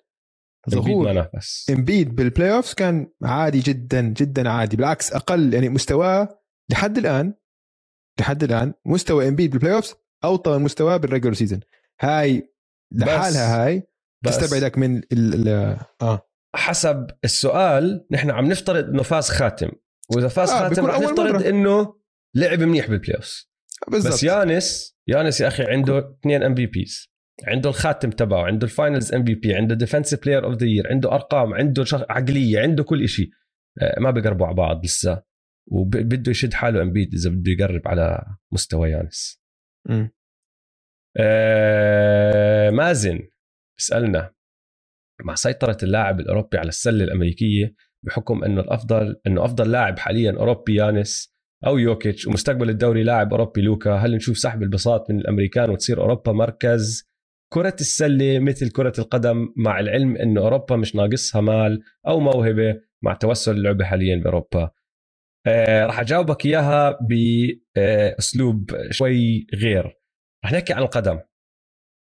[0.70, 1.28] ظهور
[1.70, 4.78] امبيد بال playoffs كان عادي جدا جدا عادي.
[4.78, 6.42] بالعكس أقل يعني مستواه
[6.72, 7.34] لحد الآن
[8.20, 11.60] لحد الآن مستوى امبيد بال playoffs أوطى من مستواه بال regular season
[12.02, 12.54] هاي
[12.92, 13.84] لحالها هاي
[14.26, 16.28] تستبعدك من ال ال آه.
[16.56, 19.72] حسب السؤال نحن عم نفترض إنه فاز خاتم.
[20.16, 21.96] وإذا فاز آه خاتم رح نفترض إنه
[22.36, 23.46] لعب منيح بال playoff
[23.92, 27.11] بس يانيس يانيس يا أخي عنده اثنين MVPs
[27.48, 31.54] عنده الخاتم تبعه عنده ال finals MVP عنده defensive player of the year عنده أرقام
[31.54, 33.30] عنده عقلية عنده كل شيء
[33.82, 35.24] آه، ما بيقربوا على بعض لسه.
[35.68, 39.42] وبده يشد حاله امبيد إذا بده يقرب على مستوى يانس.
[41.18, 43.20] آه مازن
[43.78, 44.34] بيسالنا
[45.24, 47.76] مع سيطرة اللاعب الأوروبي على السلة الأمريكية
[48.06, 51.36] بحكم إنه الافضل إنه أفضل لاعب حاليا أوروبي يانس
[51.66, 56.32] أو يوكيتش ومستقبل الدوري لاعب أوروبي لوكا هل نشوف سحب البساط من الأمريكان وتصير أوروبا
[56.32, 57.11] مركز؟
[57.54, 63.14] كرة السلة مثل كرة القدم مع العلم انه أوروبا مش ناقصها مال أو موهبة مع
[63.14, 64.72] توسع اللعبة حاليا بأوروبا.
[65.48, 67.00] آه راح أجاوبك إياها
[67.76, 70.00] بأسلوب شوي غير.
[70.44, 71.20] راح نحكي عن القدم.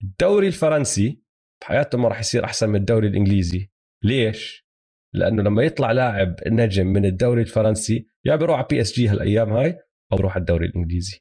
[0.03, 1.23] الدوري الفرنسي
[1.61, 3.71] بحياته ما راح يصير أحسن من الدوري الإنجليزي.
[4.05, 4.67] ليش؟
[5.15, 9.79] لأنه لما يطلع لاعب نجم من الدوري الفرنسي يا بيروح على PSG هالأيام هاي
[10.13, 11.21] أو بيروح على الدوري الإنجليزي.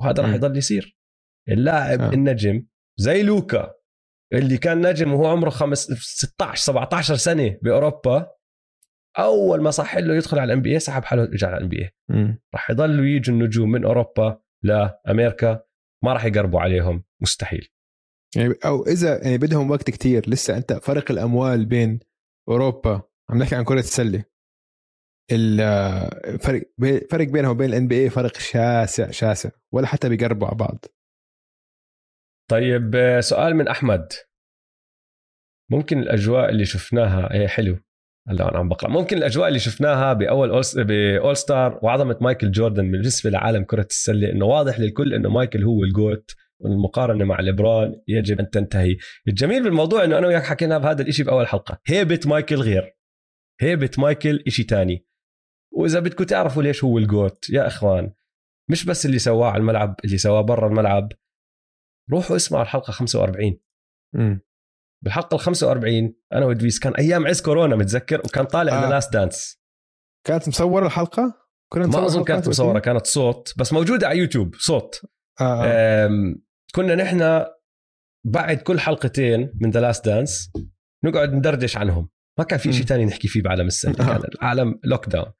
[0.00, 0.98] وهذا راح يضل يصير.
[1.48, 2.12] اللاعب آه.
[2.12, 2.66] النجم
[2.98, 3.74] زي لوكا
[4.32, 8.36] اللي كان نجم وهو عمره خمس 16 17 سنة بأوروبا
[9.18, 11.90] أول ما صح له يدخل على ال NBA سحب حاله رجع على ال NBA
[12.54, 15.62] راح يضلوا يجوا النجوم من أوروبا لأمريكا
[16.04, 17.68] ما راح يقربوا عليهم مستحيل.
[18.36, 22.00] يعني أو إذا يعني بدهم وقت كتير لسه أنت فرق الأموال بين
[22.48, 24.24] أوروبا عم نحكي عن كرة السلة.
[25.32, 26.62] الفرق
[27.10, 30.84] فرق بينها وبين ال NBA فرق شاسع شاسع ولا حتى بيقربوا على بعض.
[32.50, 34.12] طيب سؤال من أحمد.
[35.70, 37.78] ممكن الأجواء اللي شفناها إيه حلو.
[38.28, 38.90] هلا أنا عم بقرأ.
[38.90, 44.46] ممكن الأجواء اللي شفناها بأول بال all-star وعظمة مايكل جوردن بالنسبة لعالم كرة السلة إنه
[44.46, 48.96] واضح للكل إنه مايكل هو ال GOAT والمقارنة مع ليبرون يجب أن تنتهي.
[49.28, 51.80] الجميل بالموضوع إنه أنا وياك حكينا بهذا الشيء بأول حلقة.
[51.86, 52.96] هيبة مايكل غير.
[53.60, 55.06] هيبة مايكل شيء تاني.
[55.72, 58.12] وإذا بدكم تعرفوا ليش هو ال GOAT يا إخوان
[58.70, 61.12] مش بس اللي سواه على الملعب اللي سواه برا الملعب.
[62.12, 63.58] روحوا اسمعوا الحلقة 45
[64.14, 64.40] امم
[65.04, 69.60] بالحلقة ال 45 أنا ودويس كان أيام عز كورونا متذكر وكان طالع The Last Dance
[70.26, 71.34] كانت مصورة الحلقة؟
[71.72, 75.00] كنا ما أظن كانت مصورة كانت صوت بس موجودة على يوتيوب صوت.
[75.40, 75.64] آه.
[75.64, 76.34] آه.
[76.74, 77.44] كنا نحن
[78.26, 80.52] بعد كل حلقتين من The Last Dance
[81.04, 82.08] نقعد ندردش عنهم.
[82.38, 85.32] ما كان في شيء ثاني نحكي فيه بعالم السله كان العالم lockdown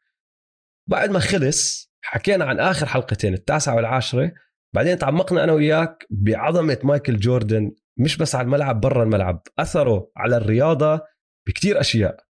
[0.89, 4.33] بعد ما خلص حكينا عن آخر حلقتين التاسعة والعاشرة
[4.77, 9.43] بعدين تعمقنا أنا وياك بعظمة مايكل جوردن مش بس على الملعب برا الملعب.
[9.59, 11.01] أثره على الرياضة
[11.49, 12.27] بكتير أشياء.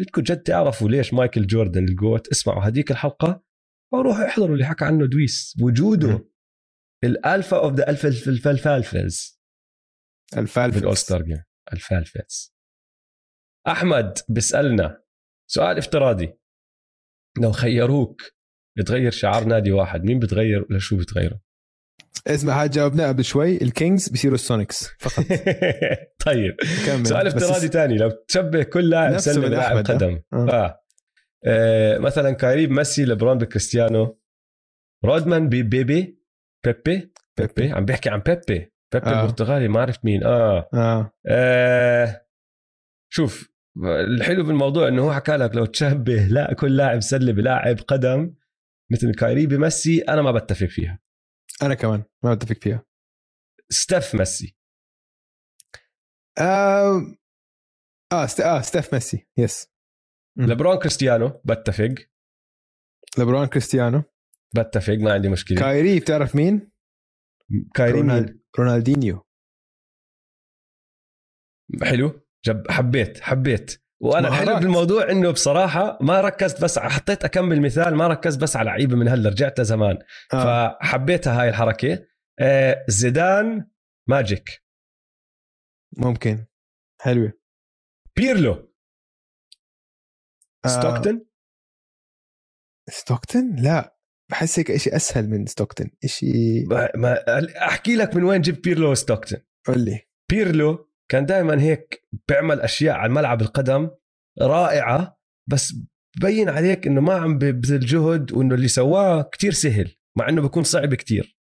[0.00, 3.44] بدكم جد تعرفوا ليش مايكل جوردن ال GOAT؟ اسمعوا هذيك الحلقة
[3.92, 5.56] وروحوا احضروا اللي حكى عنه دويس.
[5.62, 6.28] وجوده
[7.04, 8.28] الألفا اوف ذا الفالفز
[10.36, 11.42] الفالفز بالاول ستار جيم
[11.72, 12.54] الفالفز
[13.66, 15.02] أحمد بيسألنا
[15.50, 16.38] سؤال افتراضي.
[17.42, 18.22] لو خيروك
[18.86, 21.40] تغير شعار نادي واحد مين بتغير ولا شو بتغيره؟
[22.26, 25.26] اسمع هذا جاوبناه قبل شوي الكينجز بيصيروا السونيكس فقط
[26.26, 27.06] طيب كمل.
[27.06, 30.50] سؤال افتراضي ثاني لو تشبه كل لاعب سلة بلاعب قدم آه.
[30.50, 30.80] آه.
[31.44, 31.98] آه.
[31.98, 34.18] مثلا كايري بميسي ليبرون بكريستيانو
[35.04, 36.18] رودمان ببيبي
[36.64, 39.20] بيبي بيبي عم بيحكي عن بيبي بيبي آه.
[39.20, 40.68] البرتغالي ما عرفت مين آه.
[40.74, 41.12] آه.
[41.28, 42.26] آه.
[43.12, 43.52] شوف
[43.84, 48.34] الحلو بالموضوع إنه هو حكى لك لو تشبه لا كل لاعب سله بلاعب قدم
[48.92, 51.02] مثل كايري بميسي أنا ما بتفق فيها.
[51.62, 52.86] أنا كمان ما بتفق فيها.
[53.70, 54.56] ستيف ميسي.
[56.38, 57.16] آه
[58.12, 58.40] آه ست...
[58.40, 59.72] آه ستيف ميسي yes
[60.38, 61.94] لبرون كريستيانو بتفق.
[63.18, 64.02] لبرون كريستيانو.
[64.56, 65.60] بتفق ما عندي مشكلة.
[65.60, 66.72] كايري بتعرف مين؟
[67.74, 68.30] كايري رونالد...
[68.30, 69.26] مين؟ رونالدينيو.
[71.82, 72.20] حلو.
[72.44, 73.81] جب حبيت حبيت.
[74.02, 78.66] وأنا الحلو بالموضوع إنه بصراحة ما ركزت بس حطيت أكمل مثال ما ركزت بس على
[78.70, 79.98] لعيبة من هلا رجعت لزمان.
[80.32, 80.78] آه.
[80.80, 82.06] فحبيتها هاي الحركة.
[82.40, 83.70] آه زيدان
[84.08, 84.62] Magic.
[85.96, 86.46] ممكن.
[87.00, 87.32] حلوة.
[88.16, 88.72] بيرلو.
[90.64, 90.68] آه.
[90.68, 91.26] ستوكتن؟
[92.90, 93.96] ستوكتن؟ لا.
[94.30, 95.90] بحس هيك شيء أسهل من ستوكتن.
[96.06, 97.18] شيء ما
[97.66, 99.42] أحكي لك من وين جبت بيرلو وستوكتن.
[99.66, 100.08] قول لي.
[100.30, 103.90] بيرلو كان دائما هيك بيعمل أشياء على ملعب القدم
[104.40, 105.18] رائعة
[105.50, 105.74] بس
[106.20, 110.62] ببين عليك إنه ما عم ببذل جهد وإنه اللي سواه كتير سهل مع إنه بيكون
[110.62, 111.38] صعب كتير.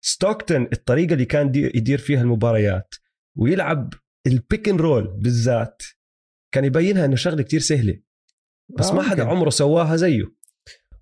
[0.00, 2.94] ستوكتون الطريقة اللي كان يدير فيها المباريات
[3.38, 3.94] ويلعب
[4.26, 5.82] ال pick and roll بالذات
[6.54, 8.00] كان يبينها إنه شغلة كتير سهلة
[8.78, 10.24] بس آه ما حدا عمره سواها زيه.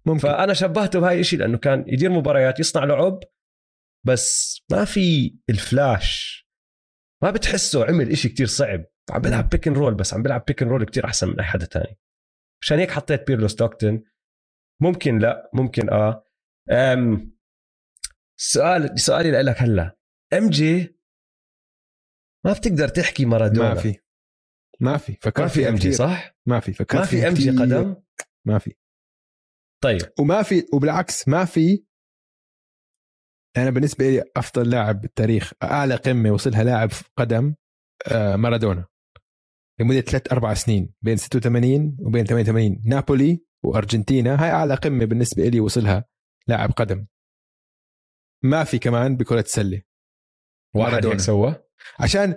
[0.07, 0.19] ممكن.
[0.19, 3.21] فأنا شبهته بهاي الشيء لأنه كان يدير مباريات يصنع لعب
[4.07, 6.48] بس ما في الفلاش
[7.23, 8.85] ما بتحسه عمل إشي كتير صعب.
[9.11, 11.47] عم بيلعب pick and roll بس عم بيلعب pick and roll كتير أحسن من أي
[11.47, 11.99] حدا تاني.
[12.63, 14.03] عشان هيك حطيت بيرلو ستوكتن
[14.83, 16.25] ممكن لا ممكن آه.
[16.71, 17.39] أم
[18.41, 19.97] سؤال سؤالي لك هلأ.
[20.33, 20.99] ام جي
[22.45, 23.69] ما بتقدر تحكي مارادونا.
[23.69, 23.99] ما في.
[24.81, 25.13] ما في.
[25.13, 26.73] فكرت ما في MJ صح؟ ما في.
[26.73, 27.97] فكرت ما في ام جي قدم؟
[28.47, 28.75] ما في.
[29.83, 30.01] طيب.
[30.19, 31.85] وما في وبالعكس ما في
[33.57, 37.55] أنا بالنسبة لي أفضل لاعب بالتاريخ أعلى قمة وصلها لاعب قدم
[38.13, 38.87] آه، مارادونا.
[39.81, 45.61] لمدة ثلاث أربع سنين بين 86 وبين 88 نابولي وأرجنتينا هاي أعلى قمة بالنسبة لي
[45.61, 46.05] وصلها
[46.47, 47.07] لاعب قدم.
[48.45, 49.83] ما في كمان بكرة سله
[50.75, 51.63] واحد هيك سوى؟
[52.01, 52.35] عشان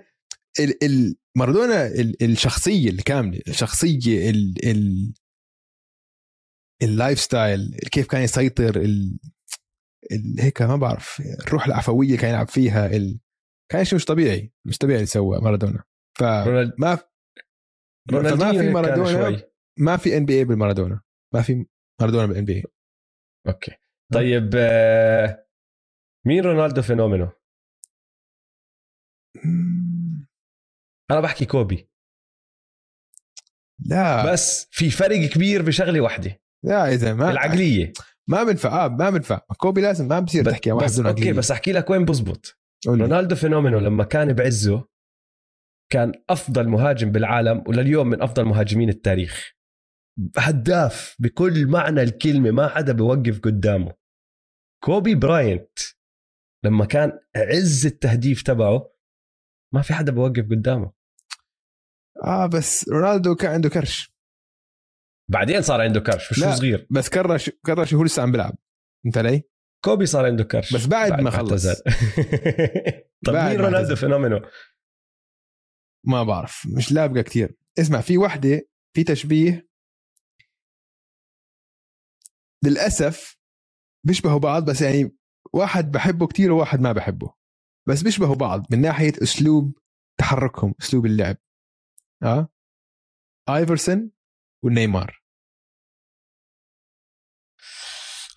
[0.60, 5.14] ال ال مارادونا ال الشخصية الكاملة الشخصية ال ال
[6.84, 8.82] ال life style كيف كان يسيطر
[10.40, 13.20] هيك ما بعرف الروح العفوية كان يلعب فيها ال...
[13.72, 15.84] كان شيء مش طبيعي مش طبيعي اللي سوى مارادونا.
[16.20, 16.96] فما ما
[18.52, 19.44] في مارادونا
[19.80, 21.02] ما في NBA بالمارادونا.
[21.34, 21.66] ما في
[22.02, 23.72] مارادونا بال NBA okay.
[24.14, 25.48] طيب آه،
[26.28, 27.32] مين رونالدو فينومينو؟
[31.12, 31.90] أنا بحكي كوبي.
[33.86, 34.34] لا.
[34.34, 36.42] بس في فرق كبير بشغلة واحدة.
[36.66, 37.94] لا إذا ما العقلية.
[38.30, 38.86] ما بنفع.
[38.86, 39.38] آه ما بنفع.
[39.58, 42.58] كوبي لازم ما بصير تحكي واحد بس okay بس أحكي لك وين بزبط.
[42.88, 44.88] رونالدو فينومينو لما كان بعزه
[45.92, 49.52] كان أفضل مهاجم بالعالم ولليوم من أفضل مهاجمين التاريخ.
[50.38, 53.94] هداف بكل معنى الكلمة ما حدا بيوقف قدامه.
[54.84, 55.80] كوبي براينت
[56.66, 58.94] لما كان عز التهديف تبعه
[59.74, 60.92] ما في حدا بيوقف قدامه.
[62.24, 64.14] آه بس رونالدو كان عنده كرش.
[65.32, 68.58] بعدين صار عنده كرش مش صغير؟ بس كرش كرش وهو لسه عم بيلعب
[69.06, 69.44] انت علي؟
[69.86, 70.76] كوبي صار عنده كرش.
[70.76, 71.68] بس بعد, بعد ما خلص.
[73.26, 74.42] طب مين رونالدو فينومينو؟
[76.08, 79.70] ما بعرف مش لابقة كثير اسمع في وحدة في تشبيه.
[82.64, 83.38] للأسف
[84.06, 85.18] بيشبهوا بعض بس يعني
[85.54, 87.34] واحد بحبه كثير وواحد ما بحبه.
[87.88, 89.78] بس بيشبهوا بعض من ناحية أسلوب
[90.20, 91.38] تحركهم أسلوب اللعب.
[92.24, 92.50] آه؟
[93.50, 94.12] ايفرسون
[94.64, 95.21] ونيمار.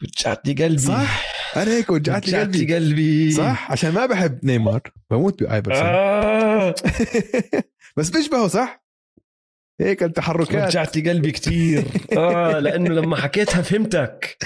[0.04, 0.78] وجعتني قلبي.
[0.78, 1.24] صح؟
[1.56, 2.74] أنا هيك وجعت لي قلبي.
[2.74, 3.30] قلبي.
[3.30, 4.80] صح؟ عشان ما بحب نيمار.
[5.10, 6.74] بموت بايفرسون آه.
[7.96, 8.84] بس بيشبهه صح؟
[9.80, 10.68] هيك التحركات.
[10.68, 11.84] وجعت لي قلبي كثير
[12.16, 14.36] آه لأنه لما حكيتها فهمتك.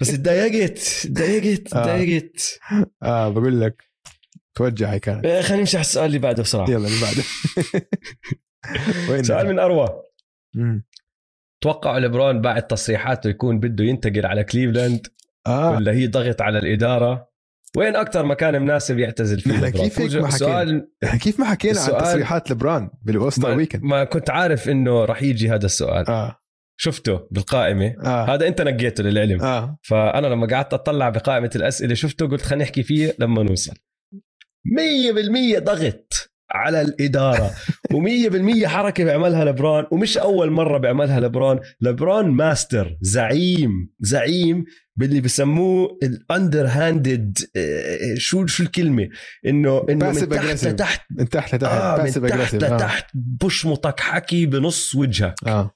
[0.00, 1.82] بس تضايقت تضايقت آه.
[1.82, 3.84] تضايقت آه, آه بقول لك
[4.54, 6.70] توجع هي كانت آه، خلينا نمشي على السؤال اللي بعده بسرعة.
[6.70, 7.22] يلا اللي بعده.
[9.22, 10.02] سؤال من أروى.
[11.60, 15.06] توقعوا لبرون بعد تصريحاته يكون بده ينتقل على كليفلاند
[15.46, 15.70] آه.
[15.70, 17.28] ولا هي ضغط على الإدارة؟
[17.76, 20.88] وين أكثر مكان مناسب يعتزل فيه لبران كيف ما سؤال
[21.22, 25.50] كيف ما حكينا عن تصريحات لبران بال All-Star weekend ما كنت عارف إنه راح يجي
[25.50, 26.08] هذا السؤال.
[26.08, 26.36] آه.
[26.80, 27.94] شفته بالقائمة.
[28.04, 28.34] آه.
[28.34, 29.42] هذا أنت نقيته للعلم.
[29.42, 29.78] آه.
[29.82, 33.74] فأنا لما قعدت أطلع بقائمة الأسئلة شفته قلت خلينا نحكي فيه لما نوصل.
[34.64, 36.27] 100% ضغط.
[36.50, 37.50] على الإدارة.
[37.92, 44.64] و100% حركة بيعملها لبران ومش أول مرة بيعملها لبران لبران ماستر زعيم زعيم
[44.96, 47.38] باللي بسموه ال underhanded
[48.16, 49.08] شو شو الكلمة؟
[49.46, 51.00] إنه إنه من تحت لتحت.
[51.10, 53.12] من تحت لتحت آه من تحت لتحت آه.
[53.14, 55.34] بشمطك حكي بنص وجهك.
[55.46, 55.74] آه.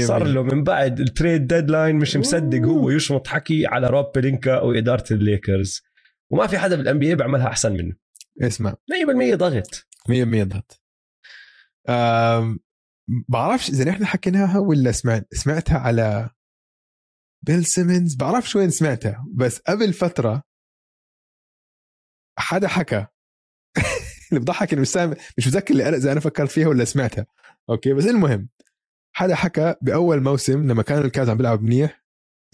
[0.00, 4.60] صار له من بعد ال trade deadline مش مصدق هو يشمط حكي على روب بلينكا
[4.60, 5.82] وإدارة الليكرز.
[6.30, 8.07] وما في حدا بال NBA بيعملها أحسن منه.
[8.42, 8.74] اسمع.
[8.90, 9.86] 100% ضغط.
[10.08, 10.82] 100% ضغط.
[13.28, 16.30] بعرفش إذا نحن حكيناها ولا سمعت سمعتها على
[17.42, 20.42] بيل سيمنز؟ بعرفش وين سمعتها بس قبل فترة
[22.38, 23.06] حدا حكى.
[24.30, 27.26] اللي بضحك إنه مش سامع مش متذكر اللي أنا إذا أنا فكرت فيها ولا سمعتها.
[27.70, 28.48] Okay بس المهم
[29.16, 32.04] حدا حكى بأول موسم لما كانوا الليكرز عم بيلعب منيح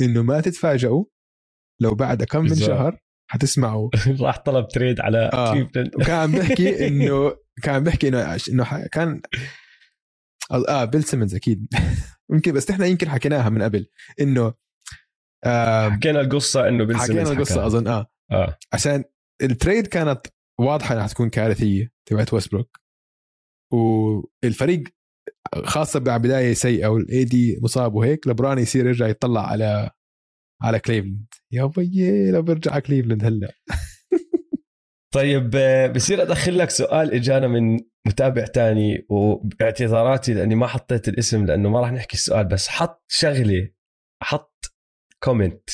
[0.01, 1.05] إنه ما تتفاجئوا
[1.81, 3.91] لو بعد كم من شهر حتسمعوا.
[4.21, 5.53] راح طلب trade على آه.
[5.53, 9.23] كليفلاند وكان عم بيحكي انه كان عم بيحكي إنه إنه كان
[10.69, 11.67] آه بيل سيمنز أكيد.
[12.33, 13.87] يمكن بس إحنا يمكن حكيناها من قبل.
[14.21, 14.55] إنه
[15.45, 18.07] آه حكينا القصة إنه بيل حكينا القصة أظن آه.
[18.33, 18.59] آه.
[18.73, 19.05] عشان
[19.43, 20.27] ال trade كانت
[20.61, 22.81] واضحة إنها تكون كارثية تبعت ويستبروك
[23.73, 24.85] والفريق
[25.65, 29.91] خاصة بداية سيئة وال AD مصاب وهيك لبران يصير يرجع يطلع على
[30.63, 33.52] على كليفلاند يا بيي لو برجع كليفلاند هلأ.
[35.14, 35.51] طيب
[35.94, 41.81] بصير أدخل لك سؤال إجانا من متابع تاني وباعتذاراتي لأني ما حطيت الاسم لأنه ما
[41.81, 43.70] راح نحكي السؤال بس حط شغله
[44.22, 44.74] حط
[45.23, 45.70] comment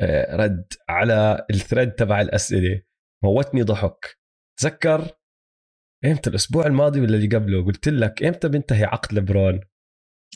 [0.00, 2.82] آه، رد على ال thread تبع الأسئلة.
[3.24, 4.18] موتني ضحك.
[4.60, 5.10] تذكر
[6.04, 9.60] إمتى الأسبوع الماضي ولا اللي قبله؟ قلت لك إمتى بينتهي عقد لبرون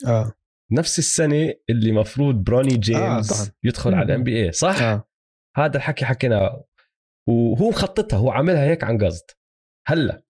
[0.06, 0.32] آه.
[0.72, 5.08] نفس السنة اللي مفروض بروني جيمس آه يدخل على ال NBA صح؟ آه.
[5.56, 6.64] هذا الحكي حكيناه
[7.28, 9.30] وهو مخططها هو عاملها هيك عن قصد.
[9.86, 10.22] هلا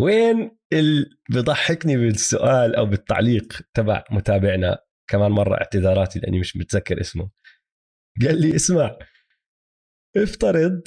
[0.00, 4.78] وين اللي بضحكني بالسؤال أو بالتعليق تبع متابعنا.
[5.10, 7.30] كمان مرة اعتذاراتي لأني مش متذكر اسمه.
[8.22, 8.98] قال لي اسمع
[10.16, 10.82] افترض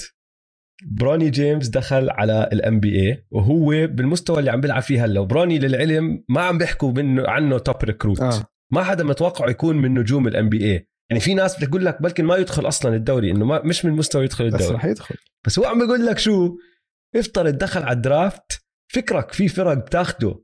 [0.85, 5.19] بروني جيمس دخل على ال NBA وهو بالمستوى اللي عم بيلعب فيه هلا.
[5.19, 8.43] وبروني للعلم ما عم بيحكوا منه عنه top recruit آه.
[8.71, 12.35] ما حدا متوقع يكون من نجوم ال NBA يعني في ناس بتقول لك بلكن ما
[12.35, 14.63] يدخل أصلا الدوري إنه ما مش من مستوى يدخل الدوري.
[14.63, 15.15] بس رح يدخل.
[15.45, 16.57] بس هو عم بيقول لك شو؟
[17.15, 18.61] افترض دخل على ال draft
[18.93, 20.43] فكرك في فرق بتاخده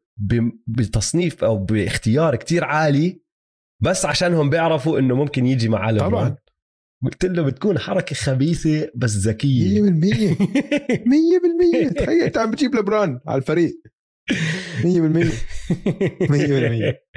[0.67, 3.21] بتصنيف أو باختيار كتير عالي
[3.81, 6.35] بس عشانهم بيعرفوا إنه ممكن يجي معاه طبعا.
[7.03, 9.81] قلت له بتكون حركة خبيثة بس ذكية.
[9.81, 9.89] 100% 100%
[11.97, 13.73] تخيل انت عم بتجيب لبران على الفريق.
[14.81, 14.85] 100% 100%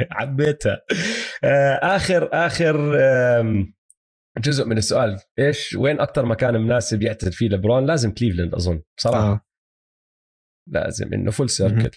[0.18, 0.80] عبيتها.
[1.44, 2.96] آه، آخر آخر
[4.38, 5.18] جزء من السؤال.
[5.38, 8.82] إيش؟ وين أكثر مكان مناسب يعتزل فيه لبرون لازم كليفلاند أظن.
[9.00, 9.32] صراحة.
[9.32, 9.40] آه.
[10.68, 11.14] لازم.
[11.14, 11.90] إنه full circle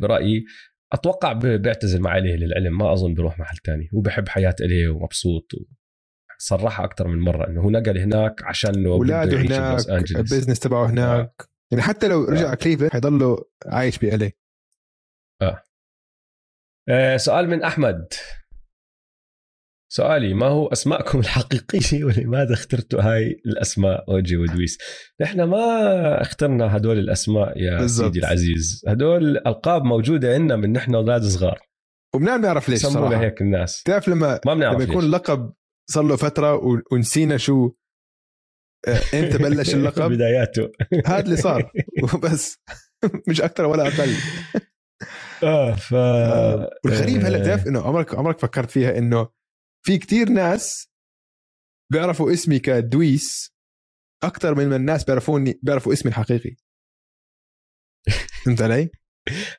[0.00, 0.44] برأيي.
[0.92, 2.78] أتوقع بيعتزل مع إليه للعلم.
[2.78, 3.88] ما أظن بروح محل تاني.
[3.94, 5.52] هو بحب حياة LA ومبسوط
[6.46, 11.34] صرحها أكثر من مرة إنه هو نقل هناك عشان اولاده هناك ال business تبعه هناك
[11.40, 11.46] آه.
[11.70, 12.54] يعني حتى لو رجع آه.
[12.54, 14.32] كليفلاند حيضله عايش ب LA
[15.42, 15.62] آه.
[16.88, 18.06] آه سؤال من أحمد
[19.92, 24.78] سؤالي ما هو أسماءكم الحقيقية ولماذا اخترتوا هاي الأسماء اوجي ودويس؟
[25.20, 28.06] نحن ما اخترنا هدول الأسماء يا بالزبط.
[28.06, 31.60] سيدي العزيز، هدول ألقاب موجودة عندنا من نحن أولاد صغار
[32.14, 35.52] وبنعرف نعرف ليش صراحة هيك الناس بتعرف لما ما بنعرف لما يكون لقب
[35.90, 36.60] صار له فترة
[36.92, 37.72] ونسينا شو
[38.88, 40.70] آه، إمتى بلش اللقب؟ بداياته.
[41.06, 41.72] هذا اللي صار.
[42.14, 42.58] وبس.
[43.28, 44.14] مش أكثر ولا أقل.
[45.42, 49.28] آه ف آه، والغريب هلا بتعرف إنه عمرك عمرك فكرت فيها إنه
[49.86, 50.88] في كتير ناس
[51.92, 53.54] بيعرفوا اسمي كدويس
[54.24, 56.56] أكثر من الناس بيعرفوني بيعرفوا اسمي الحقيقي.
[58.44, 58.90] فهمت علي؟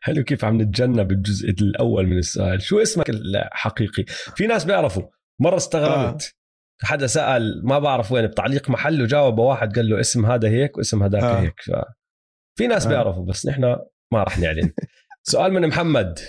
[0.02, 2.62] حلو كيف عم نتجنب الجزء الأول من السؤال.
[2.62, 5.04] شو اسمك الحقيقي؟ في ناس بيعرفوا.
[5.42, 6.24] مرة استغربت.
[6.24, 6.86] آه.
[6.86, 11.04] حدا سأل ما بعرف وين بتعليق محل وجاوب واحد قال له اسم هذا هيك واسم
[11.04, 11.40] هذاك آه.
[11.40, 11.62] هيك.
[11.62, 11.72] ف...
[12.58, 12.90] في ناس آه.
[12.90, 13.62] بيعرفوا بس نحن
[14.14, 14.72] ما راح نعلن.
[15.32, 16.20] سؤال من محمد.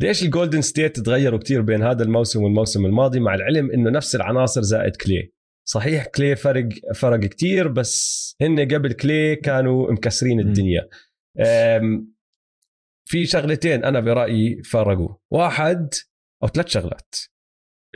[0.00, 4.62] ليش الجولدن ستيت تغيروا كثير بين هذا الموسم والموسم الماضي مع العلم إنه نفس العناصر
[4.62, 5.32] زائد كلي
[5.68, 10.88] صحيح كلي فرق فرق كثير بس هن قبل كلي كانوا مكسرين الدنيا.
[13.08, 15.14] في شغلتين أنا برأيي فرقوا.
[15.30, 15.94] واحد
[16.42, 17.14] أو ثلاث شغلات.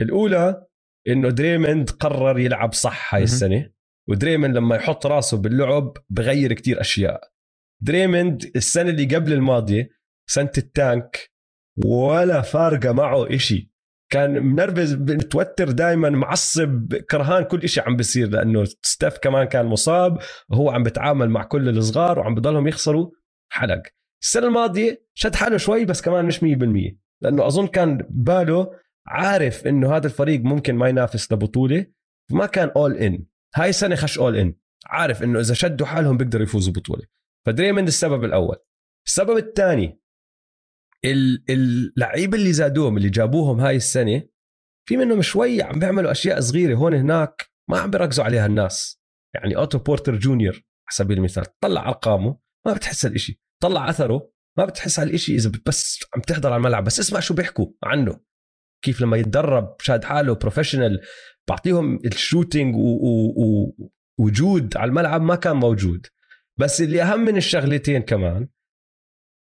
[0.01, 0.65] الأولى
[1.07, 3.69] إنه دريمند قرر يلعب صح هاي السنة
[4.09, 7.21] ودريمند لما يحط راسه باللعب بغير كتير أشياء.
[7.81, 9.89] دريمند السنة اللي قبل الماضية
[10.29, 11.31] سنة ال tank
[11.85, 13.71] ولا فارقة معه إشي.
[14.11, 20.19] كان منرفز متوتر دائما معصب كرهان كل إشي عم بيصير لأنه ستيف كمان كان مصاب
[20.49, 23.11] وهو عم بتعامل مع كل الصغار وعم بضلهم يخسروا
[23.51, 23.81] حلق.
[24.23, 26.43] السنة الماضية شد حاله شوي بس كمان مش 100%
[27.21, 28.71] لأنه أظن كان باله
[29.11, 31.85] عارف إنه هذا الفريق ممكن ما ينافس لبطولة؟
[32.29, 36.43] فما كان all in هاي السنة خش all in عارف إنه إذا شدوا حالهم بيقدروا
[36.43, 37.03] يفوزوا بطولة.
[37.45, 38.55] فدريمند السبب الأول.
[39.07, 40.01] السبب الثاني
[41.49, 44.23] اللعيبة اللي زادوهم اللي جابوهم هاي السنة
[44.87, 49.01] في منهم شوي عم بيعملوا أشياء صغيرة هون هناك ما عم بيركزوا عليها الناس.
[49.35, 54.65] يعني اوتو بورتر جونيور على سبيل المثال طلع أرقامه ما بتحس الاشي طلع أثره ما
[54.65, 58.19] بتحس الاشي إذا بس عم تحضر على الملعب بس اسمع شو بيحكوا عنه.
[58.81, 61.01] كيف لما يتدرب شاد حاله professional
[61.47, 62.75] بعطيهم ال shooting
[64.19, 66.07] ووجود على الملعب ما كان موجود.
[66.57, 68.47] بس اللي أهم من الشغلتين كمان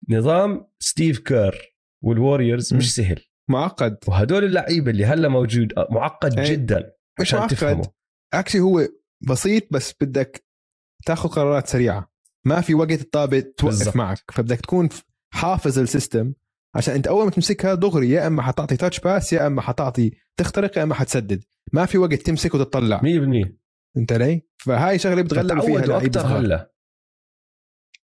[0.10, 3.22] نظام ستيف كير والوريورز مش سهل.
[3.50, 3.98] معقد.
[4.08, 6.52] وهدول اللعيبة اللي هلا موجود معقد أي.
[6.52, 7.50] جدا مش معقد.
[7.50, 7.92] تفهمه.
[8.34, 8.88] actually هو
[9.30, 10.46] بسيط بس بدك
[11.06, 12.12] تاخذ قرارات سريعة.
[12.46, 13.96] ما في وقت الطابة توقف بالزبط.
[13.96, 14.32] معك.
[14.34, 14.90] فبدك تكون
[15.34, 16.34] حافظ ال system.
[16.76, 20.78] عشان انت اول ما تمسكها دغري يا اما حتعطي touch pass يا اما حتعطي تخترق
[20.78, 21.44] يا اما حتسدد.
[21.74, 23.04] ما في وقت تمسك وتطلع 100%
[23.98, 26.72] انت لي فهاي شغلة بتغلبوا فيها أكثر هلأ.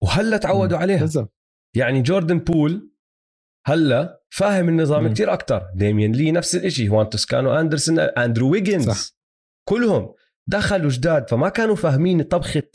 [0.03, 1.01] وهلأ تعودوا عليها.
[1.01, 1.35] بالزبط.
[1.77, 2.93] يعني جوردن بول
[3.67, 8.91] هلأ فاهم النظام كثير أكثر ديميان لي نفس الشيء هوان توسكانو أندرسون أندرو ويجنز.
[8.91, 9.17] صح.
[9.69, 10.15] كلهم
[10.49, 12.71] دخلوا جداد فما كانوا فاهمين طبخة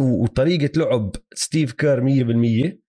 [0.00, 2.81] وطريقة لعب ستيف كير 100%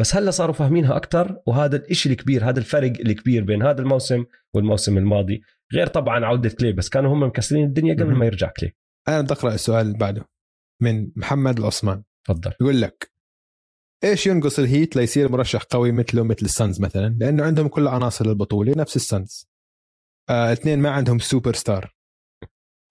[0.00, 4.24] بس هلا صاروا فاهمينها أكثر وهذا الشيء الكبير هذا الفرق الكبير بين هذا الموسم
[4.54, 5.42] والموسم الماضي
[5.74, 8.72] غير طبعا عودة كلي بس كانوا هم مكسرين الدنيا قبل ما يرجع كلي.
[9.08, 10.28] أنا بدي أقرأ السؤال اللي بعده
[10.82, 12.02] من محمد العثمان.
[12.24, 12.52] تفضل.
[12.60, 13.12] يقول لك
[14.04, 18.74] إيش ينقص الهيت ليصير مرشح قوي مثله مثل السانز مثلا؟ لأنه عندهم كل عناصر البطولة
[18.76, 19.48] نفس السانز.
[20.28, 21.94] آه اثنين ما عندهم سوبر ستار.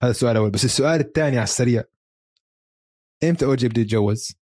[0.02, 1.84] هذا السؤال الأول بس السؤال الثاني على السريع.
[3.24, 4.39] إمتى أوجي بده يتجوز؟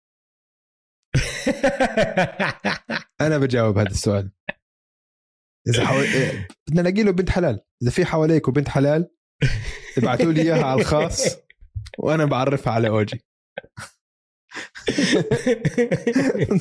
[3.21, 4.31] أنا بجاوب هذا السؤال.
[5.69, 7.61] إذا حاول إيه، بدنا نلاقي له بنت حلال.
[7.83, 9.11] إذا في حواليك وبنت حلال
[9.99, 11.37] ابعثوا لي إياها على الخاص
[11.99, 13.25] وأنا بعرفها على أوجي.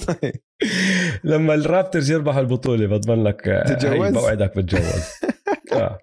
[0.07, 0.36] طيب
[1.24, 5.03] لما الرابترز يربحوا البطولة بضمن لك تتجوز؟ بوعدك بتجوز.
[5.74, 5.99] آه.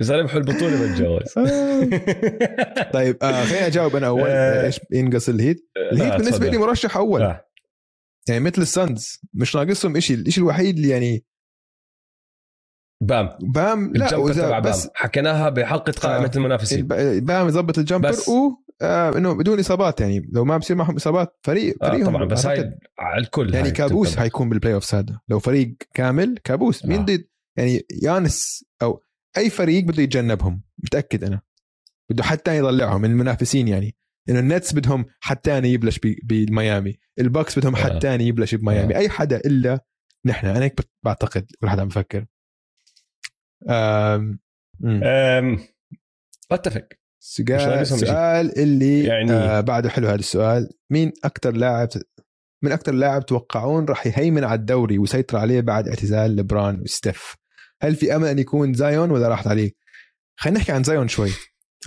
[0.00, 1.32] اذا ربحوا البطولة بتجوز
[2.96, 4.22] طيب آه خليني أجاوب أنا أول.
[4.28, 7.22] آه، إيش ينقص الهيت؟ الهيت آه بالنسبة لي مرشح أول.
[7.22, 7.46] آه.
[8.28, 11.24] يعني مثل السانز مش ناقصهم شيء الشيء الوحيد اللي يعني
[13.02, 13.38] بام.
[13.40, 14.92] بام لا وإذا بس بام.
[14.94, 16.36] حكيناها بحلقه قائمة آه.
[16.36, 16.86] المنافسين
[17.20, 18.28] بام يظبط ال jumper بس.
[18.28, 18.52] و
[18.82, 20.30] آه إنه بدون إصابات يعني.
[20.32, 22.24] لو ما بصير معهم إصابات فريق فريق آه طبعا.
[22.24, 25.20] بس هاي على الكل يعني كابوس حيكون بال playoff هذا.
[25.28, 26.84] لو فريق كامل كابوس.
[26.84, 26.88] آه.
[26.88, 27.24] مين ضد؟
[27.56, 29.02] يعني يانس أو
[29.38, 31.40] أي فريق بده يتجنبهم متأكد أنا.
[32.10, 33.96] بده حد ثاني يطلعهم من المنافسين يعني.
[34.28, 36.98] إنه النتس بدهم حد ثاني يبلش بميامي.
[37.18, 38.28] البوكس بدهم حد ثاني آه.
[38.28, 38.94] يبلش بميامي.
[38.96, 38.98] آه.
[38.98, 39.84] أي حدا إلا
[40.24, 40.46] نحن.
[40.46, 42.26] أنا هيك بعتقد كل حدا عم بفكر
[43.68, 44.38] أم...
[44.84, 45.58] أم...
[46.52, 46.88] اتفق
[47.18, 48.58] سؤال, سؤال.
[48.58, 49.32] اللي يعني...
[49.32, 50.70] آه بعده حلو هذا السؤال.
[50.90, 51.88] مين أكثر لاعب
[52.62, 57.36] من أكثر لاعب توقعون راح يهيمن على الدوري ويسيطر عليه بعد اعتزال لبران وستيف؟
[57.82, 59.72] هل في أمل أن يكون زايون ولا راحت عليه
[60.36, 61.30] خلينا نحكي عن زايون شوي.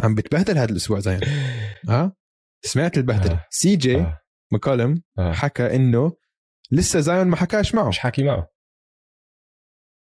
[0.04, 1.22] عم بتبهدل هذا الأسبوع زايون.
[1.90, 2.16] ها؟
[2.66, 3.34] سمعت البهدلة.
[3.34, 3.46] آه.
[3.50, 4.22] سي جي آه.
[4.52, 5.34] مكالم آه.
[5.34, 6.18] حكى إنه
[6.72, 7.88] لسه زايون ما حكاش معه.
[7.88, 8.50] مش حكي معه.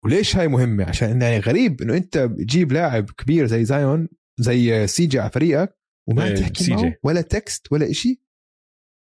[0.06, 4.10] وليش هاي مهمة؟ عشان يعني غريب إنه أنت تجيب لاعب كبير زي زايون
[4.40, 5.78] زي سي جي على فريقك
[6.08, 8.22] وما إيه تحكي معه ولا text ولا إشي.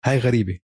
[0.04, 0.58] هاي غريبة.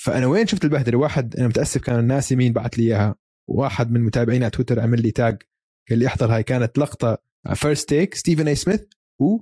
[0.00, 3.14] فأنا وين شفت البهدلة؟ واحد أنا متأسف كان الناس مين بعت لي إياها.
[3.48, 5.42] واحد من متابعينا على تويتر عمل لي tag
[5.90, 7.18] قال لي احضر هاي كانت لقطة
[7.54, 8.82] فيرست تيك ستيفن اي سميث
[9.20, 9.38] و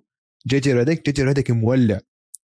[0.47, 2.01] جي ريديك جي جي ريديك مولع.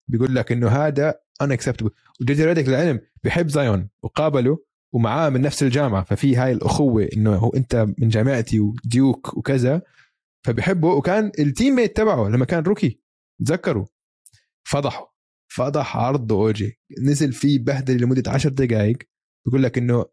[0.08, 1.90] بيقول لك إنه هذا unacceptable
[2.22, 4.58] وجي جي ريديك للعلم بحب زايون وقابله
[4.94, 6.04] ومعاه من نفس الجامعة.
[6.04, 9.82] ففي هاي الأخوة إنه هو أنت من جامعتي وديوك وكذا
[10.46, 13.02] فبحبه وكان ال teammate تبعه لما كان rookie
[13.40, 13.86] تذكروا؟
[14.68, 15.16] فضحه.
[15.48, 18.98] فضح عرضه اوجي نزل فيه بهدل لمدة 10 دقائق
[19.46, 20.06] بيقول لك إنه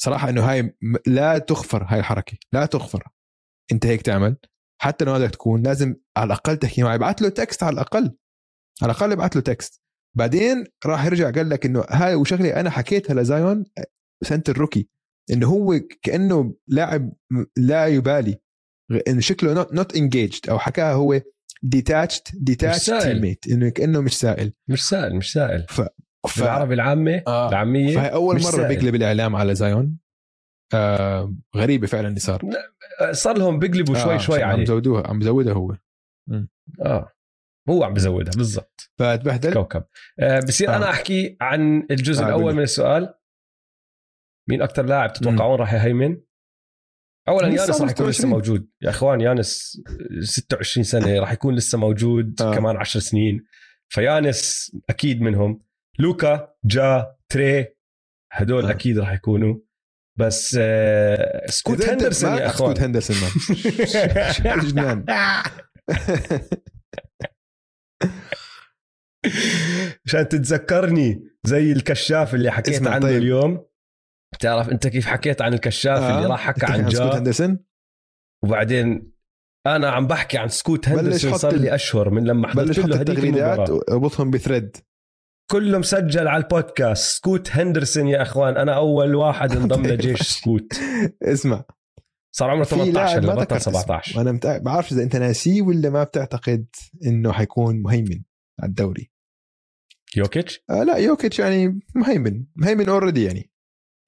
[0.00, 0.76] صراحة إنه هاي
[1.06, 3.08] لا تغفر هاي الحركة لا تغفر.
[3.72, 4.36] أنت هيك تعمل.
[4.80, 8.16] حتى لو بدك تكون لازم على الأقل تحكي معي ابعث له text على الأقل.
[8.82, 9.82] على الأقل ابعث له text
[10.16, 13.64] بعدين راح يرجع قال لك إنه هاي وشغلة أنا حكيتها لزايون
[14.24, 14.88] سنة ال rookie
[15.32, 17.12] إنه هو كأنه لاعب
[17.56, 18.38] لا يبالي.
[19.08, 21.20] إنه شكله not not engaged أو حكاها هو
[21.62, 24.52] detached detached teammate إنه كأنه مش سائل.
[24.68, 25.66] مش سائل مش سائل.
[25.68, 25.80] ف...
[26.28, 26.42] ف...
[26.42, 27.48] العربي العامة آه.
[27.48, 28.68] العامية فهي أول مرة سائل.
[28.68, 29.98] بيقلب الإعلام على زايون.
[30.74, 32.42] آه غريبة فعلا اللي صار.
[33.10, 34.58] صار لهم بيقلبوا شوي آه شوي عليه.
[34.58, 35.76] عم زودوها عم زودها هو.
[36.82, 37.12] آه.
[37.68, 38.90] هو عم بزودها بالضبط.
[38.98, 39.84] فتبهدل كوكب.
[40.20, 40.76] آه بصير آه.
[40.76, 43.14] أنا أحكي عن الجزء آه الأول من السؤال.
[44.50, 46.20] مين أكثر لاعب تتوقعون راح يهيمن؟
[47.28, 48.68] اولا يانس راح يكون لسه موجود.
[48.82, 49.82] يا إخوان يانس
[50.20, 52.54] 26 سنة راح يكون لسه موجود آه.
[52.54, 53.44] كمان 10 سنين.
[53.88, 55.62] فيانس أكيد منهم.
[56.00, 57.66] لوكا جا تري
[58.32, 58.70] هدول آه.
[58.70, 59.58] أكيد راح يكونوا.
[60.18, 62.74] بس آه سكوت هندرسون يا أخوان.
[62.74, 63.16] سكوت هندرسون
[64.70, 65.04] جنان.
[70.04, 73.16] مشان تتذكرني زي الكشاف اللي حكيت عنه طيب.
[73.16, 73.66] اليوم.
[74.34, 76.16] بتعرف أنت كيف حكيت عن الكشاف آه.
[76.16, 77.64] اللي راح حكى عن جا؟ سكوت هندرسون؟
[78.44, 79.12] وبعدين
[79.66, 83.70] أنا عم بحكي عن سكوت هندرسون صار لي أشهر من لما حضرت له هذيك التغريدات
[83.70, 84.76] واربطهم ب thread.
[85.50, 87.16] كله مسجل على البودكاست.
[87.16, 88.56] سكوت هندرسون يا إخوان.
[88.56, 90.72] أنا أول واحد انضم لجيش سكوت.
[91.22, 91.64] اسمع.
[92.36, 94.58] صار عمره 18 هلا بطل 17 وأنا متع...
[94.58, 96.66] بعرفش إذا أنت ناسيه ولا ما بتعتقد
[97.06, 98.22] إنه حيكون مهيمن
[98.60, 99.10] على الدوري.
[100.16, 102.46] يوكيتش؟ آه لا يوكيتش يعني مهيمن.
[102.56, 103.50] مهيمن already يعني.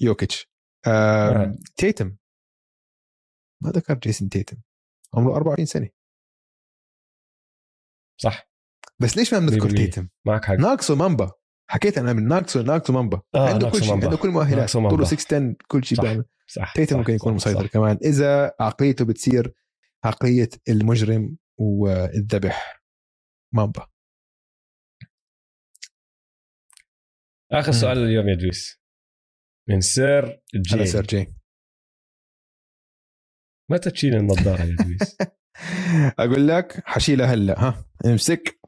[0.01, 0.51] يوكيتش.
[0.87, 1.55] آه آه.
[1.77, 2.17] تيتم.
[3.63, 4.57] ما ذكر جيسون تيتم.
[5.15, 5.89] عمره 24 سنة.
[8.21, 8.50] صح.
[9.03, 10.55] بس ليش ما بنذكر تيتم؟ معك حق.
[10.55, 11.33] ناقصه مامبا.
[11.71, 13.23] حكيت أنا من ناقصه ناقصه مامبا.
[13.35, 16.25] آه عنده كل شيء عنده كل المؤهلات طوله 6 10 كل شيء بيعمل.
[16.47, 17.73] صح تيتم ممكن يكون مسيطر صح.
[17.73, 17.99] كمان.
[18.05, 19.55] إذا عقليته بتصير
[20.05, 22.83] عقلية المجرم والذبح.
[23.55, 23.87] مامبا.
[27.53, 28.81] آخر سؤال اليوم يا دويس.
[29.69, 31.35] من سير جي أنا سير جي
[33.71, 35.17] متى تشيل النظارة يا دويس؟
[36.19, 37.85] أقول لك حشيلها هلا ها.
[38.07, 38.60] امسك.